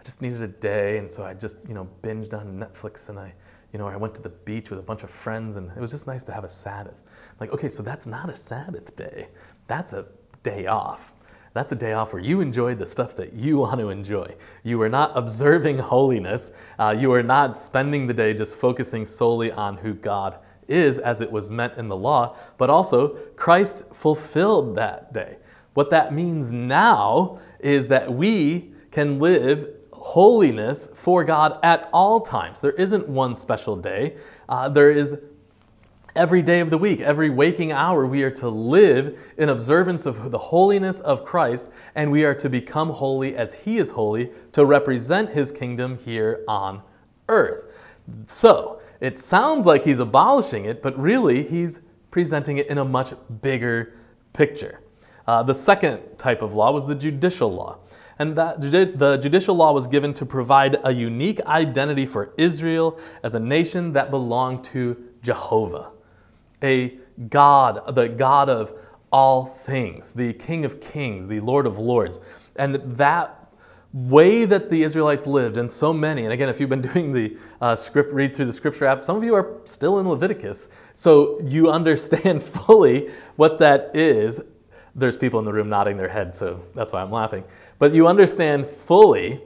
I 0.03 0.05
just 0.05 0.21
needed 0.21 0.43
a 0.43 0.49
day, 0.49 0.99
and 0.99 1.11
so 1.11 1.23
I 1.23 1.33
just 1.33 1.59
you 1.69 1.75
know 1.75 1.89
binged 2.03 2.35
on 2.35 2.59
Netflix, 2.59 3.09
and 3.09 3.21
I 3.21 3.33
you 3.73 3.79
know 3.79 3.87
I 3.87 3.97
went 3.97 4.17
to 4.17 4.23
the 4.23 4.31
beach 4.31 4.69
with 4.69 4.81
a 4.81 4.83
bunch 4.83 5.05
of 5.05 5.11
friends, 5.11 5.55
and 5.55 5.71
it 5.71 5.81
was 5.81 5.93
just 5.93 6.09
nice 6.09 6.25
to 6.25 6.33
have 6.33 6.43
a 6.43 6.49
Sabbath. 6.49 7.05
Like 7.39 7.53
okay, 7.53 7.69
so 7.69 7.85
that's 7.85 8.05
not 8.05 8.29
a 8.29 8.35
Sabbath 8.35 8.97
day. 8.97 9.29
That's 9.69 9.93
a 9.93 10.07
day 10.43 10.67
off. 10.67 11.15
That's 11.55 11.71
a 11.71 11.77
day 11.77 11.93
off 11.93 12.13
where 12.13 12.23
you 12.23 12.41
enjoy 12.41 12.75
the 12.75 12.85
stuff 12.85 13.15
that 13.15 13.35
you 13.35 13.59
want 13.59 13.79
to 13.79 13.91
enjoy. 13.91 14.35
You 14.65 14.83
are 14.83 14.89
not 14.89 15.17
observing 15.17 15.79
holiness. 15.79 16.51
Uh, 16.81 16.97
you 16.99 17.13
are 17.13 17.23
not 17.23 17.57
spending 17.57 18.09
the 18.09 18.15
day 18.15 18.35
just 18.35 18.57
focusing 18.57 19.07
solely 19.07 19.53
on 19.53 19.77
who 19.77 19.95
God 19.95 20.39
is 20.67 20.99
as 20.99 21.21
it 21.21 21.31
was 21.31 21.49
meant 21.49 21.75
in 21.77 21.87
the 21.87 21.97
law, 21.97 22.37
but 22.59 22.71
also 22.71 23.11
Christ 23.37 23.85
fulfilled 23.93 24.75
that 24.75 25.13
day. 25.13 25.37
What 25.75 25.91
that 25.91 26.13
means 26.13 26.53
now 26.53 27.39
is 27.61 27.87
that 27.87 28.13
we 28.13 28.73
can 28.91 29.21
live 29.21 29.69
holiness 30.03 30.89
for 30.95 31.25
God 31.25 31.59
at 31.63 31.89
all 31.93 32.21
times. 32.21 32.61
There 32.61 32.73
isn't 32.73 33.09
one 33.09 33.35
special 33.35 33.77
day. 33.77 34.17
Uh, 34.49 34.69
there 34.69 34.91
is 34.91 35.17
Every 36.15 36.43
day 36.43 36.61
of 36.61 36.69
the 36.69 36.77
week, 36.77 37.01
every 37.01 37.31
waking 37.31 37.73
hour, 37.73 38.07
we 38.07 38.23
are 38.23 38.31
to 38.33 38.51
live 38.51 39.33
in 39.39 39.49
observance 39.49 40.05
of 40.05 40.31
the 40.31 40.39
holiness 40.39 41.01
of 41.01 41.25
Christ, 41.25 41.71
and 41.95 42.13
we 42.13 42.27
are 42.27 42.35
to 42.35 42.51
become 42.51 42.91
holy 42.91 43.35
as 43.35 43.55
He 43.55 43.79
is 43.79 43.93
holy 43.93 44.31
to 44.53 44.67
represent 44.67 45.31
His 45.31 45.51
kingdom 45.51 45.97
here 45.97 46.45
on 46.47 46.83
earth. 47.31 47.73
So, 48.29 48.83
it 49.01 49.19
sounds 49.19 49.65
like 49.65 49.85
He's 49.85 50.01
abolishing 50.01 50.67
it, 50.67 50.83
but 50.83 50.99
really, 50.99 51.45
He's 51.45 51.81
presenting 52.11 52.59
it 52.59 52.67
in 52.67 52.77
a 52.77 52.85
much 52.85 53.15
bigger 53.41 53.95
picture. 54.35 54.83
Uh, 55.27 55.43
the 55.43 55.55
second 55.55 56.03
type 56.19 56.43
of 56.43 56.53
law 56.53 56.73
was 56.73 56.87
the 56.87 56.95
judicial 56.95 57.51
law. 57.51 57.79
And 58.23 58.37
that 58.37 58.61
the 58.61 59.17
judicial 59.17 59.57
law 59.57 59.73
was 59.73 59.89
given 59.89 60.15
to 60.15 60.25
provide 60.25 60.79
a 60.85 60.93
unique 60.93 61.45
identity 61.45 62.07
for 62.07 62.33
Israel 62.39 63.01
as 63.25 63.35
a 63.35 63.41
nation 63.41 63.95
that 63.95 64.13
belonged 64.13 64.63
to 64.67 64.97
Jehovah, 65.23 65.91
a 66.63 66.99
God, 67.29 67.97
the 67.97 68.09
God 68.09 68.49
of 68.49 68.79
all 69.11 69.45
things, 69.45 70.13
the 70.13 70.35
King 70.35 70.65
of 70.65 70.81
kings, 70.81 71.27
the 71.27 71.41
Lord 71.41 71.67
of 71.67 71.81
lords. 71.81 72.21
And 72.55 72.77
that 72.95 73.53
way 73.93 74.45
that 74.45 74.71
the 74.71 74.85
Israelites 74.85 75.27
lived, 75.27 75.57
and 75.57 75.69
so 75.69 75.93
many, 75.93 76.23
and 76.23 76.33
again, 76.33 76.49
if 76.49 76.61
you've 76.61 76.71
been 76.71 76.81
doing 76.93 77.11
the 77.11 77.37
uh, 77.61 77.75
script, 77.75 78.13
read 78.13 78.37
through 78.37 78.47
the 78.47 78.53
scripture 78.53 78.87
app, 78.87 79.05
some 79.05 79.17
of 79.17 79.25
you 79.25 79.35
are 79.35 79.59
still 79.65 79.99
in 79.99 80.09
Leviticus, 80.09 80.69
so 80.95 81.41
you 81.43 81.71
understand 81.71 82.41
fully 82.45 83.11
what 83.35 83.59
that 83.59 83.91
is. 83.97 84.41
There's 84.95 85.17
people 85.17 85.41
in 85.41 85.45
the 85.45 85.53
room 85.53 85.69
nodding 85.69 85.97
their 85.97 86.09
head, 86.09 86.37
so 86.37 86.63
that's 86.77 86.93
why 86.93 87.03
I'm 87.03 87.11
laughing. 87.11 87.43
But 87.79 87.95
you 87.95 88.07
understand 88.07 88.67
fully 88.67 89.41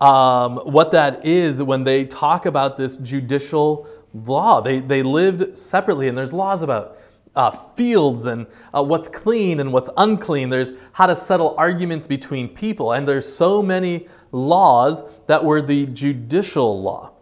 um, 0.00 0.56
what 0.58 0.90
that 0.92 1.24
is 1.24 1.62
when 1.62 1.84
they 1.84 2.04
talk 2.04 2.46
about 2.46 2.76
this 2.76 2.96
judicial 2.96 3.86
law. 4.12 4.60
They, 4.60 4.80
they 4.80 5.02
lived 5.02 5.56
separately, 5.56 6.08
and 6.08 6.16
there's 6.16 6.32
laws 6.32 6.62
about 6.62 6.98
uh, 7.34 7.50
fields 7.50 8.26
and 8.26 8.46
uh, 8.74 8.82
what's 8.82 9.08
clean 9.08 9.60
and 9.60 9.72
what's 9.72 9.88
unclean. 9.96 10.50
There's 10.50 10.72
how 10.92 11.06
to 11.06 11.16
settle 11.16 11.54
arguments 11.56 12.06
between 12.06 12.48
people. 12.48 12.92
And 12.92 13.08
there's 13.08 13.30
so 13.30 13.62
many 13.62 14.08
laws 14.32 15.02
that 15.26 15.44
were 15.44 15.62
the 15.62 15.86
judicial 15.86 16.82
law. 16.82 17.12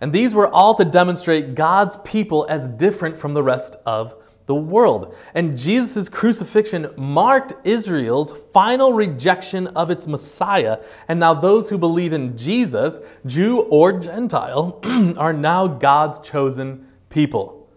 And 0.00 0.12
these 0.12 0.34
were 0.34 0.48
all 0.48 0.74
to 0.74 0.84
demonstrate 0.84 1.54
God's 1.54 1.96
people 1.96 2.44
as 2.48 2.68
different 2.68 3.16
from 3.16 3.34
the 3.34 3.42
rest 3.42 3.76
of 3.86 4.16
the 4.46 4.54
world. 4.54 5.14
And 5.34 5.56
Jesus' 5.56 6.08
crucifixion 6.08 6.90
marked 6.96 7.54
Israel's 7.64 8.32
final 8.52 8.92
rejection 8.92 9.68
of 9.68 9.90
its 9.90 10.06
Messiah. 10.06 10.78
And 11.08 11.20
now 11.20 11.34
those 11.34 11.70
who 11.70 11.78
believe 11.78 12.12
in 12.12 12.36
Jesus, 12.36 12.98
Jew 13.26 13.60
or 13.62 13.92
Gentile, 13.92 14.80
are 15.16 15.32
now 15.32 15.66
God's 15.66 16.18
chosen 16.18 16.86
people. 17.08 17.68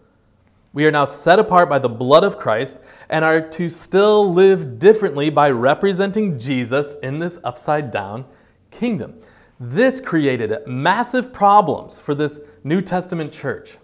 We 0.72 0.84
are 0.84 0.90
now 0.90 1.06
set 1.06 1.38
apart 1.38 1.70
by 1.70 1.78
the 1.78 1.88
blood 1.88 2.22
of 2.22 2.36
Christ 2.36 2.78
and 3.08 3.24
are 3.24 3.40
to 3.40 3.68
still 3.68 4.30
live 4.30 4.78
differently 4.78 5.30
by 5.30 5.50
representing 5.50 6.38
Jesus 6.38 6.94
in 7.02 7.18
this 7.18 7.38
upside 7.44 7.90
down 7.90 8.26
kingdom. 8.70 9.18
This 9.58 10.02
created 10.02 10.52
massive 10.66 11.32
problems 11.32 11.98
for 11.98 12.14
this 12.14 12.40
New 12.62 12.82
Testament 12.82 13.32
church. 13.32 13.78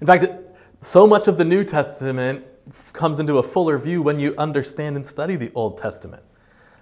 In 0.00 0.06
fact, 0.06 0.26
so 0.86 1.04
much 1.04 1.26
of 1.26 1.36
the 1.36 1.44
New 1.44 1.64
Testament 1.64 2.44
comes 2.92 3.18
into 3.18 3.38
a 3.38 3.42
fuller 3.42 3.76
view 3.76 4.00
when 4.02 4.20
you 4.20 4.36
understand 4.38 4.94
and 4.94 5.04
study 5.04 5.34
the 5.34 5.50
Old 5.52 5.76
Testament. 5.76 6.22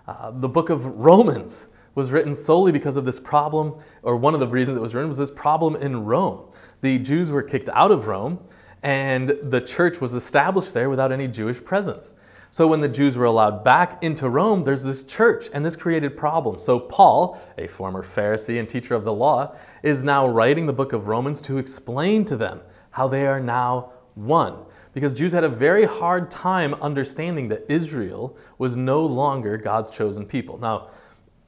Uh, 0.07 0.31
the 0.31 0.49
book 0.49 0.69
of 0.69 0.85
Romans 0.85 1.69
was 1.95 2.13
written 2.13 2.35
solely 2.35 2.71
because 2.71 2.97
of 2.97 3.07
this 3.07 3.19
problem, 3.19 3.75
or 4.03 4.17
one 4.17 4.35
of 4.35 4.41
the 4.41 4.47
reasons 4.47 4.77
it 4.77 4.81
was 4.81 4.95
written 4.95 5.09
was 5.09 5.17
this 5.17 5.31
problem 5.31 5.75
in 5.77 6.05
Rome. 6.05 6.51
The 6.83 6.99
Jews 6.99 7.31
were 7.31 7.43
kicked 7.43 7.71
out 7.71 7.91
of 7.91 8.07
Rome, 8.07 8.41
and 8.83 9.31
the 9.43 9.63
church 9.63 10.03
was 10.03 10.13
established 10.13 10.75
there 10.75 10.91
without 10.91 11.11
any 11.11 11.27
Jewish 11.27 11.65
presence. 11.65 12.13
So 12.51 12.67
when 12.67 12.81
the 12.81 12.89
Jews 12.89 13.17
were 13.17 13.25
allowed 13.25 13.65
back 13.65 14.03
into 14.03 14.29
Rome, 14.29 14.65
there's 14.65 14.85
this 14.85 15.05
church, 15.05 15.49
and 15.55 15.65
this 15.65 15.77
created 15.77 16.15
problems. 16.15 16.63
So 16.63 16.79
Paul, 16.79 17.41
a 17.57 17.69
former 17.69 18.03
Pharisee 18.03 18.61
and 18.61 18.69
teacher 18.69 18.95
of 18.95 19.05
the 19.05 19.15
law, 19.15 19.57
is 19.83 20.05
now 20.05 20.29
writing 20.29 20.67
the 20.67 20.75
book 20.75 20.93
of 20.93 21.07
Romans 21.07 21.41
to 21.41 21.57
explain 21.57 22.27
to 22.27 22.37
them 22.37 22.61
how 22.91 23.09
they 23.09 23.27
are 23.27 23.41
now 23.41 23.91
one. 24.15 24.57
Because 24.93 25.13
Jews 25.13 25.33
had 25.33 25.45
a 25.45 25.49
very 25.49 25.85
hard 25.85 26.31
time 26.31 26.75
understanding 26.75 27.49
that 27.49 27.65
Israel 27.69 28.37
was 28.59 28.77
no 28.77 29.05
longer 29.05 29.57
God's 29.57 29.91
chosen 29.91 30.25
people. 30.25 30.59
Now, 30.59 30.89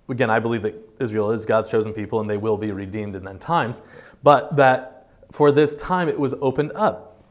again, 0.09 0.31
I 0.31 0.39
believe 0.39 0.63
that 0.63 0.75
Israel 0.99 1.31
is 1.31 1.47
God's 1.47 1.69
chosen 1.69 1.93
people 1.93 2.21
and 2.21 2.29
they 2.29 2.37
will 2.37 2.57
be 2.57 2.73
redeemed 2.73 3.15
in 3.15 3.27
end 3.29 3.41
times, 3.41 3.83
but 4.23 4.57
that 4.57 5.09
for 5.31 5.53
this 5.53 5.77
time 5.77 6.09
it 6.09 6.19
was 6.19 6.35
opened 6.41 6.73
up. 6.75 7.23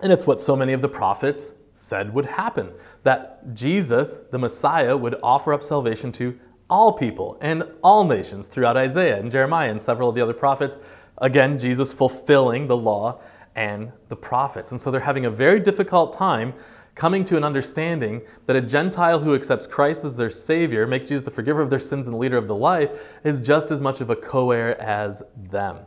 And 0.00 0.12
it's 0.12 0.26
what 0.26 0.40
so 0.40 0.56
many 0.56 0.72
of 0.72 0.82
the 0.82 0.88
prophets 0.88 1.54
said 1.72 2.14
would 2.14 2.26
happen 2.26 2.72
that 3.02 3.54
Jesus, 3.54 4.20
the 4.30 4.38
Messiah, 4.38 4.96
would 4.96 5.16
offer 5.22 5.52
up 5.52 5.62
salvation 5.62 6.12
to 6.12 6.38
all 6.70 6.92
people 6.92 7.36
and 7.40 7.64
all 7.82 8.04
nations 8.04 8.46
throughout 8.46 8.76
Isaiah 8.76 9.18
and 9.18 9.30
Jeremiah 9.30 9.70
and 9.70 9.80
several 9.80 10.08
of 10.08 10.14
the 10.14 10.20
other 10.20 10.32
prophets. 10.32 10.78
Again, 11.18 11.58
Jesus 11.58 11.92
fulfilling 11.92 12.68
the 12.68 12.76
law 12.76 13.20
and 13.56 13.92
the 14.08 14.16
prophets. 14.16 14.70
And 14.70 14.80
so 14.80 14.90
they're 14.90 15.00
having 15.00 15.26
a 15.26 15.30
very 15.30 15.60
difficult 15.60 16.12
time 16.12 16.54
coming 16.94 17.24
to 17.24 17.36
an 17.36 17.44
understanding 17.44 18.22
that 18.46 18.56
a 18.56 18.60
Gentile 18.60 19.20
who 19.20 19.34
accepts 19.34 19.66
Christ 19.66 20.04
as 20.04 20.16
their 20.16 20.30
Savior, 20.30 20.86
makes 20.86 21.08
Jesus 21.08 21.24
the 21.24 21.30
forgiver 21.30 21.60
of 21.60 21.70
their 21.70 21.78
sins 21.78 22.06
and 22.06 22.18
leader 22.18 22.36
of 22.36 22.46
the 22.46 22.54
life, 22.54 22.90
is 23.24 23.40
just 23.40 23.70
as 23.70 23.82
much 23.82 24.00
of 24.00 24.10
a 24.10 24.16
co 24.16 24.50
heir 24.52 24.80
as 24.80 25.22
them. 25.50 25.78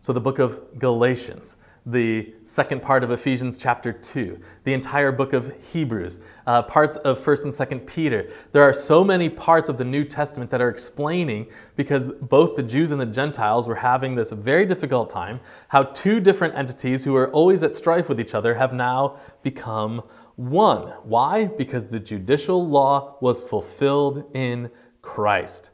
So 0.00 0.12
the 0.12 0.20
book 0.20 0.38
of 0.38 0.78
Galatians 0.78 1.56
the 1.84 2.32
second 2.44 2.80
part 2.80 3.02
of 3.02 3.10
Ephesians 3.10 3.58
chapter 3.58 3.92
2, 3.92 4.38
the 4.62 4.72
entire 4.72 5.10
book 5.10 5.32
of 5.32 5.52
Hebrews, 5.72 6.20
uh, 6.46 6.62
parts 6.62 6.96
of 6.98 7.18
1st 7.18 7.44
and 7.44 7.52
2nd 7.52 7.86
Peter. 7.86 8.30
There 8.52 8.62
are 8.62 8.72
so 8.72 9.02
many 9.02 9.28
parts 9.28 9.68
of 9.68 9.78
the 9.78 9.84
New 9.84 10.04
Testament 10.04 10.50
that 10.52 10.60
are 10.60 10.68
explaining 10.68 11.48
because 11.74 12.12
both 12.20 12.54
the 12.54 12.62
Jews 12.62 12.92
and 12.92 13.00
the 13.00 13.06
Gentiles 13.06 13.66
were 13.66 13.74
having 13.74 14.14
this 14.14 14.30
very 14.30 14.64
difficult 14.64 15.10
time, 15.10 15.40
how 15.68 15.82
two 15.82 16.20
different 16.20 16.54
entities 16.54 17.02
who 17.02 17.12
were 17.14 17.30
always 17.30 17.64
at 17.64 17.74
strife 17.74 18.08
with 18.08 18.20
each 18.20 18.34
other 18.34 18.54
have 18.54 18.72
now 18.72 19.16
become 19.42 20.02
one. 20.36 20.88
Why? 21.02 21.46
Because 21.46 21.86
the 21.86 21.98
judicial 21.98 22.66
law 22.66 23.16
was 23.20 23.42
fulfilled 23.42 24.30
in 24.34 24.70
Christ, 25.02 25.70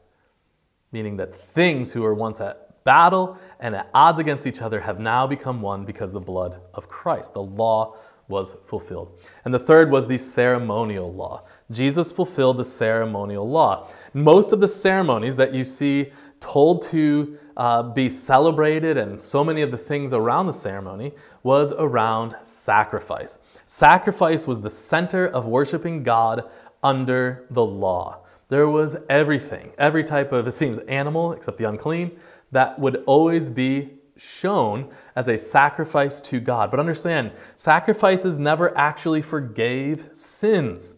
meaning 0.91 1.17
that 1.17 1.35
things 1.35 1.93
who 1.93 2.01
were 2.01 2.15
once 2.15 2.41
at 2.41 2.68
battle 2.89 3.37
and 3.59 3.75
at 3.75 3.87
odds 3.93 4.17
against 4.17 4.47
each 4.47 4.63
other 4.63 4.79
have 4.79 4.99
now 4.99 5.27
become 5.27 5.61
one 5.61 5.85
because 5.85 6.11
the 6.11 6.19
blood 6.19 6.59
of 6.73 6.89
Christ. 6.89 7.35
The 7.35 7.43
law 7.43 7.95
was 8.27 8.55
fulfilled. 8.65 9.21
And 9.45 9.53
the 9.53 9.59
third 9.59 9.91
was 9.91 10.07
the 10.07 10.17
ceremonial 10.17 11.13
law. 11.13 11.43
Jesus 11.69 12.11
fulfilled 12.11 12.57
the 12.57 12.65
ceremonial 12.65 13.47
law. 13.47 13.87
Most 14.15 14.53
of 14.53 14.59
the 14.59 14.67
ceremonies 14.67 15.35
that 15.35 15.53
you 15.53 15.63
see 15.63 16.11
told 16.39 16.81
to 16.81 17.37
uh, 17.57 17.83
be 17.83 18.09
celebrated 18.09 18.97
and 18.97 19.21
so 19.21 19.43
many 19.43 19.61
of 19.61 19.69
the 19.69 19.77
things 19.77 20.11
around 20.11 20.47
the 20.47 20.53
ceremony 20.53 21.11
was 21.43 21.73
around 21.73 22.33
sacrifice. 22.41 23.37
Sacrifice 23.67 24.47
was 24.47 24.61
the 24.61 24.69
center 24.71 25.27
of 25.27 25.45
worshiping 25.45 26.01
God 26.01 26.49
under 26.81 27.45
the 27.51 27.63
law. 27.63 28.23
There 28.49 28.67
was 28.67 28.97
everything, 29.09 29.73
every 29.77 30.03
type 30.03 30.31
of, 30.31 30.47
it 30.47 30.53
seems, 30.53 30.79
animal 30.79 31.33
except 31.33 31.59
the 31.59 31.69
unclean, 31.69 32.17
that 32.51 32.79
would 32.79 33.03
always 33.05 33.49
be 33.49 33.91
shown 34.15 34.89
as 35.15 35.27
a 35.27 35.37
sacrifice 35.37 36.19
to 36.19 36.39
God. 36.39 36.71
But 36.71 36.79
understand, 36.79 37.31
sacrifices 37.55 38.39
never 38.39 38.77
actually 38.77 39.21
forgave 39.21 40.09
sins. 40.13 40.95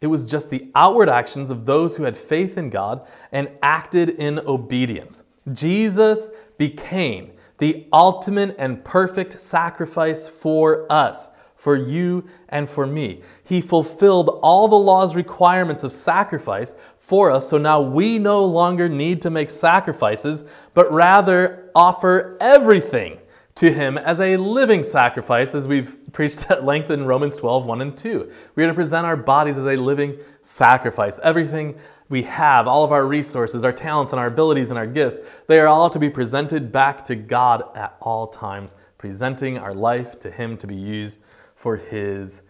It 0.00 0.06
was 0.08 0.24
just 0.24 0.50
the 0.50 0.70
outward 0.74 1.08
actions 1.08 1.50
of 1.50 1.66
those 1.66 1.96
who 1.96 2.04
had 2.04 2.16
faith 2.16 2.58
in 2.58 2.70
God 2.70 3.06
and 3.32 3.50
acted 3.62 4.10
in 4.10 4.38
obedience. 4.40 5.24
Jesus 5.52 6.28
became 6.58 7.32
the 7.58 7.86
ultimate 7.92 8.54
and 8.58 8.84
perfect 8.84 9.40
sacrifice 9.40 10.28
for 10.28 10.90
us 10.92 11.30
for 11.66 11.74
you 11.74 12.22
and 12.48 12.68
for 12.68 12.86
me. 12.86 13.20
He 13.42 13.60
fulfilled 13.60 14.38
all 14.40 14.68
the 14.68 14.78
law's 14.78 15.16
requirements 15.16 15.82
of 15.82 15.90
sacrifice 15.90 16.76
for 17.00 17.32
us, 17.32 17.48
so 17.48 17.58
now 17.58 17.80
we 17.80 18.20
no 18.20 18.44
longer 18.44 18.88
need 18.88 19.20
to 19.22 19.30
make 19.30 19.50
sacrifices, 19.50 20.44
but 20.74 20.92
rather 20.92 21.68
offer 21.74 22.38
everything 22.40 23.18
to 23.56 23.72
Him 23.72 23.98
as 23.98 24.20
a 24.20 24.36
living 24.36 24.84
sacrifice, 24.84 25.56
as 25.56 25.66
we've 25.66 25.98
preached 26.12 26.48
at 26.52 26.64
length 26.64 26.88
in 26.90 27.04
Romans 27.04 27.36
12, 27.36 27.66
1 27.66 27.80
and 27.80 27.96
2. 27.96 28.30
We 28.54 28.62
are 28.62 28.68
to 28.68 28.74
present 28.74 29.04
our 29.04 29.16
bodies 29.16 29.58
as 29.58 29.66
a 29.66 29.74
living 29.74 30.18
sacrifice. 30.42 31.18
Everything 31.24 31.76
we 32.08 32.22
have, 32.22 32.68
all 32.68 32.84
of 32.84 32.92
our 32.92 33.08
resources, 33.08 33.64
our 33.64 33.72
talents, 33.72 34.12
and 34.12 34.20
our 34.20 34.28
abilities 34.28 34.70
and 34.70 34.78
our 34.78 34.86
gifts, 34.86 35.18
they 35.48 35.58
are 35.58 35.66
all 35.66 35.90
to 35.90 35.98
be 35.98 36.10
presented 36.10 36.70
back 36.70 37.04
to 37.06 37.16
God 37.16 37.64
at 37.74 37.96
all 38.00 38.28
times, 38.28 38.76
presenting 38.98 39.58
our 39.58 39.74
life 39.74 40.16
to 40.20 40.30
Him 40.30 40.56
to 40.58 40.68
be 40.68 40.76
used 40.76 41.18
for 41.56 41.76
his 41.76 42.42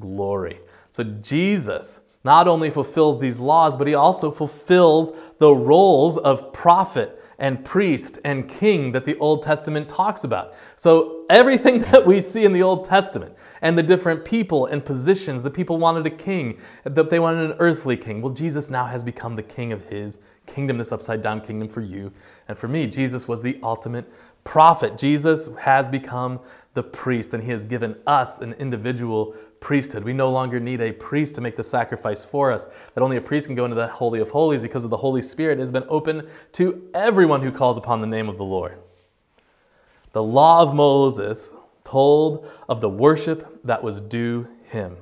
glory. 0.00 0.58
So 0.90 1.04
Jesus 1.04 2.00
not 2.24 2.48
only 2.48 2.70
fulfills 2.70 3.20
these 3.20 3.38
laws, 3.38 3.76
but 3.76 3.86
he 3.86 3.94
also 3.94 4.30
fulfills 4.30 5.12
the 5.38 5.54
roles 5.54 6.16
of 6.16 6.52
prophet 6.52 7.20
and 7.38 7.64
priest 7.64 8.18
and 8.24 8.48
king 8.48 8.92
that 8.92 9.04
the 9.04 9.16
Old 9.18 9.42
Testament 9.42 9.88
talks 9.88 10.24
about. 10.24 10.54
So, 10.76 11.26
everything 11.28 11.80
that 11.90 12.06
we 12.06 12.20
see 12.20 12.44
in 12.44 12.52
the 12.52 12.62
Old 12.62 12.86
Testament 12.86 13.36
and 13.60 13.76
the 13.76 13.82
different 13.82 14.24
people 14.24 14.66
and 14.66 14.84
positions, 14.84 15.42
the 15.42 15.50
people 15.50 15.76
wanted 15.78 16.06
a 16.06 16.10
king, 16.10 16.58
that 16.84 17.10
they 17.10 17.18
wanted 17.18 17.50
an 17.50 17.56
earthly 17.58 17.96
king. 17.96 18.22
Well, 18.22 18.32
Jesus 18.32 18.70
now 18.70 18.86
has 18.86 19.04
become 19.04 19.36
the 19.36 19.42
king 19.42 19.72
of 19.72 19.84
his 19.84 20.18
kingdom, 20.46 20.78
this 20.78 20.92
upside 20.92 21.22
down 21.22 21.40
kingdom 21.40 21.68
for 21.68 21.80
you 21.80 22.12
and 22.48 22.56
for 22.56 22.68
me. 22.68 22.86
Jesus 22.86 23.26
was 23.26 23.42
the 23.42 23.58
ultimate 23.62 24.10
prophet. 24.44 24.96
Jesus 24.96 25.48
has 25.60 25.88
become 25.88 26.40
the 26.74 26.82
priest, 26.82 27.34
and 27.34 27.42
he 27.42 27.50
has 27.50 27.64
given 27.64 27.96
us 28.06 28.38
an 28.38 28.52
individual 28.54 29.34
priesthood. 29.60 30.04
We 30.04 30.12
no 30.12 30.30
longer 30.30 30.60
need 30.60 30.80
a 30.80 30.92
priest 30.92 31.34
to 31.36 31.40
make 31.40 31.56
the 31.56 31.64
sacrifice 31.64 32.24
for 32.24 32.52
us, 32.52 32.68
that 32.94 33.02
only 33.02 33.16
a 33.16 33.20
priest 33.20 33.46
can 33.46 33.56
go 33.56 33.64
into 33.64 33.76
the 33.76 33.88
Holy 33.88 34.20
of 34.20 34.30
Holies 34.30 34.60
because 34.60 34.84
of 34.84 34.90
the 34.90 34.96
Holy 34.98 35.22
Spirit 35.22 35.58
has 35.58 35.70
been 35.70 35.84
open 35.88 36.28
to 36.52 36.88
everyone 36.92 37.42
who 37.42 37.50
calls 37.50 37.78
upon 37.78 38.00
the 38.00 38.06
name 38.06 38.28
of 38.28 38.36
the 38.36 38.44
Lord. 38.44 38.78
The 40.12 40.22
law 40.22 40.62
of 40.62 40.74
Moses 40.74 41.54
told 41.82 42.48
of 42.68 42.80
the 42.80 42.88
worship 42.88 43.60
that 43.64 43.82
was 43.82 44.00
due 44.00 44.48
him. 44.70 44.96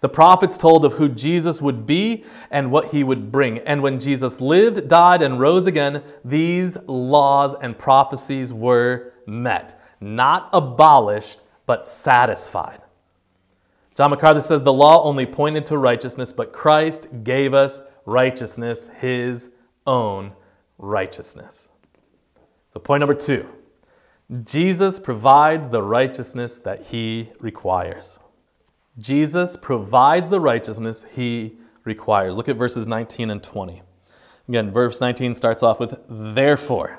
The 0.00 0.08
prophets 0.08 0.56
told 0.56 0.84
of 0.84 0.94
who 0.94 1.08
Jesus 1.08 1.60
would 1.60 1.84
be 1.84 2.24
and 2.50 2.70
what 2.70 2.86
he 2.86 3.04
would 3.04 3.30
bring. 3.30 3.58
And 3.58 3.82
when 3.82 4.00
Jesus 4.00 4.40
lived, 4.40 4.88
died, 4.88 5.20
and 5.20 5.38
rose 5.38 5.66
again, 5.66 6.02
these 6.24 6.78
laws 6.86 7.54
and 7.54 7.78
prophecies 7.78 8.52
were 8.52 9.12
met. 9.26 9.78
Not 10.00 10.48
abolished, 10.52 11.40
but 11.66 11.86
satisfied. 11.86 12.80
John 13.94 14.10
MacArthur 14.10 14.40
says 14.40 14.62
the 14.62 14.72
law 14.72 15.02
only 15.02 15.26
pointed 15.26 15.66
to 15.66 15.76
righteousness, 15.76 16.32
but 16.32 16.54
Christ 16.54 17.08
gave 17.22 17.52
us 17.52 17.82
righteousness, 18.06 18.88
his 18.98 19.50
own 19.86 20.32
righteousness. 20.78 21.68
So, 22.72 22.80
point 22.80 23.00
number 23.00 23.14
two 23.14 23.46
Jesus 24.44 24.98
provides 24.98 25.68
the 25.68 25.82
righteousness 25.82 26.58
that 26.60 26.86
he 26.86 27.30
requires. 27.40 28.20
Jesus 29.00 29.56
provides 29.56 30.28
the 30.28 30.40
righteousness 30.40 31.06
he 31.10 31.56
requires. 31.84 32.36
Look 32.36 32.48
at 32.48 32.56
verses 32.56 32.86
19 32.86 33.30
and 33.30 33.42
20. 33.42 33.82
Again, 34.48 34.70
verse 34.70 35.00
19 35.00 35.34
starts 35.34 35.62
off 35.62 35.80
with, 35.80 35.98
Therefore, 36.08 36.98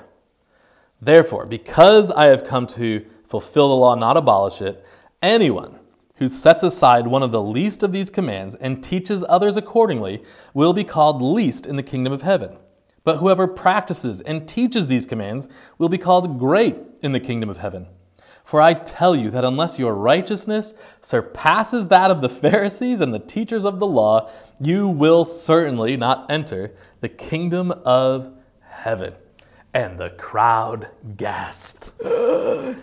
therefore, 1.00 1.46
because 1.46 2.10
I 2.10 2.26
have 2.26 2.44
come 2.44 2.66
to 2.68 3.06
fulfill 3.26 3.68
the 3.68 3.76
law, 3.76 3.94
not 3.94 4.16
abolish 4.16 4.60
it, 4.60 4.84
anyone 5.22 5.78
who 6.16 6.28
sets 6.28 6.62
aside 6.62 7.06
one 7.06 7.22
of 7.22 7.30
the 7.30 7.42
least 7.42 7.82
of 7.82 7.92
these 7.92 8.10
commands 8.10 8.54
and 8.56 8.82
teaches 8.82 9.24
others 9.28 9.56
accordingly 9.56 10.22
will 10.54 10.72
be 10.72 10.84
called 10.84 11.22
least 11.22 11.66
in 11.66 11.76
the 11.76 11.82
kingdom 11.82 12.12
of 12.12 12.22
heaven. 12.22 12.56
But 13.04 13.18
whoever 13.18 13.46
practices 13.46 14.20
and 14.22 14.48
teaches 14.48 14.88
these 14.88 15.06
commands 15.06 15.48
will 15.78 15.88
be 15.88 15.98
called 15.98 16.38
great 16.38 16.76
in 17.00 17.12
the 17.12 17.20
kingdom 17.20 17.48
of 17.48 17.58
heaven. 17.58 17.86
For 18.44 18.60
I 18.60 18.74
tell 18.74 19.14
you 19.14 19.30
that 19.30 19.44
unless 19.44 19.78
your 19.78 19.94
righteousness 19.94 20.74
surpasses 21.00 21.88
that 21.88 22.10
of 22.10 22.20
the 22.20 22.28
Pharisees 22.28 23.00
and 23.00 23.14
the 23.14 23.18
teachers 23.18 23.64
of 23.64 23.78
the 23.78 23.86
law, 23.86 24.30
you 24.60 24.88
will 24.88 25.24
certainly 25.24 25.96
not 25.96 26.30
enter 26.30 26.72
the 27.00 27.08
kingdom 27.08 27.70
of 27.84 28.30
heaven. 28.60 29.14
And 29.72 29.98
the 29.98 30.10
crowd 30.10 30.90
gasped. 31.16 31.92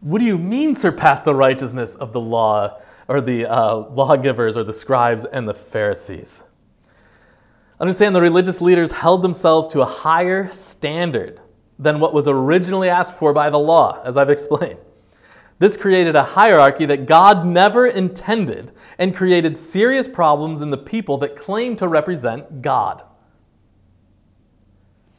What 0.00 0.20
do 0.20 0.24
you 0.24 0.38
mean 0.38 0.74
surpass 0.74 1.22
the 1.22 1.34
righteousness 1.34 1.94
of 1.94 2.14
the 2.14 2.20
law 2.22 2.80
or 3.06 3.20
the 3.20 3.44
uh, 3.44 3.76
lawgivers 3.76 4.56
or 4.56 4.64
the 4.64 4.72
scribes 4.72 5.26
and 5.26 5.46
the 5.46 5.52
Pharisees? 5.52 6.42
Understand 7.78 8.16
the 8.16 8.22
religious 8.22 8.62
leaders 8.62 8.92
held 8.92 9.20
themselves 9.20 9.68
to 9.68 9.82
a 9.82 9.84
higher 9.84 10.50
standard 10.50 11.40
than 11.80 11.98
what 11.98 12.12
was 12.12 12.28
originally 12.28 12.90
asked 12.90 13.18
for 13.18 13.32
by 13.32 13.48
the 13.48 13.58
law, 13.58 14.00
as 14.04 14.16
I've 14.16 14.30
explained. 14.30 14.78
This 15.58 15.76
created 15.76 16.14
a 16.14 16.22
hierarchy 16.22 16.86
that 16.86 17.06
God 17.06 17.46
never 17.46 17.86
intended 17.86 18.72
and 18.98 19.16
created 19.16 19.56
serious 19.56 20.06
problems 20.06 20.60
in 20.60 20.70
the 20.70 20.78
people 20.78 21.16
that 21.18 21.36
claimed 21.36 21.78
to 21.78 21.88
represent 21.88 22.62
God. 22.62 23.02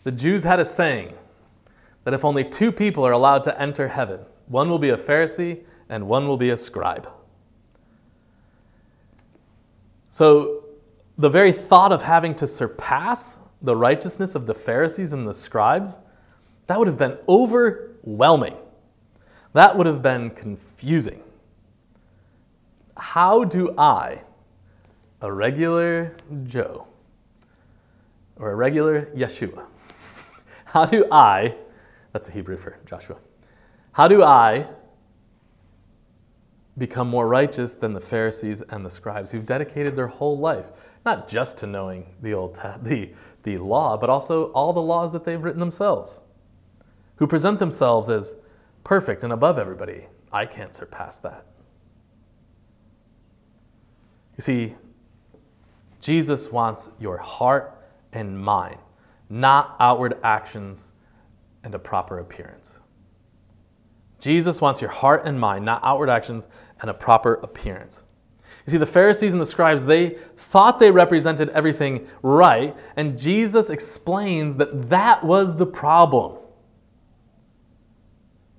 The 0.03 0.11
Jews 0.11 0.43
had 0.43 0.59
a 0.59 0.65
saying 0.65 1.13
that 2.03 2.13
if 2.13 2.23
only 2.23 2.43
two 2.43 2.71
people 2.71 3.05
are 3.05 3.11
allowed 3.11 3.43
to 3.45 3.61
enter 3.61 3.87
heaven, 3.87 4.21
one 4.47 4.69
will 4.69 4.79
be 4.79 4.89
a 4.89 4.97
Pharisee 4.97 5.63
and 5.89 6.07
one 6.07 6.27
will 6.27 6.37
be 6.37 6.49
a 6.49 6.57
scribe. 6.57 7.09
So, 10.09 10.65
the 11.17 11.29
very 11.29 11.51
thought 11.51 11.91
of 11.91 12.01
having 12.01 12.33
to 12.35 12.47
surpass 12.47 13.39
the 13.61 13.75
righteousness 13.75 14.33
of 14.33 14.47
the 14.47 14.55
Pharisees 14.55 15.13
and 15.13 15.27
the 15.27 15.33
scribes, 15.33 15.99
that 16.71 16.79
would 16.79 16.87
have 16.87 16.97
been 16.97 17.17
overwhelming. 17.27 18.55
That 19.51 19.77
would 19.77 19.87
have 19.87 20.01
been 20.01 20.29
confusing. 20.29 21.21
How 22.95 23.43
do 23.43 23.73
I, 23.77 24.21
a 25.19 25.29
regular 25.29 26.15
Joe, 26.45 26.87
or 28.37 28.51
a 28.51 28.55
regular 28.55 29.07
Yeshua, 29.07 29.65
how 30.65 30.85
do 30.85 31.05
I, 31.11 31.55
that's 32.13 32.29
a 32.29 32.31
Hebrew 32.31 32.55
for 32.55 32.77
Joshua, 32.85 33.17
how 33.91 34.07
do 34.07 34.23
I 34.23 34.65
become 36.77 37.09
more 37.09 37.27
righteous 37.27 37.73
than 37.73 37.91
the 37.91 37.99
Pharisees 37.99 38.61
and 38.69 38.85
the 38.85 38.89
scribes 38.89 39.31
who've 39.31 39.45
dedicated 39.45 39.97
their 39.97 40.07
whole 40.07 40.37
life, 40.37 40.67
not 41.05 41.27
just 41.27 41.57
to 41.57 41.67
knowing 41.67 42.05
the, 42.21 42.33
old 42.33 42.55
the, 42.81 43.11
the 43.43 43.57
law, 43.57 43.97
but 43.97 44.09
also 44.09 44.45
all 44.53 44.71
the 44.71 44.81
laws 44.81 45.11
that 45.11 45.25
they've 45.25 45.43
written 45.43 45.59
themselves, 45.59 46.21
who 47.21 47.27
present 47.27 47.59
themselves 47.59 48.09
as 48.09 48.35
perfect 48.83 49.23
and 49.23 49.31
above 49.31 49.59
everybody? 49.59 50.07
I 50.33 50.47
can't 50.47 50.73
surpass 50.73 51.19
that. 51.19 51.45
You 54.35 54.41
see, 54.41 54.75
Jesus 55.99 56.51
wants 56.51 56.89
your 56.99 57.19
heart 57.19 57.79
and 58.11 58.39
mind, 58.39 58.79
not 59.29 59.75
outward 59.79 60.17
actions 60.23 60.93
and 61.63 61.75
a 61.75 61.77
proper 61.77 62.17
appearance. 62.17 62.79
Jesus 64.19 64.59
wants 64.59 64.81
your 64.81 64.89
heart 64.89 65.21
and 65.23 65.39
mind, 65.39 65.63
not 65.63 65.79
outward 65.83 66.09
actions 66.09 66.47
and 66.79 66.89
a 66.89 66.93
proper 66.95 67.35
appearance. 67.35 68.01
You 68.65 68.71
see, 68.71 68.77
the 68.79 68.87
Pharisees 68.87 69.33
and 69.33 69.41
the 69.41 69.45
scribes, 69.45 69.85
they 69.85 70.09
thought 70.37 70.79
they 70.79 70.89
represented 70.89 71.51
everything 71.51 72.07
right, 72.23 72.75
and 72.95 73.15
Jesus 73.15 73.69
explains 73.69 74.55
that 74.55 74.89
that 74.89 75.23
was 75.23 75.55
the 75.55 75.67
problem. 75.67 76.40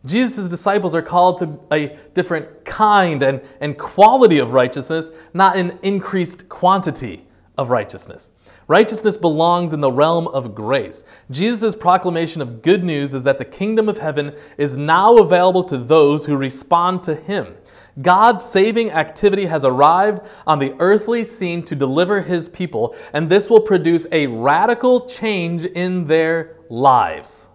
Jesus' 0.04 0.48
disciples 0.48 0.94
are 0.94 1.02
called 1.02 1.38
to 1.38 1.58
a 1.72 1.96
different 2.14 2.64
kind 2.64 3.22
and, 3.22 3.40
and 3.60 3.78
quality 3.78 4.38
of 4.38 4.52
righteousness, 4.52 5.10
not 5.32 5.56
an 5.56 5.78
increased 5.82 6.48
quantity 6.48 7.26
of 7.56 7.70
righteousness. 7.70 8.30
Righteousness 8.66 9.16
belongs 9.16 9.72
in 9.72 9.80
the 9.80 9.92
realm 9.92 10.28
of 10.28 10.54
grace. 10.54 11.04
Jesus' 11.30 11.76
proclamation 11.76 12.40
of 12.40 12.62
good 12.62 12.82
news 12.82 13.12
is 13.14 13.24
that 13.24 13.38
the 13.38 13.44
kingdom 13.44 13.88
of 13.88 13.98
heaven 13.98 14.34
is 14.56 14.78
now 14.78 15.16
available 15.18 15.62
to 15.64 15.76
those 15.76 16.26
who 16.26 16.36
respond 16.36 17.02
to 17.04 17.14
him. 17.14 17.54
God's 18.00 18.44
saving 18.44 18.90
activity 18.90 19.46
has 19.46 19.64
arrived 19.64 20.22
on 20.46 20.58
the 20.58 20.74
earthly 20.78 21.24
scene 21.24 21.62
to 21.64 21.76
deliver 21.76 22.22
his 22.22 22.48
people, 22.48 22.96
and 23.12 23.28
this 23.28 23.50
will 23.50 23.60
produce 23.60 24.06
a 24.10 24.26
radical 24.28 25.06
change 25.06 25.66
in 25.66 26.06
their 26.06 26.56
lives. 26.70 27.50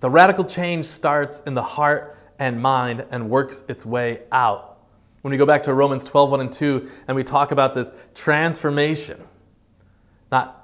The 0.00 0.10
radical 0.10 0.44
change 0.44 0.84
starts 0.84 1.40
in 1.40 1.54
the 1.54 1.62
heart 1.62 2.18
and 2.38 2.60
mind 2.60 3.04
and 3.10 3.28
works 3.28 3.64
its 3.68 3.84
way 3.84 4.22
out 4.30 4.78
when 5.22 5.32
we 5.32 5.36
go 5.36 5.46
back 5.46 5.62
to 5.64 5.74
Romans 5.74 6.04
12, 6.04 6.30
1 6.30 6.40
and 6.40 6.52
2, 6.52 6.90
and 7.08 7.16
we 7.16 7.24
talk 7.24 7.50
about 7.50 7.74
this 7.74 7.90
transformation, 8.14 9.22
not 10.30 10.54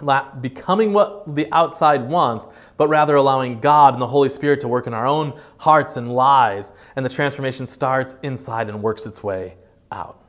not 0.00 0.40
becoming 0.40 0.94
what 0.94 1.34
the 1.34 1.46
outside 1.52 2.08
wants, 2.08 2.46
but 2.78 2.88
rather 2.88 3.16
allowing 3.16 3.60
God 3.60 3.92
and 3.92 4.00
the 4.00 4.06
Holy 4.06 4.30
Spirit 4.30 4.60
to 4.60 4.68
work 4.68 4.86
in 4.86 4.94
our 4.94 5.06
own 5.06 5.38
hearts 5.58 5.98
and 5.98 6.14
lives, 6.14 6.72
and 6.96 7.04
the 7.04 7.10
transformation 7.10 7.66
starts 7.66 8.16
inside 8.22 8.70
and 8.70 8.82
works 8.82 9.04
its 9.04 9.22
way 9.22 9.56
out. 9.92 10.24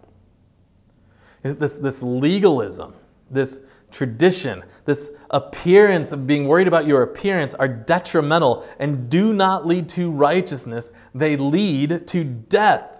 This, 1.41 1.77
this 1.77 2.03
legalism, 2.03 2.95
this 3.31 3.61
tradition, 3.95 4.61
this 4.83 5.09
appearance 5.29 6.11
of 6.11 6.27
being 6.27 6.47
worried 6.49 6.67
about 6.67 6.85
your 6.85 7.01
appearance 7.01 7.53
are 7.53 7.67
detrimental 7.67 8.67
and 8.77 9.09
do 9.09 9.31
not 9.31 9.65
lead 9.65 9.87
to 9.87 10.11
righteousness. 10.11 10.91
They 11.13 11.37
lead 11.37 12.05
to 12.07 12.25
death. 12.25 12.91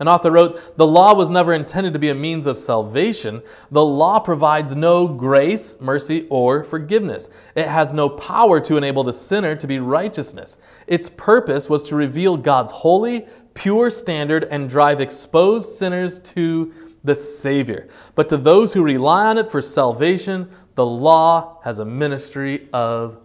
An 0.00 0.08
author 0.08 0.32
wrote, 0.32 0.76
The 0.76 0.86
law 0.86 1.14
was 1.14 1.30
never 1.30 1.54
intended 1.54 1.92
to 1.92 2.00
be 2.00 2.10
a 2.10 2.14
means 2.16 2.46
of 2.46 2.58
salvation. 2.58 3.42
The 3.70 3.84
law 3.84 4.18
provides 4.18 4.74
no 4.74 5.06
grace, 5.06 5.76
mercy, 5.80 6.26
or 6.30 6.64
forgiveness. 6.64 7.30
It 7.54 7.68
has 7.68 7.94
no 7.94 8.08
power 8.08 8.60
to 8.60 8.76
enable 8.76 9.04
the 9.04 9.14
sinner 9.14 9.54
to 9.54 9.66
be 9.68 9.78
righteousness. 9.78 10.58
Its 10.88 11.08
purpose 11.08 11.70
was 11.70 11.84
to 11.84 11.96
reveal 11.96 12.36
God's 12.36 12.72
holy, 12.72 13.26
pure 13.54 13.88
standard 13.88 14.44
and 14.50 14.68
drive 14.68 15.00
exposed 15.00 15.78
sinners 15.78 16.18
to 16.18 16.74
the 17.06 17.14
Savior. 17.14 17.88
But 18.14 18.28
to 18.28 18.36
those 18.36 18.74
who 18.74 18.82
rely 18.82 19.26
on 19.26 19.38
it 19.38 19.50
for 19.50 19.60
salvation, 19.60 20.50
The 20.74 20.84
law 20.84 21.60
has 21.64 21.78
a 21.78 21.86
ministry 21.86 22.68
of 22.70 23.18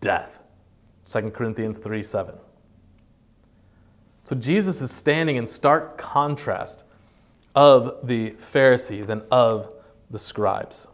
death. 0.00 0.40
2 1.06 1.32
Corinthians 1.32 1.80
3 1.80 2.00
7. 2.00 2.34
So 4.22 4.36
Jesus 4.36 4.80
is 4.80 4.92
standing 4.92 5.34
in 5.34 5.46
stark 5.48 5.98
contrast 5.98 6.84
of 7.56 8.06
the 8.06 8.30
Pharisees 8.30 9.08
and 9.10 9.22
of 9.32 9.68
the 10.10 10.18
scribes. 10.18 10.86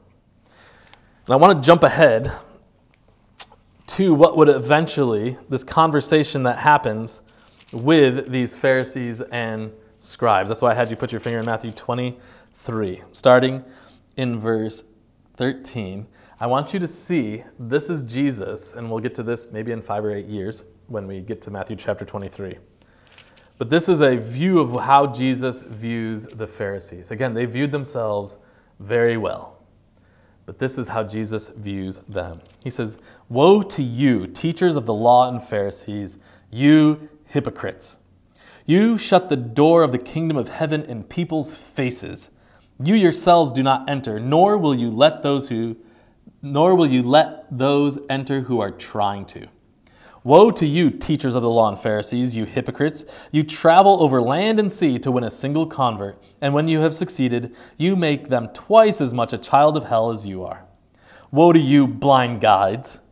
And 1.26 1.34
I 1.34 1.36
want 1.36 1.62
to 1.62 1.66
jump 1.66 1.82
ahead 1.82 2.32
to 3.88 4.14
what 4.14 4.36
would 4.38 4.48
eventually, 4.48 5.36
this 5.50 5.62
conversation 5.62 6.42
that 6.44 6.58
happens 6.58 7.20
with 7.70 8.30
these 8.30 8.56
Pharisees 8.56 9.20
and 9.20 9.72
scribes. 9.98 10.48
That's 10.48 10.62
why 10.62 10.70
I 10.70 10.74
had 10.74 10.90
you 10.90 10.96
put 10.96 11.12
your 11.12 11.20
finger 11.20 11.40
in 11.40 11.44
Matthew 11.44 11.72
23, 11.72 13.02
starting 13.12 13.64
in 14.16 14.38
verse 14.38 14.84
13. 15.34 16.06
I 16.40 16.46
want 16.46 16.72
you 16.72 16.80
to 16.80 16.86
see 16.86 17.44
this 17.58 17.90
is 17.90 18.02
Jesus, 18.04 18.74
and 18.74 18.88
we'll 18.88 19.00
get 19.00 19.14
to 19.16 19.22
this 19.22 19.48
maybe 19.50 19.72
in 19.72 19.82
five 19.82 20.04
or 20.04 20.12
eight 20.12 20.26
years 20.26 20.64
when 20.86 21.06
we 21.06 21.20
get 21.20 21.42
to 21.42 21.50
Matthew 21.50 21.76
chapter 21.76 22.04
23. 22.04 22.58
But 23.58 23.70
this 23.70 23.88
is 23.88 24.00
a 24.00 24.16
view 24.16 24.60
of 24.60 24.80
how 24.84 25.08
Jesus 25.08 25.62
views 25.62 26.26
the 26.26 26.46
Pharisees. 26.46 27.10
Again, 27.10 27.34
they 27.34 27.44
viewed 27.44 27.72
themselves 27.72 28.38
very 28.78 29.16
well. 29.16 29.58
But 30.46 30.60
this 30.60 30.78
is 30.78 30.88
how 30.88 31.02
Jesus 31.02 31.48
views 31.50 31.98
them. 32.08 32.40
He 32.62 32.70
says, 32.70 32.98
Woe 33.28 33.60
to 33.62 33.82
you, 33.82 34.26
teachers 34.28 34.76
of 34.76 34.86
the 34.86 34.94
law 34.94 35.28
and 35.28 35.42
Pharisees, 35.42 36.18
you 36.50 37.08
hypocrites! 37.26 37.98
You 38.68 38.98
shut 38.98 39.30
the 39.30 39.36
door 39.36 39.82
of 39.82 39.92
the 39.92 39.98
kingdom 39.98 40.36
of 40.36 40.50
heaven 40.50 40.82
in 40.82 41.04
people's 41.04 41.56
faces. 41.56 42.28
You 42.78 42.94
yourselves 42.94 43.50
do 43.50 43.62
not 43.62 43.88
enter, 43.88 44.20
nor 44.20 44.58
will 44.58 44.74
you 44.74 44.90
let 44.90 45.22
those 45.22 45.48
who 45.48 45.78
nor 46.42 46.74
will 46.74 46.86
you 46.86 47.02
let 47.02 47.46
those 47.50 47.98
enter 48.10 48.42
who 48.42 48.60
are 48.60 48.70
trying 48.70 49.24
to. 49.24 49.46
Woe 50.22 50.50
to 50.50 50.66
you, 50.66 50.90
teachers 50.90 51.34
of 51.34 51.40
the 51.40 51.48
law 51.48 51.70
and 51.70 51.80
Pharisees, 51.80 52.36
you 52.36 52.44
hypocrites! 52.44 53.06
You 53.32 53.42
travel 53.42 54.02
over 54.02 54.20
land 54.20 54.60
and 54.60 54.70
sea 54.70 54.98
to 54.98 55.10
win 55.10 55.24
a 55.24 55.30
single 55.30 55.66
convert, 55.66 56.22
and 56.42 56.52
when 56.52 56.68
you 56.68 56.80
have 56.80 56.94
succeeded, 56.94 57.56
you 57.78 57.96
make 57.96 58.28
them 58.28 58.48
twice 58.52 59.00
as 59.00 59.14
much 59.14 59.32
a 59.32 59.38
child 59.38 59.78
of 59.78 59.86
hell 59.86 60.10
as 60.10 60.26
you 60.26 60.44
are. 60.44 60.66
Woe 61.30 61.54
to 61.54 61.58
you, 61.58 61.86
blind 61.86 62.42
guides! 62.42 63.00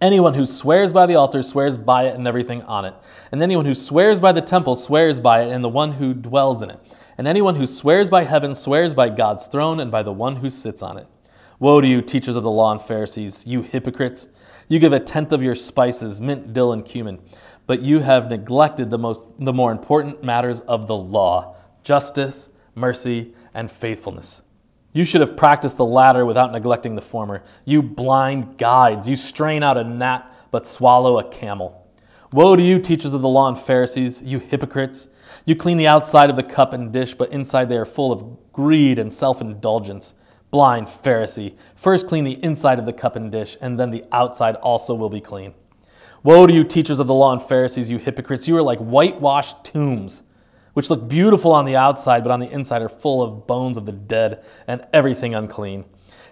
anyone 0.00 0.34
who 0.34 0.44
swears 0.44 0.92
by 0.92 1.06
the 1.06 1.14
altar 1.14 1.42
swears 1.42 1.76
by 1.76 2.04
it 2.04 2.14
and 2.14 2.26
everything 2.26 2.62
on 2.62 2.84
it. 2.84 2.94
And 3.32 3.42
anyone 3.42 3.66
who 3.66 3.74
swears 3.74 4.20
by 4.20 4.32
the 4.32 4.40
temple 4.40 4.76
swears 4.76 5.20
by 5.20 5.42
it 5.42 5.52
and 5.52 5.62
the 5.62 5.68
one 5.68 5.92
who 5.92 6.14
dwells 6.14 6.62
in 6.62 6.70
it. 6.70 6.80
And 7.16 7.26
anyone 7.26 7.56
who 7.56 7.66
swears 7.66 8.10
by 8.10 8.24
heaven 8.24 8.54
swears 8.54 8.94
by 8.94 9.08
God's 9.08 9.46
throne 9.46 9.80
and 9.80 9.90
by 9.90 10.02
the 10.02 10.12
one 10.12 10.36
who 10.36 10.50
sits 10.50 10.82
on 10.82 10.98
it. 10.98 11.06
Woe 11.58 11.80
to 11.80 11.88
you, 11.88 12.00
teachers 12.00 12.36
of 12.36 12.44
the 12.44 12.50
law 12.50 12.70
and 12.70 12.80
Pharisees, 12.80 13.46
you 13.46 13.62
hypocrites! 13.62 14.28
You 14.68 14.78
give 14.78 14.92
a 14.92 15.00
tenth 15.00 15.32
of 15.32 15.42
your 15.42 15.54
spices, 15.54 16.20
mint, 16.20 16.52
dill, 16.52 16.72
and 16.72 16.84
cumin, 16.84 17.20
but 17.66 17.80
you 17.82 18.00
have 18.00 18.28
neglected 18.28 18.90
the, 18.90 18.98
most, 18.98 19.26
the 19.38 19.52
more 19.52 19.72
important 19.72 20.22
matters 20.22 20.60
of 20.60 20.86
the 20.86 20.96
law 20.96 21.56
justice, 21.82 22.50
mercy, 22.74 23.34
and 23.54 23.70
faithfulness. 23.70 24.42
You 24.98 25.04
should 25.04 25.20
have 25.20 25.36
practiced 25.36 25.76
the 25.76 25.84
latter 25.84 26.26
without 26.26 26.50
neglecting 26.50 26.96
the 26.96 27.00
former. 27.00 27.44
You 27.64 27.82
blind 27.82 28.58
guides, 28.58 29.08
you 29.08 29.14
strain 29.14 29.62
out 29.62 29.78
a 29.78 29.84
gnat 29.84 30.28
but 30.50 30.66
swallow 30.66 31.20
a 31.20 31.28
camel. 31.30 31.86
Woe 32.32 32.56
to 32.56 32.62
you, 32.64 32.80
teachers 32.80 33.12
of 33.12 33.22
the 33.22 33.28
law 33.28 33.46
and 33.46 33.56
Pharisees, 33.56 34.20
you 34.22 34.40
hypocrites! 34.40 35.06
You 35.44 35.54
clean 35.54 35.76
the 35.76 35.86
outside 35.86 36.30
of 36.30 36.34
the 36.34 36.42
cup 36.42 36.72
and 36.72 36.92
dish, 36.92 37.14
but 37.14 37.30
inside 37.30 37.68
they 37.68 37.76
are 37.76 37.84
full 37.84 38.10
of 38.10 38.52
greed 38.52 38.98
and 38.98 39.12
self 39.12 39.40
indulgence. 39.40 40.14
Blind 40.50 40.88
Pharisee, 40.88 41.54
first 41.76 42.08
clean 42.08 42.24
the 42.24 42.42
inside 42.42 42.80
of 42.80 42.84
the 42.84 42.92
cup 42.92 43.14
and 43.14 43.30
dish, 43.30 43.56
and 43.60 43.78
then 43.78 43.92
the 43.92 44.04
outside 44.10 44.56
also 44.56 44.94
will 44.94 45.10
be 45.10 45.20
clean. 45.20 45.54
Woe 46.24 46.44
to 46.44 46.52
you, 46.52 46.64
teachers 46.64 46.98
of 46.98 47.06
the 47.06 47.14
law 47.14 47.30
and 47.30 47.40
Pharisees, 47.40 47.88
you 47.88 47.98
hypocrites! 47.98 48.48
You 48.48 48.56
are 48.56 48.62
like 48.62 48.80
whitewashed 48.80 49.62
tombs, 49.62 50.22
which 50.72 50.90
look 50.90 51.08
beautiful 51.08 51.52
on 51.52 51.64
the 51.64 51.76
outside, 51.76 52.22
but 52.22 52.30
on 52.30 52.40
the 52.40 52.50
inside 52.50 52.82
are 52.82 52.88
full 52.88 53.22
of 53.22 53.46
bones 53.46 53.76
of 53.76 53.86
the 53.86 53.92
dead 53.92 54.44
and 54.66 54.86
everything 54.92 55.34
unclean. 55.34 55.84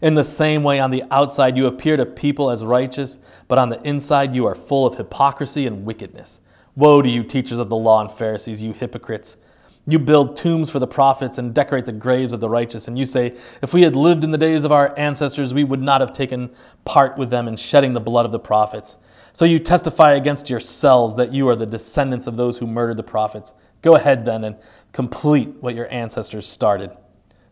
In 0.02 0.14
the 0.14 0.24
same 0.24 0.62
way, 0.62 0.78
on 0.78 0.90
the 0.90 1.04
outside 1.10 1.56
you 1.56 1.66
appear 1.66 1.96
to 1.96 2.04
people 2.04 2.50
as 2.50 2.64
righteous, 2.64 3.18
but 3.48 3.58
on 3.58 3.70
the 3.70 3.80
inside 3.82 4.34
you 4.34 4.46
are 4.46 4.54
full 4.54 4.86
of 4.86 4.96
hypocrisy 4.96 5.66
and 5.66 5.84
wickedness. 5.84 6.40
Woe 6.74 7.00
to 7.00 7.08
you, 7.08 7.22
teachers 7.22 7.58
of 7.58 7.68
the 7.68 7.76
law 7.76 8.00
and 8.00 8.10
Pharisees, 8.10 8.62
you 8.62 8.72
hypocrites! 8.72 9.38
You 9.88 10.00
build 10.00 10.34
tombs 10.34 10.68
for 10.68 10.80
the 10.80 10.86
prophets 10.86 11.38
and 11.38 11.54
decorate 11.54 11.86
the 11.86 11.92
graves 11.92 12.32
of 12.32 12.40
the 12.40 12.48
righteous. 12.48 12.88
And 12.88 12.98
you 12.98 13.06
say, 13.06 13.36
If 13.62 13.72
we 13.72 13.82
had 13.82 13.94
lived 13.94 14.24
in 14.24 14.32
the 14.32 14.38
days 14.38 14.64
of 14.64 14.72
our 14.72 14.92
ancestors, 14.98 15.54
we 15.54 15.62
would 15.62 15.80
not 15.80 16.00
have 16.00 16.12
taken 16.12 16.50
part 16.84 17.16
with 17.16 17.30
them 17.30 17.46
in 17.46 17.56
shedding 17.56 17.92
the 17.92 18.00
blood 18.00 18.26
of 18.26 18.32
the 18.32 18.40
prophets. 18.40 18.96
So 19.32 19.44
you 19.44 19.60
testify 19.60 20.14
against 20.14 20.50
yourselves 20.50 21.14
that 21.16 21.32
you 21.32 21.48
are 21.48 21.54
the 21.54 21.66
descendants 21.66 22.26
of 22.26 22.36
those 22.36 22.58
who 22.58 22.66
murdered 22.66 22.96
the 22.96 23.04
prophets. 23.04 23.54
Go 23.86 23.94
ahead 23.94 24.24
then 24.24 24.42
and 24.42 24.56
complete 24.90 25.48
what 25.60 25.76
your 25.76 25.88
ancestors 25.92 26.44
started. 26.44 26.90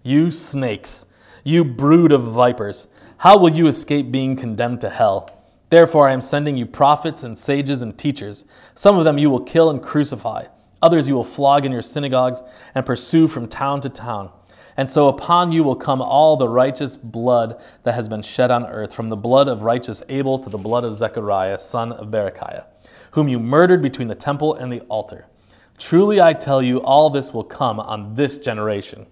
You 0.03 0.33
snakes, 0.33 1.07
you 1.45 1.63
brood 1.65 2.11
of 2.11 2.25
vipers, 2.25 2.89
how 3.19 3.39
will 3.39 3.51
you 3.51 3.69
escape 3.69 4.11
being 4.11 4.35
condemned 4.35 4.81
to 4.81 4.91
hell? 4.91 5.31
Therefore, 5.71 6.09
I 6.09 6.13
am 6.13 6.21
sending 6.21 6.57
you 6.57 6.67
prophets 6.67 7.23
and 7.23 7.39
sages 7.39 7.83
and 7.83 7.97
teachers. 7.97 8.45
Some 8.75 8.99
of 8.99 9.05
them 9.05 9.17
you 9.17 9.31
will 9.31 9.45
kill 9.45 9.71
and 9.71 9.81
crucify. 9.81 10.47
Others 10.83 11.07
you 11.07 11.15
will 11.15 11.23
flog 11.23 11.65
in 11.65 11.71
your 11.71 11.83
synagogues 11.83 12.43
and 12.75 12.85
pursue 12.85 13.29
from 13.29 13.47
town 13.47 13.81
to 13.83 13.89
town. 13.89 14.33
And 14.77 14.91
so 14.91 15.07
upon 15.07 15.53
you 15.53 15.63
will 15.63 15.77
come 15.77 16.03
all 16.03 16.37
the 16.37 16.49
righteous 16.49 16.97
blood 16.97 17.63
that 17.85 17.95
has 17.95 18.09
been 18.09 18.23
shed 18.23 18.51
on 18.51 18.67
earth, 18.67 18.93
from 18.93 19.09
the 19.09 19.17
blood 19.17 19.47
of 19.47 19.63
righteous 19.63 20.03
Abel 20.09 20.39
to 20.39 20.51
the 20.51 20.59
blood 20.59 20.83
of 20.83 20.95
Zechariah, 20.95 21.59
son 21.59 21.93
of 21.93 22.09
Berechiah, 22.09 22.65
whom 23.13 23.29
you 23.29 23.39
murdered 23.39 23.83
between 23.83 24.09
the 24.09 24.17
temple 24.17 24.53
and 24.53 24.73
the 24.73 24.81
altar. 24.89 25.29
Truly 25.79 26.21
I 26.21 26.33
tell 26.33 26.63
you, 26.63 26.79
all 26.81 27.11
this 27.11 27.33
will 27.33 27.45
come 27.45 27.81
on 27.81 28.15
this 28.15 28.39
generation. 28.39 29.07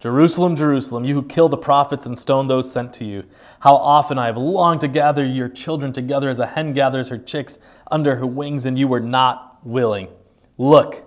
Jerusalem, 0.00 0.54
Jerusalem, 0.54 1.04
you 1.04 1.14
who 1.14 1.22
kill 1.24 1.48
the 1.48 1.56
prophets 1.56 2.06
and 2.06 2.16
stone 2.16 2.46
those 2.46 2.70
sent 2.70 2.92
to 2.94 3.04
you, 3.04 3.24
how 3.60 3.74
often 3.74 4.16
I 4.16 4.26
have 4.26 4.36
longed 4.36 4.80
to 4.82 4.88
gather 4.88 5.26
your 5.26 5.48
children 5.48 5.92
together 5.92 6.28
as 6.28 6.38
a 6.38 6.46
hen 6.46 6.72
gathers 6.72 7.08
her 7.08 7.18
chicks 7.18 7.58
under 7.90 8.16
her 8.16 8.26
wings, 8.26 8.64
and 8.64 8.78
you 8.78 8.86
were 8.86 9.00
not 9.00 9.58
willing. 9.64 10.08
Look, 10.56 11.04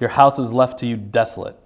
your 0.00 0.10
house 0.10 0.38
is 0.38 0.52
left 0.52 0.78
to 0.80 0.86
you 0.86 0.96
desolate. 0.96 1.56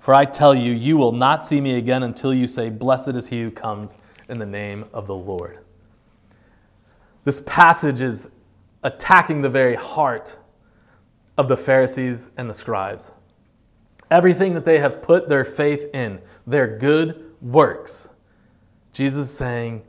For 0.00 0.12
I 0.12 0.24
tell 0.24 0.54
you, 0.54 0.72
you 0.72 0.96
will 0.96 1.12
not 1.12 1.44
see 1.44 1.60
me 1.60 1.76
again 1.76 2.02
until 2.02 2.34
you 2.34 2.46
say, 2.46 2.68
Blessed 2.68 3.10
is 3.10 3.28
he 3.28 3.40
who 3.40 3.50
comes 3.50 3.96
in 4.28 4.38
the 4.38 4.46
name 4.46 4.86
of 4.92 5.06
the 5.06 5.14
Lord. 5.14 5.60
This 7.24 7.40
passage 7.46 8.02
is 8.02 8.28
attacking 8.82 9.40
the 9.40 9.48
very 9.48 9.76
heart 9.76 10.36
of 11.36 11.48
the 11.48 11.56
Pharisees 11.56 12.30
and 12.36 12.48
the 12.48 12.54
scribes. 12.54 13.12
Everything 14.10 14.54
that 14.54 14.64
they 14.64 14.78
have 14.78 15.02
put 15.02 15.28
their 15.28 15.44
faith 15.44 15.92
in, 15.94 16.20
their 16.46 16.78
good 16.78 17.32
works, 17.40 18.10
Jesus 18.92 19.30
is 19.30 19.36
saying 19.36 19.82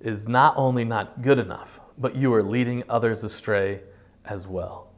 is 0.00 0.28
not 0.28 0.54
only 0.56 0.84
not 0.84 1.22
good 1.22 1.38
enough, 1.38 1.80
but 1.98 2.16
you 2.16 2.32
are 2.34 2.42
leading 2.42 2.82
others 2.88 3.24
astray 3.24 3.80
as 4.24 4.46
well. 4.46 4.90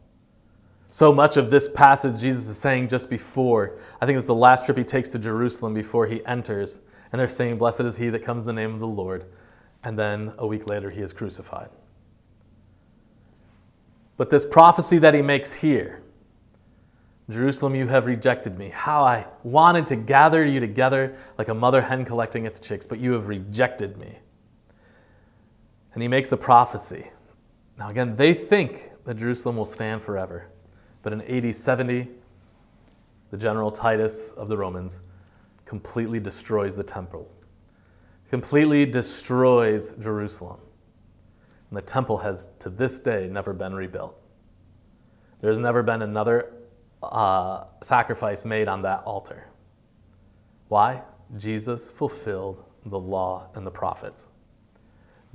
So 0.91 1.13
much 1.13 1.37
of 1.37 1.51
this 1.51 1.69
passage 1.69 2.21
Jesus 2.21 2.49
is 2.49 2.59
saying 2.59 2.89
just 2.89 3.11
before, 3.11 3.79
I 4.01 4.07
think 4.07 4.17
it's 4.17 4.27
the 4.27 4.35
last 4.35 4.65
trip 4.65 4.79
he 4.79 4.85
takes 4.85 5.09
to 5.11 5.19
Jerusalem 5.19 5.75
before 5.75 6.07
he 6.07 6.25
enters. 6.25 6.81
And 7.13 7.21
they're 7.21 7.29
saying, 7.29 7.59
Blessed 7.59 7.81
is 7.81 7.97
he 7.97 8.09
that 8.11 8.23
comes 8.23 8.43
in 8.43 8.47
the 8.47 8.53
name 8.53 8.75
of 8.75 8.81
the 8.81 8.87
Lord. 8.87 9.27
And 9.85 9.99
then 9.99 10.33
a 10.39 10.47
week 10.47 10.67
later, 10.67 10.91
he 10.91 11.01
is 11.01 11.13
crucified. 11.13 11.69
But 14.17 14.31
this 14.31 14.45
prophecy 14.45 14.99
that 14.99 15.15
he 15.15 15.23
makes 15.23 15.53
here 15.53 16.03
Jerusalem, 17.29 17.75
you 17.75 17.89
have 17.89 18.07
rejected 18.07 18.57
me. 18.57 18.69
How 18.69 19.03
I 19.03 19.27
wanted 19.43 19.87
to 19.89 19.97
gather 19.97 20.47
you 20.47 20.61
together 20.61 21.17
like 21.39 21.49
a 21.49 21.55
mother 21.55 21.83
hen 21.83 22.05
collecting 22.05 22.47
its 22.47 22.61
chicks, 22.61 22.87
but 22.87 23.01
you 23.01 23.13
have 23.13 23.27
rejected 23.27 23.97
me. 23.97 24.19
And 25.93 26.03
he 26.03 26.09
makes 26.09 26.29
the 26.29 26.37
prophecy. 26.37 27.11
Now, 27.79 27.89
again, 27.89 28.15
they 28.15 28.33
think 28.33 28.93
that 29.05 29.17
Jerusalem 29.17 29.57
will 29.57 29.65
stand 29.65 30.03
forever. 30.03 30.47
But 31.03 31.13
in 31.13 31.23
AD 31.23 31.55
70, 31.55 32.09
the 33.31 33.37
general 33.37 33.73
Titus 33.73 34.33
of 34.33 34.49
the 34.49 34.57
Romans 34.57 35.01
completely 35.65 36.21
destroys 36.21 36.77
the 36.77 36.85
temple, 36.85 37.29
completely 38.31 38.87
destroys 38.87 39.93
Jerusalem. 39.99 40.61
And 41.71 41.77
the 41.77 41.83
temple 41.83 42.19
has 42.19 42.51
to 42.61 42.71
this 42.71 42.99
day 42.99 43.29
never 43.29 43.53
been 43.53 43.75
rebuilt. 43.75 44.17
There's 45.41 45.59
never 45.59 45.83
been 45.83 46.03
another 46.03 46.53
uh, 47.03 47.65
sacrifice 47.83 48.45
made 48.45 48.69
on 48.69 48.83
that 48.83 49.03
altar. 49.05 49.49
Why? 50.69 51.03
Jesus 51.37 51.91
fulfilled 51.91 52.65
the 52.85 52.99
law 52.99 53.49
and 53.55 53.67
the 53.67 53.71
prophets. 53.71 54.29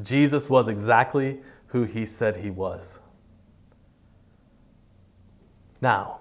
Jesus 0.02 0.50
was 0.50 0.68
exactly 0.68 1.42
who 1.68 1.84
he 1.84 2.06
said 2.06 2.38
he 2.38 2.50
was. 2.50 3.02
Now, 5.82 6.20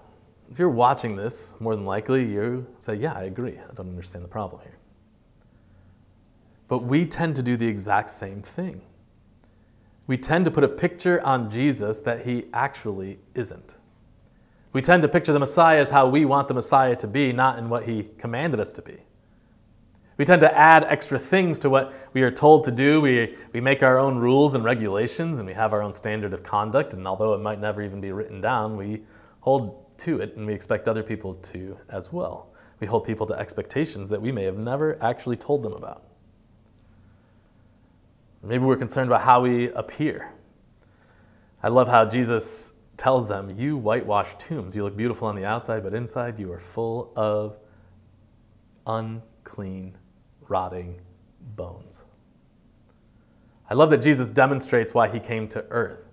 if 0.51 0.59
you're 0.59 0.69
watching 0.69 1.17
this, 1.17 1.55
more 1.61 1.77
than 1.77 1.85
likely 1.85 2.25
you 2.25 2.67
say, 2.79 2.95
Yeah, 2.95 3.13
I 3.13 3.25
agree. 3.25 3.59
I 3.59 3.75
don't 3.75 3.89
understand 3.89 4.25
the 4.25 4.29
problem 4.29 4.63
here. 4.63 4.79
But 6.67 6.79
we 6.79 7.07
tend 7.07 7.37
to 7.37 7.43
do 7.43 7.57
the 7.57 7.67
exact 7.67 8.11
same 8.11 8.43
thing. 8.43 8.83
We 10.11 10.19
tend 10.19 10.45
to 10.47 10.51
put 10.51 10.65
a 10.65 10.69
picture 10.69 11.23
on 11.23 11.49
Jesus 11.49 12.01
that 12.01 12.27
he 12.27 12.47
actually 12.53 13.21
isn't. 13.37 13.77
We 14.73 14.83
tend 14.83 15.03
to 15.03 15.09
picture 15.09 15.33
the 15.33 15.39
Messiah 15.39 15.79
as 15.79 15.91
how 15.91 16.09
we 16.09 16.25
want 16.25 16.49
the 16.49 16.55
Messiah 16.55 16.97
to 16.97 17.07
be, 17.07 17.33
not 17.33 17.61
in 17.61 17.69
what 17.69 17.85
he 17.85 18.09
commanded 18.19 18.59
us 18.59 18.73
to 18.73 18.83
be. 18.83 18.97
We 20.17 20.25
tend 20.25 20.41
to 20.41 20.53
add 20.59 20.83
extra 20.83 21.17
things 21.17 21.61
to 21.61 21.71
what 21.71 21.95
we 22.13 22.23
are 22.23 22.31
told 22.33 22.65
to 22.65 22.73
do. 22.73 23.01
We, 23.01 23.37
we 23.53 23.61
make 23.61 23.85
our 23.85 24.01
own 24.01 24.19
rules 24.19 24.57
and 24.57 24.65
regulations, 24.65 25.39
and 25.39 25.47
we 25.47 25.55
have 25.55 25.73
our 25.73 25.81
own 25.81 25.93
standard 25.93 26.35
of 26.35 26.43
conduct. 26.43 26.93
And 26.93 27.07
although 27.07 27.33
it 27.35 27.41
might 27.41 27.61
never 27.61 27.81
even 27.81 28.01
be 28.01 28.11
written 28.11 28.41
down, 28.41 28.77
we 28.77 29.03
hold 29.39 29.97
to 29.99 30.19
it, 30.19 30.35
and 30.35 30.45
we 30.45 30.53
expect 30.53 30.89
other 30.89 31.05
people 31.05 31.35
to 31.35 31.79
as 31.89 32.13
well. 32.13 32.49
We 32.81 32.89
hold 32.89 33.05
people 33.05 33.29
to 33.29 33.35
expectations 33.35 34.09
that 34.09 34.21
we 34.21 34.33
may 34.33 34.43
have 34.43 34.59
never 34.59 35.01
actually 35.05 35.37
told 35.37 35.63
them 35.63 35.75
about. 35.75 36.10
Maybe 38.43 38.65
we're 38.65 38.77
concerned 38.77 39.09
about 39.09 39.23
how 39.23 39.43
we 39.43 39.71
appear. 39.71 40.33
I 41.63 41.69
love 41.69 41.89
how 41.89 42.07
Jesus 42.07 42.73
tells 42.97 43.29
them, 43.29 43.55
You 43.57 43.77
whitewash 43.77 44.35
tombs. 44.39 44.75
You 44.75 44.85
look 44.85 44.97
beautiful 44.97 45.29
on 45.29 45.37
the 45.37 45.45
outside, 45.45 45.83
but 45.83 45.95
inside 45.95 46.39
you 46.41 46.51
are 46.53 46.59
full 46.59 47.13
of 47.17 47.59
unclean, 48.87 49.97
rotting 50.49 51.01
bones. 51.55 52.05
I 53.69 53.75
love 53.75 53.91
that 53.91 53.99
Jesus 53.99 54.31
demonstrates 54.31 54.95
why 54.95 55.09
he 55.09 55.21
came 55.21 55.47
to 55.49 55.65
earth. 55.71 56.09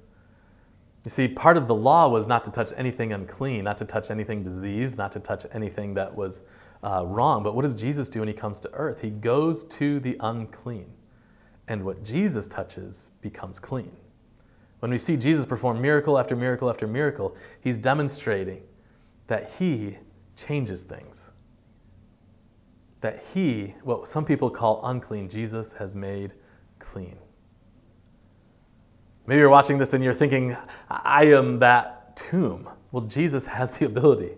You 1.06 1.10
see, 1.10 1.30
part 1.30 1.56
of 1.56 1.68
the 1.68 1.76
law 1.76 2.10
was 2.10 2.28
not 2.28 2.44
to 2.44 2.52
touch 2.52 2.74
anything 2.76 3.14
unclean, 3.14 3.64
not 3.64 3.78
to 3.78 3.86
touch 3.86 4.12
anything 4.12 4.44
diseased, 4.44 4.98
not 4.98 5.14
to 5.14 5.22
touch 5.22 5.46
anything 5.54 5.94
that 5.94 6.14
was 6.14 6.44
uh, 6.84 7.06
wrong. 7.06 7.42
But 7.42 7.56
what 7.56 7.62
does 7.62 7.76
Jesus 7.76 8.10
do 8.10 8.20
when 8.20 8.28
he 8.28 8.34
comes 8.34 8.60
to 8.60 8.74
earth? 8.74 9.00
He 9.00 9.12
goes 9.12 9.64
to 9.64 10.02
the 10.02 10.18
unclean 10.20 10.92
and 11.68 11.84
what 11.84 12.04
Jesus 12.04 12.48
touches 12.48 13.10
becomes 13.22 13.60
clean. 13.60 13.92
When 14.80 14.92
we 14.92 14.98
see 14.98 15.18
Jesus 15.18 15.46
perform 15.46 15.82
miracle 15.82 16.18
after 16.20 16.36
miracle 16.36 16.70
after 16.70 16.88
miracle, 16.88 17.36
he's 17.62 17.78
demonstrating 17.78 18.62
that 19.28 19.50
he 19.52 19.98
changes 20.36 20.84
things. 20.84 21.32
That 23.02 23.24
he, 23.34 23.76
what 23.84 24.08
some 24.08 24.24
people 24.24 24.50
call 24.50 24.86
unclean, 24.86 25.30
Jesus 25.30 25.74
has 25.74 25.96
made 25.96 26.34
clean. 26.80 27.18
Maybe 29.26 29.40
you're 29.40 29.50
watching 29.50 29.78
this 29.78 29.94
and 29.94 30.04
you're 30.04 30.14
thinking, 30.14 30.56
I 30.90 31.26
am 31.26 31.60
that 31.60 32.16
tomb. 32.16 32.70
Well, 32.92 33.04
Jesus 33.04 33.46
has 33.46 33.72
the 33.78 33.86
ability, 33.86 34.32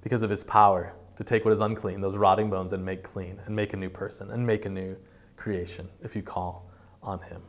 because 0.00 0.22
of 0.22 0.30
his 0.30 0.42
power, 0.42 0.94
to 1.16 1.24
take 1.24 1.44
what 1.44 1.52
is 1.52 1.60
unclean, 1.60 2.00
those 2.00 2.16
rotting 2.16 2.48
bones, 2.48 2.72
and 2.72 2.82
make 2.84 3.02
clean, 3.02 3.38
and 3.44 3.54
make 3.54 3.74
a 3.74 3.76
new 3.76 3.90
person, 3.90 4.30
and 4.30 4.46
make 4.46 4.64
a 4.64 4.70
new 4.70 4.96
creation 5.42 5.88
if 6.02 6.14
you 6.14 6.22
call 6.22 6.70
on 7.02 7.20
Him. 7.20 7.42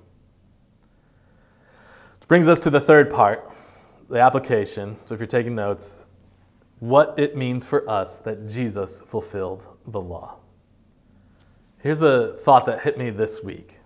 Which 2.19 2.27
brings 2.27 2.47
us 2.47 2.59
to 2.61 2.71
the 2.71 2.81
third 2.81 3.11
part, 3.11 3.51
the 4.09 4.19
application. 4.19 4.97
So 5.05 5.13
if 5.13 5.19
you're 5.19 5.27
taking 5.27 5.53
notes, 5.53 6.05
what 6.79 7.13
it 7.17 7.37
means 7.37 7.63
for 7.63 7.87
us 7.87 8.17
that 8.17 8.49
Jesus 8.49 9.01
fulfilled 9.01 9.67
the 9.85 10.01
law. 10.01 10.37
Here's 11.77 11.99
the 11.99 12.35
thought 12.39 12.65
that 12.65 12.81
hit 12.81 12.97
me 12.97 13.11
this 13.11 13.43
week. 13.43 13.79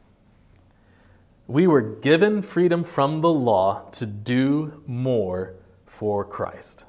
We 1.47 1.67
were 1.67 1.81
given 1.81 2.41
freedom 2.41 2.83
from 2.83 3.19
the 3.21 3.29
law 3.29 3.89
to 3.91 4.05
do 4.05 4.83
more 4.87 5.55
for 5.85 6.23
Christ. 6.23 6.85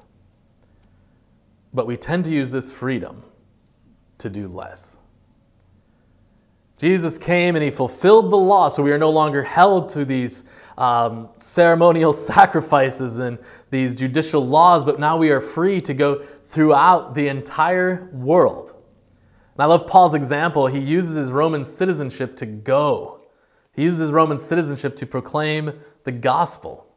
But 1.73 1.85
we 1.85 1.97
tend 1.97 2.25
to 2.25 2.31
use 2.31 2.49
this 2.49 2.71
freedom 2.71 3.23
to 4.19 4.29
do 4.29 4.47
less. 4.47 4.98
Jesus 6.79 7.17
came 7.17 7.57
and 7.57 7.63
he 7.63 7.69
fulfilled 7.69 8.31
the 8.31 8.37
law, 8.37 8.69
so 8.69 8.81
we 8.81 8.93
are 8.93 8.97
no 8.97 9.09
longer 9.09 9.43
held 9.43 9.89
to 9.89 10.05
these 10.05 10.43
um, 10.77 11.27
ceremonial 11.37 12.13
sacrifices 12.33 13.19
and 13.19 13.37
these 13.69 13.93
judicial 13.95 14.45
laws, 14.45 14.85
but 14.85 14.97
now 14.97 15.17
we 15.17 15.29
are 15.29 15.41
free 15.41 15.81
to 15.81 15.93
go 15.93 16.23
throughout 16.45 17.13
the 17.13 17.27
entire 17.27 18.09
world. 18.13 18.73
And 19.55 19.63
I 19.63 19.65
love 19.65 19.87
Paul's 19.87 20.13
example. 20.13 20.67
He 20.67 20.79
uses 20.79 21.17
his 21.17 21.31
Roman 21.31 21.65
citizenship 21.65 22.37
to 22.37 22.45
go, 22.45 23.19
he 23.73 23.83
uses 23.83 23.99
his 23.99 24.11
Roman 24.11 24.37
citizenship 24.37 24.95
to 24.97 25.05
proclaim 25.05 25.73
the 26.05 26.11
gospel. 26.11 26.87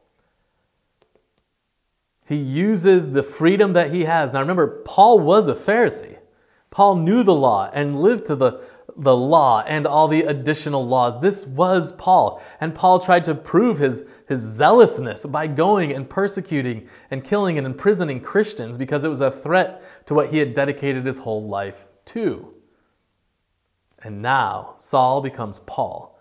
He 2.25 2.35
uses 2.35 3.11
the 3.11 3.23
freedom 3.23 3.73
that 3.73 3.91
he 3.91 4.05
has. 4.05 4.33
Now 4.33 4.39
remember, 4.39 4.81
Paul 4.85 5.19
was 5.19 5.47
a 5.47 5.53
Pharisee. 5.53 6.19
Paul 6.71 6.95
knew 6.95 7.21
the 7.21 7.35
law 7.35 7.69
and 7.71 8.01
lived 8.01 8.25
to 8.25 8.35
the 8.35 8.61
the 8.95 9.15
law 9.15 9.63
and 9.65 9.87
all 9.87 10.07
the 10.07 10.21
additional 10.21 10.85
laws. 10.85 11.19
This 11.19 11.45
was 11.45 11.91
Paul. 11.93 12.41
And 12.59 12.75
Paul 12.75 12.99
tried 12.99 13.25
to 13.25 13.35
prove 13.35 13.77
his, 13.77 14.03
his 14.27 14.41
zealousness 14.41 15.25
by 15.25 15.47
going 15.47 15.93
and 15.93 16.09
persecuting 16.09 16.87
and 17.09 17.23
killing 17.23 17.57
and 17.57 17.65
imprisoning 17.65 18.21
Christians 18.21 18.77
because 18.77 19.03
it 19.03 19.09
was 19.09 19.21
a 19.21 19.31
threat 19.31 19.83
to 20.05 20.13
what 20.13 20.29
he 20.29 20.37
had 20.37 20.53
dedicated 20.53 21.05
his 21.05 21.19
whole 21.19 21.47
life 21.47 21.87
to. 22.05 22.53
And 24.01 24.21
now 24.21 24.75
Saul 24.77 25.21
becomes 25.21 25.59
Paul. 25.59 26.19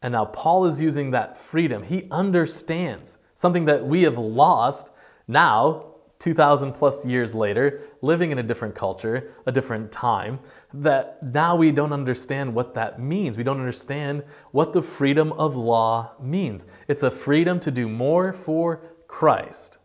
And 0.00 0.12
now 0.12 0.24
Paul 0.24 0.64
is 0.66 0.82
using 0.82 1.10
that 1.12 1.38
freedom. 1.38 1.84
He 1.84 2.08
understands 2.10 3.18
something 3.34 3.66
that 3.66 3.86
we 3.86 4.02
have 4.02 4.18
lost 4.18 4.90
now 5.28 5.92
2,000 6.22 6.72
plus 6.72 7.04
years 7.04 7.34
later, 7.34 7.80
living 8.00 8.30
in 8.30 8.38
a 8.38 8.42
different 8.44 8.76
culture, 8.76 9.32
a 9.44 9.50
different 9.50 9.90
time, 9.90 10.38
that 10.74 11.22
now 11.22 11.56
we 11.56 11.70
don't 11.70 11.92
understand 11.92 12.54
what 12.54 12.74
that 12.74 13.00
means. 13.00 13.36
We 13.36 13.44
don't 13.44 13.58
understand 13.58 14.22
what 14.52 14.72
the 14.72 14.82
freedom 14.82 15.32
of 15.32 15.54
law 15.56 16.12
means. 16.20 16.64
It's 16.88 17.02
a 17.02 17.10
freedom 17.10 17.60
to 17.60 17.70
do 17.70 17.88
more 17.88 18.32
for 18.32 18.82
Christ. 19.06 19.78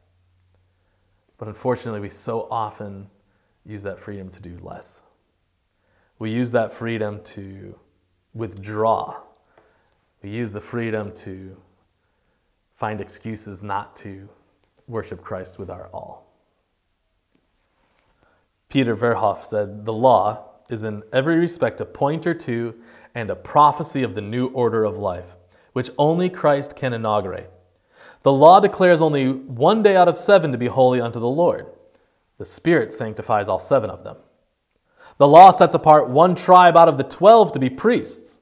But 1.38 1.48
unfortunately, 1.48 2.00
we 2.00 2.10
so 2.10 2.48
often 2.50 3.10
use 3.66 3.84
that 3.84 4.00
freedom 4.00 4.30
to 4.30 4.42
do 4.42 4.58
less. 4.62 5.04
We 6.20 6.32
use 6.32 6.52
that 6.52 6.72
freedom 6.74 7.22
to 7.24 7.78
withdraw. 8.34 9.22
We 10.24 10.30
use 10.32 10.52
the 10.52 10.62
freedom 10.62 11.12
to 11.16 11.58
find 12.74 13.02
excuses 13.02 13.64
not 13.64 13.96
to 13.98 14.30
worship 14.88 15.22
Christ 15.22 15.60
with 15.60 15.70
our 15.70 15.88
all. 15.94 16.28
Peter 18.70 18.96
Verhoff 18.96 19.44
said, 19.44 19.86
The 19.86 19.94
law 19.94 20.47
is 20.70 20.84
in 20.84 21.04
every 21.14 21.38
respect 21.38 21.82
a 21.82 21.86
pointer 21.86 22.34
to 22.34 22.76
and 23.16 23.30
a 23.30 23.36
prophecy 23.36 24.04
of 24.04 24.16
the 24.16 24.22
new 24.22 24.48
order 24.48 24.84
of 24.84 24.98
life, 24.98 25.36
which 25.74 25.92
only 25.98 26.30
Christ 26.30 26.76
can 26.76 26.94
inaugurate. 26.94 27.52
The 28.24 28.34
law 28.34 28.60
declares 28.60 29.02
only 29.02 29.32
one 29.32 29.82
day 29.82 29.96
out 29.96 30.08
of 30.08 30.18
seven 30.18 30.52
to 30.52 30.58
be 30.58 30.68
holy 30.68 31.00
unto 31.00 31.20
the 31.20 31.28
Lord. 31.28 31.68
The 32.38 32.46
Spirit 32.46 32.92
sanctifies 32.92 33.48
all 33.48 33.60
seven 33.60 33.90
of 33.90 34.04
them. 34.04 34.18
The 35.18 35.28
law 35.28 35.52
sets 35.52 35.74
apart 35.74 36.10
one 36.10 36.36
tribe 36.36 36.78
out 36.78 36.90
of 36.90 36.98
the 36.98 37.04
twelve 37.04 37.52
to 37.54 37.60
be 37.60 37.70
priests. 37.70 38.40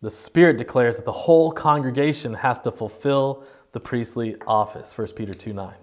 The 0.00 0.10
Spirit 0.10 0.58
declares 0.58 0.96
that 0.96 1.04
the 1.04 1.12
whole 1.12 1.52
congregation 1.52 2.34
has 2.34 2.58
to 2.60 2.72
fulfill 2.72 3.44
the 3.72 3.80
priestly 3.80 4.36
office. 4.46 4.96
1 4.96 5.08
Peter 5.16 5.34
2 5.34 5.52
9. 5.52 5.74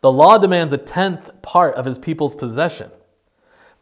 The 0.00 0.12
law 0.12 0.38
demands 0.38 0.72
a 0.72 0.78
tenth 0.78 1.42
part 1.42 1.74
of 1.76 1.84
his 1.84 1.98
people's 1.98 2.34
possession. 2.34 2.90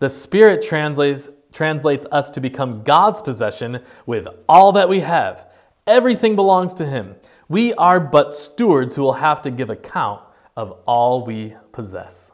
The 0.05 0.11
Spirit 0.11 0.61
translates, 0.61 1.31
translates 1.51 2.05
us 2.13 2.29
to 2.29 2.41
become 2.43 2.83
God's 2.83 3.23
possession 3.23 3.81
with 4.05 4.29
all 4.47 4.71
that 4.73 4.87
we 4.87 5.01
have. 5.01 5.51
Everything 5.87 6.37
belongs 6.37 6.75
to 6.75 6.85
him. 6.85 7.17
We 7.49 7.73
are 7.73 7.99
but 7.99 8.31
stewards 8.31 8.97
who 8.97 9.03
will 9.03 9.15
have 9.15 9.41
to 9.41 9.51
give 9.51 9.71
account 9.71 10.21
of 10.59 10.73
all 10.85 11.25
we 11.25 11.57
possess. 11.73 12.33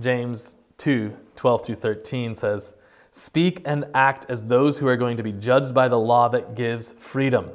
James 0.00 0.56
2 0.78 1.14
12 1.36 1.66
through 1.66 1.74
13 1.74 2.34
says, 2.34 2.74
Speak 3.10 3.60
and 3.66 3.84
act 3.92 4.24
as 4.30 4.46
those 4.46 4.78
who 4.78 4.88
are 4.88 4.96
going 4.96 5.18
to 5.18 5.22
be 5.22 5.32
judged 5.32 5.74
by 5.74 5.88
the 5.88 6.00
law 6.00 6.30
that 6.30 6.54
gives 6.54 6.92
freedom 6.92 7.50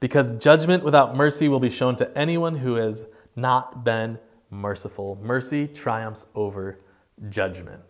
because 0.00 0.30
judgment 0.30 0.82
without 0.82 1.14
mercy 1.14 1.46
will 1.46 1.60
be 1.60 1.68
shown 1.68 1.94
to 1.96 2.16
anyone 2.16 2.56
who 2.56 2.76
has 2.76 3.04
not 3.36 3.84
been 3.84 4.18
merciful. 4.50 5.18
Mercy 5.22 5.66
triumphs 5.66 6.26
over 6.34 6.80
judgment. 7.28 7.82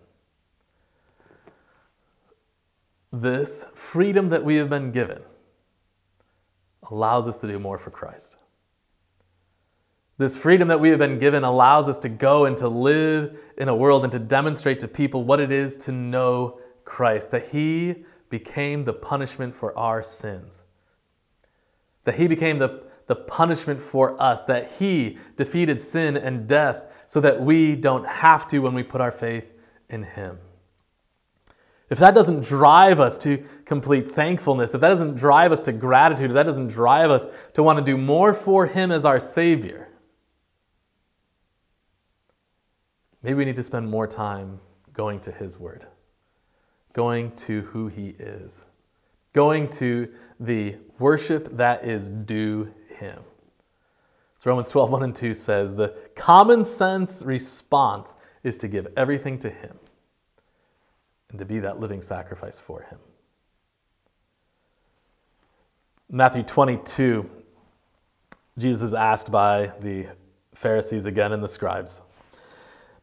This 3.13 3.67
freedom 3.75 4.29
that 4.31 4.45
we 4.45 4.57
have 4.57 4.69
been 4.69 4.93
given, 4.93 5.23
allows 6.91 7.27
us 7.27 7.39
to 7.39 7.47
do 7.47 7.59
more 7.59 7.79
for 7.79 7.91
Christ. 7.91 8.39
This 10.19 10.37
freedom 10.37 10.69
that 10.69 10.81
we 10.81 10.89
have 10.91 10.99
been 10.99 11.19
given 11.19 11.45
allows 11.45 11.89
us 11.89 11.99
to 12.01 12.09
go 12.09 12.47
and 12.47 12.57
to 12.57 12.69
live 12.69 13.39
in 13.59 13.69
a 13.69 13.75
world 13.75 14.03
and 14.03 14.13
to 14.13 14.19
demonstrate 14.19 14.81
to 14.81 14.89
people 14.89 15.25
what 15.25 15.41
it 15.41 15.53
is 15.53 15.77
to 15.79 15.93
know 15.93 16.59
Christ, 16.85 17.33
that 17.33 17.49
He 17.49 18.05
became 18.31 18.85
the 18.85 18.95
punishment 18.95 19.55
for 19.55 19.77
our 19.79 20.03
sins, 20.03 20.65
that 22.05 22.15
He 22.15 22.29
became 22.29 22.59
the, 22.59 22.85
the 23.07 23.17
punishment 23.17 23.81
for 23.81 24.21
us, 24.21 24.43
that 24.45 24.71
He 24.73 25.19
defeated 25.37 25.81
sin 25.81 26.17
and 26.17 26.47
death 26.47 27.05
so 27.07 27.21
that 27.21 27.41
we 27.41 27.77
don't 27.77 28.07
have 28.07 28.49
to 28.49 28.59
when 28.59 28.75
we 28.75 28.83
put 28.83 29.01
our 29.01 29.13
faith 29.13 29.53
in 29.89 30.03
Him. 30.03 30.39
If 31.89 31.99
that 31.99 32.15
doesn't 32.15 32.45
drive 32.45 32.99
us 32.99 33.17
to 33.19 33.45
complete 33.65 34.11
thankfulness, 34.11 34.75
if 34.75 34.81
that 34.81 34.89
doesn't 34.89 35.15
drive 35.15 35.53
us 35.53 35.63
to 35.63 35.73
gratitude, 35.73 36.31
if 36.31 36.35
that 36.35 36.47
doesn't 36.47 36.69
drive 36.69 37.11
us 37.11 37.27
to 37.55 37.63
want 37.63 37.79
to 37.79 37.85
do 37.85 37.97
more 37.97 38.35
for 38.35 38.67
Him 38.67 38.91
as 38.91 39.05
our 39.05 39.21
Savior, 39.21 39.89
maybe 43.23 43.35
we 43.35 43.45
need 43.45 43.57
to 43.57 43.63
spend 43.63 43.89
more 43.89 44.09
time 44.09 44.59
going 44.93 45.21
to 45.21 45.31
His 45.31 45.61
Word, 45.61 45.87
going 46.93 47.31
to 47.37 47.63
who 47.63 47.87
He 47.87 48.17
is, 48.19 48.65
going 49.33 49.69
to 49.69 50.13
the 50.41 50.77
worship 50.99 51.57
that 51.57 51.85
is 51.85 52.11
due 52.11 52.75
Him. 52.99 53.21
So 54.39 54.51
Romans 54.51 54.69
12, 54.69 54.91
1 54.91 55.03
and 55.03 55.15
2 55.15 55.35
says 55.35 55.75
the 55.75 55.97
common 56.15 56.65
sense 56.65 57.23
response 57.23 58.15
is 58.43 58.59
to 58.59 58.69
give 58.69 58.87
everything 58.97 59.39
to 59.41 59.51
Him 59.51 59.79
and 61.31 61.39
to 61.39 61.45
be 61.45 61.59
that 61.61 61.81
living 61.81 62.03
sacrifice 62.03 62.59
for 62.59 62.83
him. 62.83 62.99
Matthew 66.11 66.43
22, 66.43 67.29
Jesus 68.59 68.83
is 68.83 68.95
asked 68.95 69.33
by 69.33 69.73
the 69.81 70.07
Pharisees 70.55 71.05
again 71.05 71.33
and 71.33 71.43
the 71.43 71.49
scribes. 71.49 72.03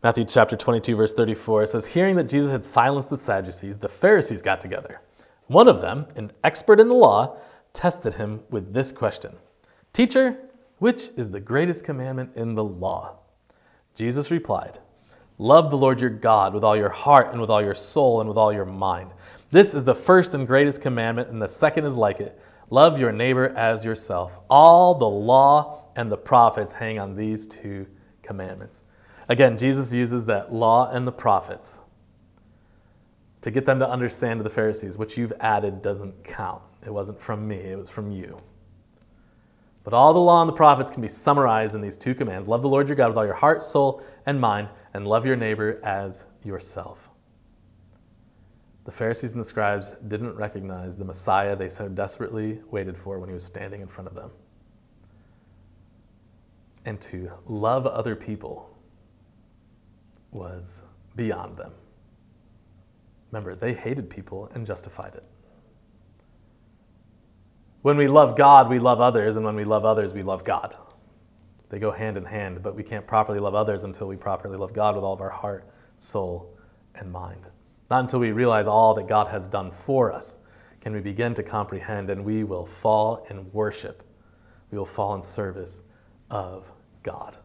Matthew 0.02 0.26
chapter 0.26 0.56
22, 0.56 0.96
verse 0.96 1.14
34 1.14 1.66
says, 1.66 1.86
Hearing 1.86 2.16
that 2.16 2.26
Jesus 2.26 2.52
had 2.52 2.66
silenced 2.66 3.10
the 3.10 3.18
Sadducees, 3.18 3.78
the 3.78 3.90
Pharisees 3.90 4.42
got 4.42 4.60
together. 4.60 5.02
One 5.48 5.68
of 5.68 5.82
them, 5.82 6.08
an 6.16 6.32
expert 6.44 6.80
in 6.80 6.88
the 6.88 6.94
law, 6.94 7.38
tested 7.74 8.16
him 8.16 8.42
with 8.50 8.74
this 8.74 8.92
question 8.92 9.36
Teacher, 9.94 10.40
which 10.80 11.12
is 11.16 11.30
the 11.30 11.40
greatest 11.40 11.86
commandment 11.86 12.36
in 12.36 12.56
the 12.56 12.64
law? 12.64 13.20
Jesus 13.94 14.32
replied, 14.32 14.80
Love 15.38 15.70
the 15.70 15.78
Lord 15.78 16.02
your 16.02 16.10
God 16.10 16.56
with 16.56 16.64
all 16.64 16.76
your 16.76 16.90
heart 16.90 17.32
and 17.32 17.40
with 17.40 17.52
all 17.52 17.62
your 17.62 17.76
soul 17.76 18.20
and 18.20 18.28
with 18.28 18.38
all 18.38 18.52
your 18.52 18.66
mind. 18.66 19.12
This 19.52 19.76
is 19.76 19.84
the 19.84 19.94
first 19.94 20.34
and 20.34 20.48
greatest 20.48 20.82
commandment, 20.82 21.30
and 21.30 21.40
the 21.40 21.48
second 21.48 21.86
is 21.86 21.96
like 21.96 22.20
it 22.20 22.40
love 22.72 23.00
your 23.00 23.12
neighbor 23.12 23.50
as 23.56 23.86
yourself. 23.86 24.40
All 24.50 24.96
the 24.96 25.08
law 25.08 25.92
and 25.96 26.12
the 26.12 26.18
prophets 26.18 26.74
hang 26.74 26.98
on 26.98 27.16
these 27.16 27.46
two 27.46 27.86
commandments. 28.24 28.84
Again, 29.30 29.60
Jesus 29.60 29.94
uses 29.94 30.26
that 30.26 30.52
law 30.52 30.90
and 30.90 31.06
the 31.06 31.12
prophets 31.12 31.80
to 33.42 33.52
get 33.52 33.66
them 33.66 33.78
to 33.78 33.88
understand 33.88 34.40
to 34.40 34.44
the 34.44 34.50
Pharisees, 34.50 34.98
what 34.98 35.18
you've 35.18 35.34
added 35.40 35.84
doesn't 35.84 36.24
count. 36.24 36.64
It 36.84 36.92
wasn't 36.92 37.22
from 37.22 37.48
me, 37.48 37.58
it 37.58 37.78
was 37.78 37.92
from 37.92 38.10
you. 38.10 38.42
But 39.84 39.94
all 39.94 40.14
the 40.14 40.20
law 40.20 40.42
and 40.42 40.48
the 40.48 40.54
prophets 40.54 40.90
can 40.90 41.02
be 41.02 41.08
summarized 41.08 41.76
in 41.76 41.82
these 41.82 41.98
two 41.98 42.16
commands 42.16 42.48
love 42.48 42.62
the 42.62 42.70
Lord 42.70 42.88
your 42.88 42.96
God 42.96 43.10
with 43.10 43.18
all 43.18 43.26
your 43.26 43.34
heart, 43.34 43.62
soul, 43.62 44.02
and 44.26 44.40
mind, 44.40 44.70
and 44.94 45.08
love 45.08 45.26
your 45.26 45.36
neighbor 45.36 45.80
as 45.84 46.26
yourself. 46.44 47.10
The 48.86 48.92
Pharisees 48.92 49.34
and 49.34 49.42
the 49.42 49.46
scribes 49.46 49.92
didn't 50.08 50.36
recognize 50.36 50.98
the 50.98 51.06
Messiah 51.06 51.56
they 51.56 51.70
so 51.70 51.88
desperately 51.88 52.60
waited 52.70 52.98
for 52.98 53.20
when 53.20 53.30
he 53.30 53.34
was 53.34 53.46
standing 53.46 53.82
in 53.82 53.88
front 53.88 54.08
of 54.08 54.16
them. 54.16 54.32
And 56.86 57.00
to 57.02 57.32
love 57.46 57.88
other 57.88 58.16
people 58.16 58.78
was 60.32 60.84
beyond 61.16 61.56
them. 61.56 61.72
Remember, 63.32 63.56
they 63.56 63.74
hated 63.74 64.10
people 64.10 64.50
and 64.54 64.66
justified 64.66 65.16
it. 65.16 65.24
When 67.84 67.98
we 67.98 68.08
love 68.08 68.38
God, 68.38 68.70
we 68.70 68.80
love 68.80 69.02
others, 69.02 69.36
and 69.36 69.46
when 69.46 69.58
we 69.58 69.66
love 69.66 69.84
others, 69.84 70.14
we 70.14 70.24
love 70.24 70.46
God. 70.46 70.76
They 71.68 71.80
go 71.80 71.92
hand 71.92 72.16
in 72.16 72.24
hand, 72.24 72.64
but 72.64 72.76
we 72.76 72.84
can't 72.84 73.06
properly 73.06 73.40
love 73.40 73.56
others 73.56 73.84
until 73.84 74.08
we 74.08 74.16
properly 74.16 74.58
love 74.58 74.72
God 74.72 74.96
with 74.96 75.04
all 75.04 75.14
of 75.14 75.20
our 75.20 75.30
heart, 75.30 75.70
soul, 75.98 76.58
and 76.96 77.12
mind. 77.12 77.48
Not 77.90 78.00
until 78.00 78.22
we 78.22 78.32
realize 78.32 78.68
all 78.68 78.94
that 78.94 79.08
God 79.08 79.28
has 79.28 79.50
done 79.50 79.70
for 79.70 80.14
us 80.14 80.38
can 80.80 80.94
we 80.94 81.02
begin 81.02 81.34
to 81.34 81.44
comprehend, 81.44 82.10
and 82.10 82.24
we 82.24 82.46
will 82.46 82.66
fall 82.66 83.28
in 83.30 83.52
worship. 83.52 84.02
We 84.72 84.78
will 84.78 84.86
fall 84.86 85.16
in 85.16 85.22
service 85.22 85.84
of 86.30 86.72
God. 87.04 87.36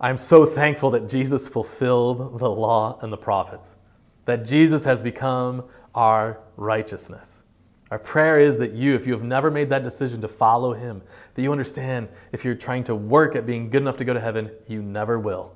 I'm 0.00 0.18
so 0.18 0.44
thankful 0.44 0.90
that 0.90 1.08
Jesus 1.08 1.46
fulfilled 1.46 2.40
the 2.40 2.50
law 2.50 2.98
and 3.02 3.12
the 3.12 3.16
prophets, 3.16 3.76
that 4.24 4.44
Jesus 4.44 4.84
has 4.84 5.00
become 5.00 5.64
our 5.94 6.40
righteousness. 6.56 7.44
Our 7.90 7.98
prayer 7.98 8.38
is 8.38 8.56
that 8.58 8.72
you, 8.72 8.94
if 8.94 9.06
you 9.06 9.12
have 9.12 9.24
never 9.24 9.50
made 9.50 9.68
that 9.70 9.82
decision 9.82 10.20
to 10.20 10.28
follow 10.28 10.72
Him, 10.72 11.02
that 11.34 11.42
you 11.42 11.50
understand 11.50 12.08
if 12.30 12.44
you're 12.44 12.54
trying 12.54 12.84
to 12.84 12.94
work 12.94 13.34
at 13.34 13.46
being 13.46 13.68
good 13.68 13.82
enough 13.82 13.96
to 13.96 14.04
go 14.04 14.14
to 14.14 14.20
heaven, 14.20 14.50
you 14.68 14.80
never 14.80 15.18
will. 15.18 15.54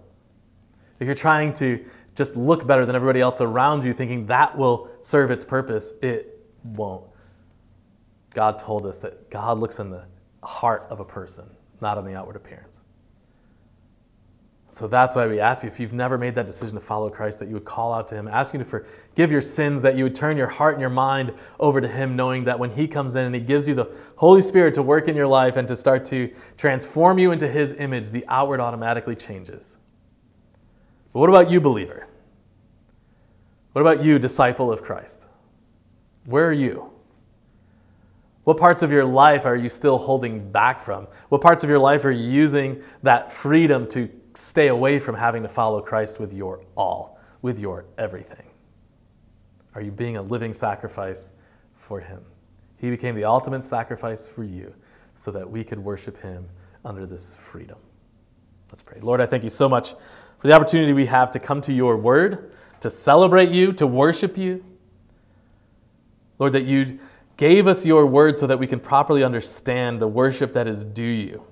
If 0.99 1.07
you're 1.07 1.15
trying 1.15 1.53
to 1.55 1.85
just 2.17 2.37
look 2.37 2.67
better 2.67 2.87
than 2.87 2.97
everybody 2.97 3.21
else 3.21 3.41
around 3.41 3.85
you, 3.85 3.93
thinking 3.93 4.27
that 4.27 4.57
will 4.57 4.89
serve 5.01 5.31
its 5.31 5.45
purpose, 5.45 5.95
it 6.03 6.45
won't. 6.65 7.05
God 8.33 8.59
told 8.59 8.85
us 8.87 8.99
that 9.01 9.31
God 9.31 9.59
looks 9.59 9.79
in 9.79 9.91
the 9.91 10.05
heart 10.43 10.87
of 10.91 11.01
a 11.01 11.05
person, 11.05 11.45
not 11.81 11.99
on 11.99 12.05
the 12.05 12.15
outward 12.15 12.37
appearance. 12.37 12.83
So 14.75 14.89
that's 14.89 15.15
why 15.15 15.29
we 15.29 15.39
ask 15.39 15.63
you, 15.63 15.69
if 15.69 15.79
you've 15.79 15.93
never 15.93 16.19
made 16.19 16.35
that 16.35 16.49
decision 16.49 16.75
to 16.75 16.81
follow 16.81 17.09
Christ, 17.09 17.39
that 17.39 17.47
you 17.47 17.55
would 17.55 17.65
call 17.65 17.93
out 17.93 18.09
to 18.09 18.17
Him, 18.17 18.27
ask 18.27 18.53
you 18.53 18.59
to 18.59 18.65
forgive 18.65 19.31
your 19.31 19.41
sins, 19.41 19.81
that 19.83 19.97
you 19.97 20.03
would 20.03 20.17
turn 20.17 20.37
your 20.37 20.49
heart 20.49 20.75
and 20.75 20.81
your 20.81 20.91
mind 20.91 21.33
over 21.61 21.81
to 21.81 21.87
Him, 21.87 22.17
knowing 22.17 22.43
that 22.43 22.59
when 22.59 22.71
He 22.71 22.89
comes 22.89 23.15
in 23.15 23.25
and 23.25 23.33
He 23.33 23.41
gives 23.41 23.69
you 23.69 23.77
the 23.77 23.97
Holy 24.17 24.41
Spirit 24.41 24.75
to 24.75 24.83
work 24.83 25.07
in 25.07 25.15
your 25.15 25.29
life 25.29 25.57
and 25.57 25.69
to 25.69 25.77
start 25.77 26.05
to 26.07 26.29
transform 26.57 27.21
you 27.21 27.31
into 27.31 27.47
His 27.47 27.73
image, 27.75 28.11
the 28.11 28.25
outward 28.27 28.59
automatically 28.59 29.15
changes. 29.15 29.79
But 31.13 31.21
what 31.21 31.29
about 31.29 31.53
you, 31.53 31.61
believer? 31.61 32.09
What 33.75 33.81
about 33.81 34.03
you, 34.03 34.19
disciple 34.19 34.73
of 34.73 34.83
Christ? 34.83 35.23
Where 36.25 36.49
are 36.49 36.53
you? 36.53 36.91
What 38.43 38.57
parts 38.57 38.83
of 38.83 38.91
your 38.91 39.05
life 39.05 39.47
are 39.47 39.55
you 39.55 39.69
still 39.69 39.99
holding 39.99 40.51
back 40.51 40.81
from? 40.81 41.07
What 41.29 41.43
parts 41.43 41.63
of 41.63 41.71
your 41.71 41.79
life 41.79 42.05
are 42.05 42.11
you 42.11 42.29
using 42.29 42.83
that 43.05 43.31
freedom 43.31 43.87
to 43.91 44.11
stay 44.35 44.69
away 44.69 44.99
from 44.99 45.15
having 45.15 45.43
to 45.43 45.49
follow 45.49 45.81
Christ 45.81 46.21
with 46.21 46.33
your 46.33 46.61
all, 46.77 47.19
with 47.43 47.59
your 47.59 47.87
everything? 47.99 48.47
Are 49.75 49.81
you 49.81 49.91
being 49.91 50.17
a 50.17 50.23
living 50.23 50.53
sacrifice 50.53 51.33
for 51.75 52.01
Him? 52.01 52.23
He 52.77 52.91
became 52.91 53.15
the 53.15 53.25
ultimate 53.25 53.65
sacrifice 53.65 54.29
for 54.29 54.45
you 54.45 54.75
so 55.15 55.31
that 55.31 55.49
we 55.49 55.65
could 55.65 55.79
worship 55.79 56.21
Him 56.21 56.49
under 56.85 57.07
this 57.07 57.35
freedom. 57.35 57.79
Let's 58.71 58.83
pray. 58.83 58.99
Lord, 59.01 59.21
I 59.21 59.27
thank 59.27 59.45
you 59.45 59.51
so 59.51 59.69
much 59.69 59.93
for 60.39 60.49
the 60.49 60.53
opportunity 60.53 60.93
we 60.93 61.07
have 61.07 61.31
to 61.33 61.39
come 61.39 61.61
to 61.63 61.73
your 61.73 61.97
word, 61.97 62.53
to 62.81 62.91
celebrate 62.91 63.51
you, 63.51 63.73
to 63.75 63.87
worship 63.87 64.37
you. 64.37 64.65
Lord, 66.39 66.53
that 66.53 66.65
you 66.65 66.99
gave 67.37 67.67
us 67.67 67.87
your 67.87 68.07
word 68.07 68.37
so 68.37 68.47
that 68.47 68.59
we 68.59 68.67
can 68.67 68.81
properly 68.81 69.25
understand 69.25 70.01
the 70.01 70.09
worship 70.09 70.53
that 70.55 70.67
is 70.67 70.85
due 70.85 71.03
you 71.03 71.45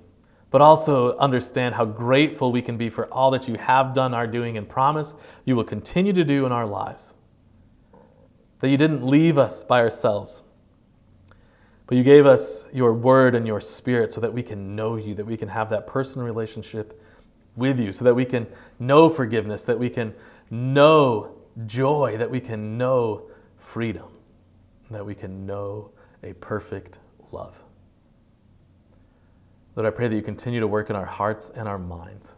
but 0.52 0.60
also 0.60 1.16
understand 1.16 1.74
how 1.74 1.84
grateful 1.84 2.52
we 2.52 2.62
can 2.62 2.76
be 2.76 2.90
for 2.90 3.06
all 3.06 3.30
that 3.30 3.48
you 3.48 3.54
have 3.56 3.94
done, 3.94 4.14
are 4.14 4.26
doing, 4.26 4.58
and 4.58 4.68
promise 4.68 5.14
you 5.46 5.56
will 5.56 5.64
continue 5.64 6.12
to 6.12 6.22
do 6.22 6.46
in 6.46 6.52
our 6.52 6.66
lives. 6.66 7.14
That 8.60 8.68
you 8.68 8.76
didn't 8.76 9.04
leave 9.04 9.38
us 9.38 9.64
by 9.64 9.80
ourselves, 9.80 10.42
but 11.86 11.96
you 11.96 12.04
gave 12.04 12.26
us 12.26 12.68
your 12.72 12.92
word 12.92 13.34
and 13.34 13.46
your 13.46 13.60
spirit 13.60 14.12
so 14.12 14.20
that 14.20 14.32
we 14.32 14.42
can 14.42 14.76
know 14.76 14.96
you, 14.96 15.14
that 15.14 15.26
we 15.26 15.38
can 15.38 15.48
have 15.48 15.70
that 15.70 15.86
personal 15.86 16.26
relationship 16.26 17.02
with 17.56 17.80
you, 17.80 17.90
so 17.90 18.04
that 18.04 18.14
we 18.14 18.26
can 18.26 18.46
know 18.78 19.08
forgiveness, 19.08 19.64
that 19.64 19.78
we 19.78 19.88
can 19.88 20.14
know 20.50 21.34
joy, 21.66 22.16
that 22.18 22.30
we 22.30 22.40
can 22.40 22.76
know 22.76 23.30
freedom, 23.56 24.08
that 24.90 25.04
we 25.04 25.14
can 25.14 25.46
know 25.46 25.90
a 26.22 26.34
perfect 26.34 26.98
love. 27.30 27.61
Lord, 29.74 29.86
I 29.86 29.90
pray 29.90 30.08
that 30.08 30.14
you 30.14 30.22
continue 30.22 30.60
to 30.60 30.66
work 30.66 30.90
in 30.90 30.96
our 30.96 31.06
hearts 31.06 31.50
and 31.50 31.66
our 31.66 31.78
minds, 31.78 32.36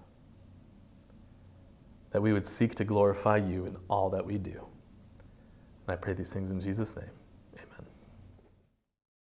that 2.10 2.22
we 2.22 2.32
would 2.32 2.46
seek 2.46 2.74
to 2.76 2.84
glorify 2.84 3.38
you 3.38 3.66
in 3.66 3.76
all 3.88 4.08
that 4.10 4.24
we 4.24 4.38
do. 4.38 4.64
And 5.86 5.92
I 5.92 5.96
pray 5.96 6.12
these 6.12 6.32
things 6.32 6.50
in 6.50 6.60
Jesus' 6.60 6.96
name. 6.96 7.10